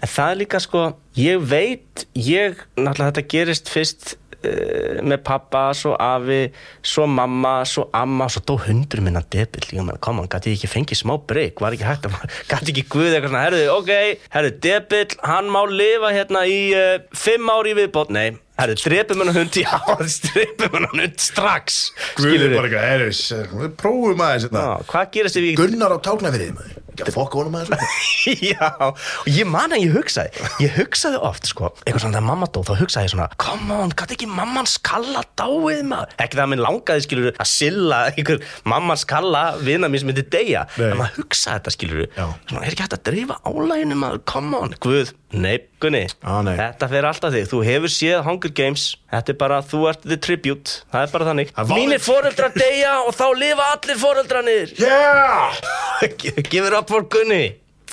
en 0.00 0.10
það 0.12 0.30
er 0.30 0.40
líka 0.40 0.60
sko 0.62 0.84
ég 1.18 1.42
veit, 1.50 2.06
ég, 2.18 2.62
náttúrulega 2.76 3.10
þetta 3.12 3.26
gerist 3.32 3.72
fyrst 3.72 4.16
með 5.06 5.22
pappa, 5.26 5.68
svo 5.76 5.94
afi 6.00 6.40
svo 6.86 7.06
mamma, 7.10 7.58
svo 7.68 7.88
amma 7.96 8.28
svo 8.32 8.42
dó 8.48 8.58
hundur 8.66 9.02
minna 9.04 9.22
debil. 9.22 9.66
Líka 9.70 9.84
mann, 9.86 10.00
kom 10.02 10.20
hann, 10.22 10.30
gæti 10.32 10.54
ég 10.54 10.60
ekki 10.60 10.72
fengið 10.72 11.02
smá 11.02 11.16
breyk 11.28 11.60
var 11.62 11.76
ekki 11.76 11.86
hægt 11.86 12.08
gæti 12.50 12.70
ekki 12.72 12.86
guð 12.92 13.12
eitthvað 13.12 13.30
svona 13.30 13.44
herðu, 13.44 13.62
ok, 13.74 13.92
herðu, 14.34 14.56
debil 14.66 15.20
hann 15.26 15.52
má 15.52 15.62
lifa 15.70 16.12
hérna 16.14 16.44
í 16.48 16.58
uh, 16.76 16.96
fimm 17.16 17.52
ári 17.52 17.74
í 17.74 17.78
viðbót, 17.80 18.12
nei 18.14 18.38
herðu, 18.60 18.78
drepum 18.86 19.22
hann 19.24 19.34
hund, 19.36 19.58
já, 19.60 19.76
drepum 20.30 20.78
hann 20.78 20.88
hund 21.02 21.20
strax, 21.22 21.82
skilur 22.14 22.56
bara 22.56 22.70
eitthvað, 22.70 22.88
herri, 22.90 23.12
við 23.62 23.78
prófum 23.82 24.26
aðeins 24.26 24.48
þetta 24.48 24.66
hvað 24.92 25.14
gerist 25.18 25.40
ef 25.40 25.48
ég 25.50 25.60
Gunnar 25.60 25.96
á 25.96 25.98
táknafyrðið 26.06 26.54
maður 26.56 26.85
ekki 26.96 27.12
að 27.12 27.18
fokka 27.18 27.40
honum 27.40 27.58
aðeins 27.58 27.74
upp. 27.76 27.84
Já, 28.50 28.70
og 28.90 29.30
ég 29.30 29.48
man 29.50 29.74
að 29.74 29.84
ég 29.84 29.94
hugsaði 29.94 30.46
Ég 30.64 30.74
hugsaði 30.80 31.20
oft, 31.22 31.46
sko 31.50 31.70
Eitthvað 31.84 32.02
svona 32.02 32.18
þegar 32.18 32.26
mamma 32.26 32.48
dó, 32.50 32.60
þá 32.66 32.72
hugsaði 32.80 33.08
ég 33.08 33.14
svona 33.14 33.28
Come 33.42 33.78
on, 33.84 33.94
gæti 33.96 34.16
ekki 34.16 34.28
mamman 34.30 34.68
skalla 34.70 35.22
dáið 35.38 35.84
maður? 35.86 36.16
Ekki 36.24 36.38
það 36.38 36.44
að 36.46 36.50
minn 36.52 36.64
langaði, 36.64 37.04
skilur 37.06 37.30
Að 37.36 37.50
silla 37.52 38.00
einhver 38.10 38.42
mamman 38.66 39.00
skalla 39.00 39.44
Vina 39.62 39.90
mér 39.92 40.02
sem 40.02 40.14
deyja 40.16 40.66
Nei. 40.76 40.90
En 40.90 41.00
maður 41.00 41.22
hugsaði 41.22 41.60
þetta, 41.60 41.74
skilur 41.76 42.04
Já. 42.06 42.26
Svona, 42.48 42.64
er 42.64 42.74
ekki 42.74 42.86
hægt 42.86 42.98
að 42.98 43.04
dreifa 43.10 43.38
álæginu 43.46 43.98
maður? 44.00 44.22
Come 44.26 44.60
on, 44.60 44.74
guð, 44.82 45.12
nei, 45.36 45.56
gunni. 45.82 46.04
Á, 46.24 46.34
nei. 46.46 46.54
Þetta 46.58 46.88
fer 46.92 47.08
alltaf 47.08 47.34
þig, 47.34 47.48
þú 47.50 47.60
hefur 47.66 47.92
séð 47.92 48.22
Hunger 48.26 48.52
Games. 48.56 48.86
Þetta 49.12 49.32
er 49.32 49.38
bara, 49.40 49.58
þú 49.64 49.82
ert 49.90 50.06
the 50.06 50.18
tribute. 50.20 50.80
Það 50.92 51.04
er 51.06 51.12
bara 51.12 51.28
þannig. 51.30 51.52
Mínir 51.70 52.02
foreldrar 52.04 52.54
deyja 52.56 52.94
og 53.06 53.14
þá 53.16 53.26
lifa 53.38 53.68
allir 53.74 54.00
foreldrarnir. 54.00 54.74
Yeah! 54.80 55.60
Give 56.50 56.66
for 56.90 57.08
Gunni 57.12 57.44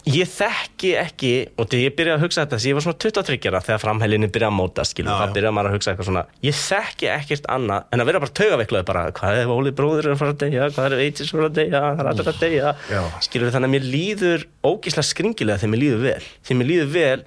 Ég 0.04 0.28
þekki 0.28 0.90
ekki, 1.00 1.30
og 1.56 1.70
þegar 1.72 1.80
ég 1.86 1.94
byrjaði 1.96 2.18
að 2.18 2.24
hugsa 2.26 2.42
þetta, 2.42 2.58
þess 2.58 2.66
að 2.66 2.70
ég 2.70 2.76
var 2.76 2.84
svona 2.84 2.98
23 3.00 3.48
ára 3.48 3.60
þegar 3.64 3.80
framhælinni 3.80 4.28
byrjaði 4.36 4.52
að 4.52 4.58
móta, 4.58 4.84
skilur, 4.90 5.14
já. 5.16 5.32
byrjaði 5.38 5.56
maður 5.56 5.70
að 5.70 5.76
hugsa 5.78 5.92
eitthvað 5.94 6.08
svona, 6.10 6.24
ég 6.44 6.58
þekki 6.60 7.10
ekkert 7.14 7.48
annað 7.54 7.86
en 7.88 8.04
að 8.04 8.10
vera 8.10 8.22
bara 8.24 8.36
taugaveiklaði 8.40 8.88
bara, 8.90 9.04
hvað 9.16 9.40
er 9.40 9.54
Óli 9.54 9.74
bróður 9.78 10.10
að 10.12 10.20
fara 10.20 10.36
að 10.36 10.42
deyja, 10.44 10.68
hvað 10.76 10.98
er 10.98 11.06
Eitís 11.06 11.32
að 11.38 11.56
deyja, 11.56 11.84
það 11.86 12.04
er 12.04 12.12
allir 12.12 12.32
að 12.34 12.44
deyja, 12.44 12.76
skilur, 13.24 13.54
þannig 13.56 13.72
að 13.72 13.76
mér 13.78 13.88
líður 13.96 14.46
ógeðslega 14.68 15.08
skringilega 15.14 15.64
þegar 15.64 15.74
mér 15.78 15.84
líður 15.86 16.04
vel, 16.04 16.30
þegar 16.44 16.60
mér 16.60 16.72
líður 16.74 16.94
vel, 16.98 17.26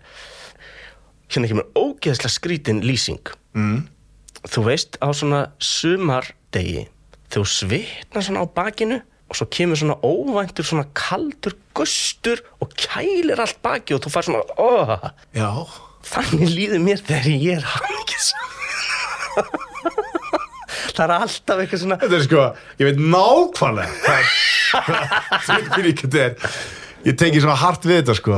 hérna 1.32 1.52
kemur 1.54 1.72
ógeðslega 1.80 2.36
skrítin 2.36 2.84
lýsing, 2.84 3.34
mm. 3.56 3.82
þú 4.52 4.68
veist, 4.68 5.00
á 5.00 5.08
svona 5.16 5.46
sumardegi, 5.56 6.90
þú 7.32 7.48
svitnar 7.56 8.28
svona 8.28 8.44
á 8.44 8.46
bakinu 8.52 9.00
og 9.26 9.38
svo 9.38 9.48
kemur 9.50 9.78
svona 9.80 9.96
óvæntur 10.06 10.66
svona 10.66 10.86
kaldur 10.96 11.56
gustur 11.76 12.42
og 12.62 12.72
kælir 12.78 13.40
allt 13.42 13.58
baki 13.64 13.96
og 13.96 14.04
þú 14.04 14.12
fær 14.14 14.28
svona 14.28 14.42
oh, 14.62 14.94
Já, 15.36 15.50
þannig 16.06 16.52
líður 16.54 16.84
mér 16.86 17.02
þegar 17.02 17.30
ég 17.34 17.58
er 17.58 17.66
hangis 17.74 18.32
það 20.96 21.04
er 21.04 21.14
alltaf 21.18 21.60
eitthvað 21.60 21.82
svona 21.82 22.00
þetta 22.02 22.18
er 22.18 22.26
sko, 22.26 22.48
ég 22.80 22.90
veit 22.90 23.00
nákvæmlega 23.02 23.92
hvað 24.06 24.24
tilfinning 25.46 26.02
þetta 26.04 26.26
er 26.26 26.34
Ég 27.07 27.14
teki 27.14 27.38
svona 27.38 27.54
hart 27.54 27.84
við 27.86 28.00
þetta 28.00 28.14
sko. 28.18 28.36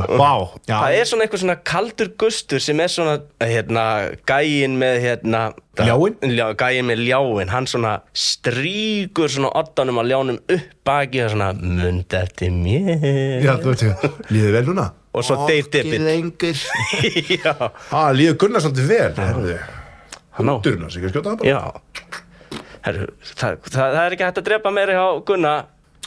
Já, 0.69 0.75
Það 0.77 0.95
er 0.99 1.07
svona 1.09 1.25
eitthvað 1.25 1.41
svona 1.41 1.55
kaldur 1.65 2.09
gustur 2.21 2.61
sem 2.61 2.81
er 2.83 2.91
svona, 2.93 3.15
hérna, 3.41 3.85
gæin 4.29 4.75
með, 4.77 4.97
hérna 5.07 5.41
Ljáinn? 5.79 6.19
Ljá, 6.35 6.43
Gæin 6.59 6.85
með 6.85 7.01
ljáin, 7.07 7.49
hann 7.49 7.65
svona 7.69 7.95
stríkur 8.13 9.31
svona 9.33 9.49
oddanum 9.57 9.97
á 9.97 10.03
ljánum 10.05 10.37
upp 10.37 10.67
baki 10.85 11.23
og 11.23 11.31
svona 11.33 11.47
mund 11.57 12.13
eftir 12.19 12.53
mér. 12.53 13.41
Já 13.41 13.55
þú 13.63 13.73
veit 13.73 14.29
Líður 14.29 14.55
vel 14.59 14.63
núna? 14.69 14.85
Og 15.17 15.25
svo 15.25 15.39
lengur. 15.49 16.61
Já, 17.45 17.55
ah, 17.89 18.11
Líður 18.13 18.37
Gunnar 18.43 18.65
svolítið 18.67 18.93
vel? 18.93 19.09
Á. 19.17 20.53
Durna, 20.61 20.91
sig 20.93 21.09
að 21.09 21.15
skjóta 21.15 21.35
Já. 21.47 21.59
Herru, 22.85 23.09
það, 23.33 23.57
það, 23.65 23.81
það 23.81 23.99
er 24.05 24.13
ekki 24.19 24.29
hægt 24.29 24.43
að 24.43 24.47
drepa 24.53 24.77
meira 24.77 25.01
hjá 25.01 25.09
Gunna. 25.25 25.57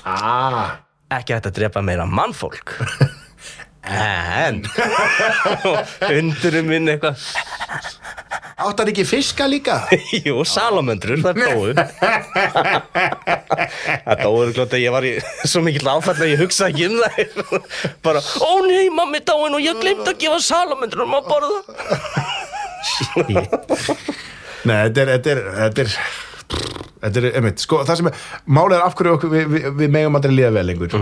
Ah 0.07 0.79
Ekki 1.13 1.37
hægt 1.37 1.51
að 1.51 1.59
drepa 1.61 1.83
meira 1.85 2.07
mannfólk. 2.09 2.77
En 3.83 4.61
Undurum 6.19 6.69
minn 6.71 6.87
eitthvað. 6.93 7.19
Áttar 8.63 8.91
ekki 8.93 9.03
fiska 9.09 9.49
líka? 9.51 9.81
Jú, 10.27 10.45
salamöndrur, 10.47 11.19
það 11.25 11.41
dóu. 11.43 11.73
Það 14.05 14.23
dóu 14.23 14.53
glótt 14.55 14.77
að 14.79 14.85
ég 14.85 14.95
var 14.95 15.07
í 15.09 15.13
svo 15.43 15.65
mikill 15.67 15.91
áfall 15.91 16.15
að 16.15 16.31
ég 16.31 16.43
hugsa 16.45 16.71
ekki 16.71 16.87
um 16.87 17.01
það. 17.03 17.59
Bara, 18.07 18.23
ó 18.23 18.51
nei, 18.69 18.87
mammi 18.95 19.19
er 19.19 19.27
dáin 19.33 19.59
og 19.59 19.65
ég 19.65 19.83
glemt 19.83 20.07
að 20.07 20.21
gefa 20.23 20.39
salamöndrunum 20.47 21.19
að 21.19 21.25
borða. 21.33 21.59
Nei, 24.63 24.79
þetta 24.95 25.03
er, 25.03 25.43
þetta 25.59 25.87
er, 25.89 25.97
þetta 27.03 27.23
er, 27.23 27.29
einmitt, 27.39 27.63
sko, 27.65 27.81
það 27.89 27.97
sem 28.01 28.11
er, 28.13 28.19
málið 28.59 28.77
er 28.79 28.85
af 28.87 28.95
hverju 28.99 29.15
okkur, 29.19 29.33
við, 29.33 29.47
við, 29.55 29.67
við 29.81 29.95
megum 29.97 30.19
aldrei 30.19 30.35
líða 30.37 30.53
vel 30.59 30.67
lengur. 30.71 30.99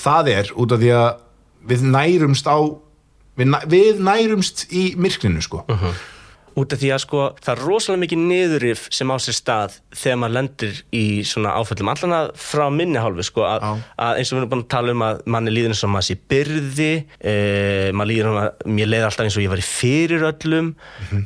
Það 0.00 0.30
er 0.36 0.52
út 0.56 0.72
af 0.76 0.80
því 0.80 0.92
að 0.96 1.10
við 1.72 1.82
nærumst 1.96 2.46
á, 2.48 2.56
við, 3.40 3.50
næ- 3.52 3.66
við 3.74 4.00
nærumst 4.06 4.66
í 4.72 4.84
myrkrinu, 4.96 5.42
sko. 5.44 5.64
Út 6.58 6.74
af 6.74 6.80
því 6.80 6.90
að 6.94 7.02
sko, 7.04 7.22
það 7.38 7.52
er 7.54 7.62
rosalega 7.66 8.02
mikið 8.04 8.22
niðurif 8.30 8.82
sem 8.94 9.12
á 9.12 9.16
sér 9.22 9.36
stað 9.36 9.76
þegar 9.94 10.18
maður 10.22 10.36
lendir 10.36 10.80
í 10.96 11.04
svona 11.28 11.54
áföllum. 11.60 11.90
Allan 11.92 12.16
að 12.16 12.30
frá 12.42 12.64
minni 12.74 13.00
hálfu 13.02 13.26
sko, 13.26 13.46
að, 13.46 13.66
að 13.94 14.20
eins 14.20 14.32
og 14.32 14.36
við 14.36 14.42
erum 14.42 14.52
búin 14.54 14.64
að 14.64 14.70
tala 14.74 14.94
um 14.96 15.06
að 15.06 15.22
manni 15.36 15.54
líður 15.54 15.74
eins 15.74 15.84
og 15.86 15.92
maður 15.94 16.08
sé 16.10 16.18
byrði 16.34 16.90
eh, 17.20 17.90
maður 17.94 18.12
líður 18.12 18.30
um 18.32 18.40
að 18.42 18.64
mér 18.78 18.92
leið 18.92 19.08
alltaf 19.08 19.26
eins 19.28 19.38
og 19.38 19.46
ég 19.46 19.52
var 19.54 19.62
í 19.62 19.66
fyrir 19.70 20.28
öllum 20.30 20.72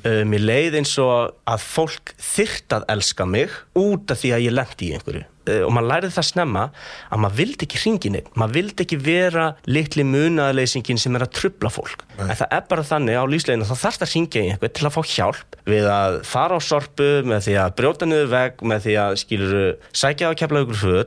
eh, 0.05 0.23
mér 0.29 0.49
leið 0.49 0.81
eins 0.81 0.97
og 1.03 1.35
að 1.51 1.69
fólk 1.69 2.17
þyrt 2.33 2.79
að 2.79 2.91
elska 2.97 3.29
mig 3.29 3.55
út 3.79 4.13
af 4.13 4.21
því 4.21 4.35
að 4.37 4.45
ég 4.49 4.59
lendi 4.61 4.91
í 4.91 4.97
einhverju 4.99 5.25
og 5.45 5.73
maður 5.75 5.91
lærið 5.91 6.15
það 6.17 6.29
snemma 6.31 6.65
að 7.11 7.23
maður 7.25 7.39
vildi 7.41 7.69
ekki 7.69 7.83
hringin 7.83 8.19
einn, 8.21 8.31
maður 8.39 8.55
vildi 8.59 8.87
ekki 8.87 8.99
vera 9.05 9.47
litli 9.69 10.07
munaðleysingin 10.09 11.01
sem 11.01 11.19
er 11.19 11.27
að 11.27 11.35
trubla 11.41 11.73
fólk. 11.73 12.07
En 12.19 12.33
það 12.33 12.57
er 12.59 12.65
bara 12.71 12.87
þannig 12.89 13.21
á 13.21 13.25
lífsleginu 13.29 13.69
þá 13.69 13.77
þarfst 13.83 14.07
að 14.07 14.13
hringja 14.15 14.41
í 14.41 14.49
einhvern 14.55 14.75
til 14.79 14.89
að 14.89 14.97
fá 14.97 15.03
hjálp 15.15 15.61
við 15.69 15.91
að 15.91 16.19
fara 16.29 16.57
á 16.57 16.61
sorpu 16.65 17.11
með 17.29 17.47
því 17.49 17.55
að 17.65 17.77
brjóta 17.81 18.09
niður 18.09 18.33
veg 18.35 18.65
með 18.65 18.89
því 18.89 18.95
að 19.05 19.21
skilur 19.25 19.55
sækja 19.97 20.33
á 20.33 20.39
keflaugur 20.39 20.81
full 20.81 21.07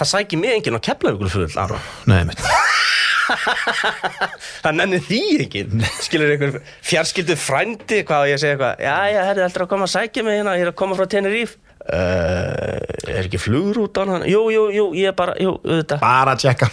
það 0.00 0.10
sækir 0.14 0.40
mig 0.40 0.56
enginn 0.56 0.78
á 0.78 0.82
keflaugur 0.84 1.28
Aron. 1.60 1.88
Nei, 2.08 2.18
einmitt. 2.22 2.40
það 4.64 4.76
nennir 4.76 5.02
því 5.06 5.20
ekki 5.44 5.60
skilur 6.02 6.32
einhver 6.34 6.56
fjarskildu 6.86 7.36
frændi 7.38 8.00
hvað 8.06 8.24
og 8.24 8.30
ég 8.32 8.40
segi 8.42 8.56
eitthvað, 8.56 8.80
já, 8.82 8.96
já, 9.14 9.20
herri, 9.28 9.44
ég 11.90 13.14
er 13.16 13.26
ekki 13.26 13.40
flugur 13.40 13.80
út 13.84 13.98
á 13.98 14.02
hann? 14.06 14.24
Jú, 14.30 14.42
jú, 14.54 14.64
jú, 14.74 14.84
ég 14.98 15.10
er 15.10 15.16
bara, 15.18 15.34
jú, 15.40 15.56
Bara 16.00 16.34
að 16.36 16.42
tjekka. 16.44 16.68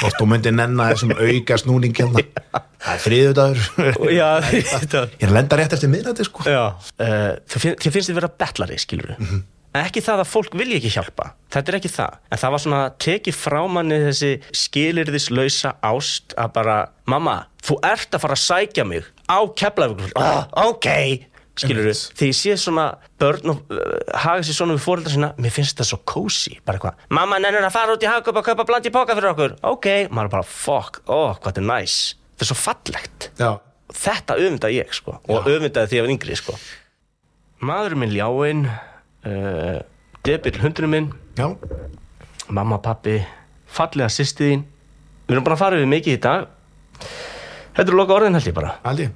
Hvort 0.00 0.18
þú 0.20 0.28
myndir 0.30 0.54
nenna 0.56 0.90
þessum 0.92 1.14
auka 1.28 1.58
snúning 1.60 1.96
hérna. 1.98 2.24
Það 2.84 2.92
er 2.94 3.02
friðudagur. 3.04 3.64
Ég 4.12 5.24
er 5.24 5.32
lenda 5.32 5.56
rétt 5.60 5.72
eftir 5.76 5.88
miðnætti, 5.92 6.26
sko. 6.28 6.44
uh, 6.44 7.34
þér 7.48 7.90
finnst 7.90 8.10
þið 8.10 8.18
vera 8.20 8.32
betlari, 8.44 8.76
skilur 8.80 9.14
Mhm. 9.18 9.42
ekki 9.74 10.02
það 10.06 10.20
að 10.22 10.28
fólk 10.30 10.52
vilja 10.54 10.76
ekki 10.78 10.90
hjálpa. 10.94 11.24
Þetta 11.50 11.72
er 11.72 11.76
ekki 11.80 11.90
það, 11.90 12.18
en 12.30 12.38
það 12.38 12.52
var 12.54 12.60
svona 12.62 12.82
tekið 13.02 13.34
frá 13.40 13.56
manni 13.66 13.96
þessi 14.04 14.28
skilirðislausa 14.60 15.72
ást 15.82 16.36
að 16.38 16.52
bara 16.60 16.76
mamma, 17.10 17.34
þú 17.64 17.78
ert 17.88 18.14
að 18.14 18.22
fara 18.22 18.36
að 18.38 18.44
sækja 18.44 18.84
mig 18.86 19.08
á 19.26 19.38
keflavíkur, 19.58 20.12
ah, 20.20 20.44
ok 20.68 20.86
skilur 21.58 21.84
Einmitt. 21.86 22.14
þegar 22.18 22.30
ég 22.32 22.38
sé 22.38 22.56
svona 22.58 22.84
börn 23.22 23.52
og 23.52 23.60
uh, 23.70 23.82
haga 24.24 24.42
sér 24.46 24.56
svona 24.58 24.74
við 24.76 24.82
fóreldra 24.84 25.12
sína 25.12 25.28
mér 25.38 25.54
finnst 25.54 25.76
þetta 25.76 25.86
svo 25.92 26.00
kósi, 26.08 26.56
bara 26.66 26.80
eitthvað 26.80 27.14
mamma 27.14 27.38
nennir 27.42 27.62
að 27.66 27.74
fara 27.76 27.94
út 27.94 28.02
í 28.02 28.10
hagköp 28.10 28.40
og 28.40 28.48
kaupa 28.48 28.66
bland 28.68 28.88
í 28.88 28.92
póka 28.94 29.14
fyrir 29.14 29.30
okkur. 29.30 29.54
Ok, 29.70 29.88
maður 30.10 30.30
er 30.30 30.34
bara 30.34 30.48
fuck, 30.50 31.00
ó, 31.06 31.34
hvað 31.38 31.52
þetta 31.52 31.62
er 31.62 31.68
næs 31.70 31.96
þetta 32.34 32.46
er 32.46 32.50
svo 32.50 32.58
fallegt. 32.58 33.28
Já. 33.38 33.50
þetta 33.94 34.38
öfunda 34.42 34.70
ég 34.74 34.94
sko 34.96 35.18
og 35.30 35.46
öfundaði 35.46 35.92
því 35.92 35.94
að 35.94 35.98
ég 36.00 36.06
var 36.08 36.14
yngri 36.16 36.38
sko. 36.40 36.56
Maðurinn 37.64 38.02
minn 38.02 38.14
ljáin 38.16 38.64
uh, 38.66 39.78
debil 40.26 40.58
hundurinn 40.60 40.90
minn. 40.92 41.10
Já. 41.38 41.46
mamma, 42.50 42.80
pappi, 42.82 43.20
fallega 43.70 44.10
sýsti 44.12 44.50
þín. 44.50 44.64
Við 45.28 45.36
erum 45.38 45.46
bara 45.46 45.56
að 45.56 45.62
fara 45.62 45.78
við 45.80 45.88
mikið 45.94 46.18
í 46.18 46.22
dag. 46.26 46.48
Þetta 47.74 47.86
eru 47.88 47.96
loka 48.02 48.18
orðin 48.18 48.36
held 48.36 48.50
ég 48.50 48.56
bara. 48.56 48.74
Aldi. 48.86 49.06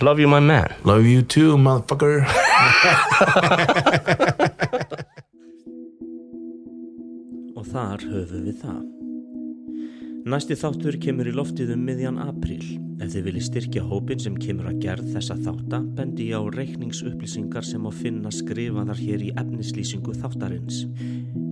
Love 0.00 0.20
you 0.20 0.28
my 0.28 0.40
man 0.40 0.74
Love 0.84 1.06
you 1.06 1.22
too, 1.22 1.56
motherfucker. 1.56 2.26
og 7.56 7.64
þar 7.70 8.04
höfum 8.04 8.44
við 8.46 8.56
það 8.64 8.96
Næsti 10.26 10.56
þáttur 10.58 10.96
kemur 10.98 11.28
í 11.30 11.32
loftið 11.38 11.68
um 11.76 11.84
miðjan 11.86 12.16
apríl. 12.18 12.64
Ef 12.98 13.12
þið 13.12 13.26
viljið 13.28 13.44
styrkja 13.46 13.82
hópin 13.86 14.18
sem 14.18 14.34
kemur 14.42 14.66
að 14.72 14.80
gerð 14.82 15.12
þessa 15.14 15.36
þátta, 15.38 15.78
bendi 15.94 16.26
ég 16.32 16.42
á 16.42 16.50
reikningsupplýsingar 16.50 17.68
sem 17.68 17.86
á 17.86 17.94
finna 17.94 18.32
skrifaðar 18.34 18.98
hér 18.98 19.22
í 19.22 19.30
efnislýsingu 19.38 20.16
þáttarins. 20.18 20.82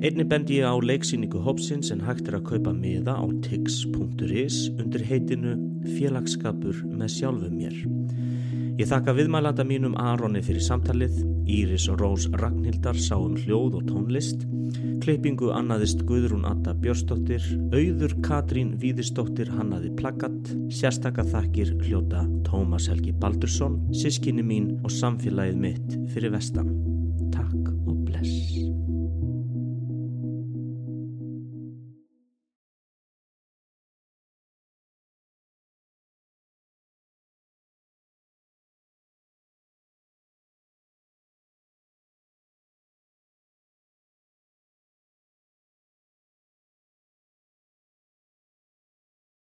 Einni 0.02 0.26
bendi 0.26 0.58
ég 0.58 0.66
á 0.66 0.74
leiksýningu 0.74 1.38
hópsins 1.46 1.94
en 1.94 2.02
hægt 2.02 2.26
er 2.26 2.40
að 2.40 2.48
kaupa 2.50 2.74
miða 2.74 3.14
á 3.14 3.26
tix.is 3.46 4.64
undir 4.74 5.06
heitinu 5.06 5.54
Félagsskapur 5.94 6.82
með 6.90 7.14
sjálfum 7.14 7.54
mér. 7.54 7.93
Ég 8.74 8.88
þakka 8.90 9.12
viðmælanda 9.14 9.62
mínum 9.62 9.92
Aroni 10.02 10.40
fyrir 10.42 10.64
samtalið, 10.66 11.20
Íris 11.46 11.84
og 11.92 12.00
Rós 12.00 12.24
Ragnhildar 12.40 12.98
sá 12.98 13.14
um 13.14 13.36
hljóð 13.38 13.76
og 13.78 13.84
tónlist, 13.86 14.42
klippingu 15.04 15.52
annaðist 15.54 16.02
Guðrún 16.08 16.42
Atta 16.50 16.74
Björsdóttir, 16.82 17.46
auður 17.70 18.16
Katrín 18.26 18.74
Víðisdóttir 18.82 19.52
hannaði 19.54 19.92
plaggat, 19.94 20.50
sérstakka 20.74 21.22
þakkir 21.30 21.70
hljóta 21.84 22.24
Tómas 22.48 22.90
Helgi 22.90 23.14
Baldursson, 23.14 23.78
sískinni 23.94 24.42
mín 24.42 24.72
og 24.82 24.90
samfélagið 24.90 25.60
mitt 25.68 25.98
fyrir 26.10 26.34
vestan. 26.34 26.74
Takk 27.30 27.70
og 27.86 28.02
bless. 28.08 28.83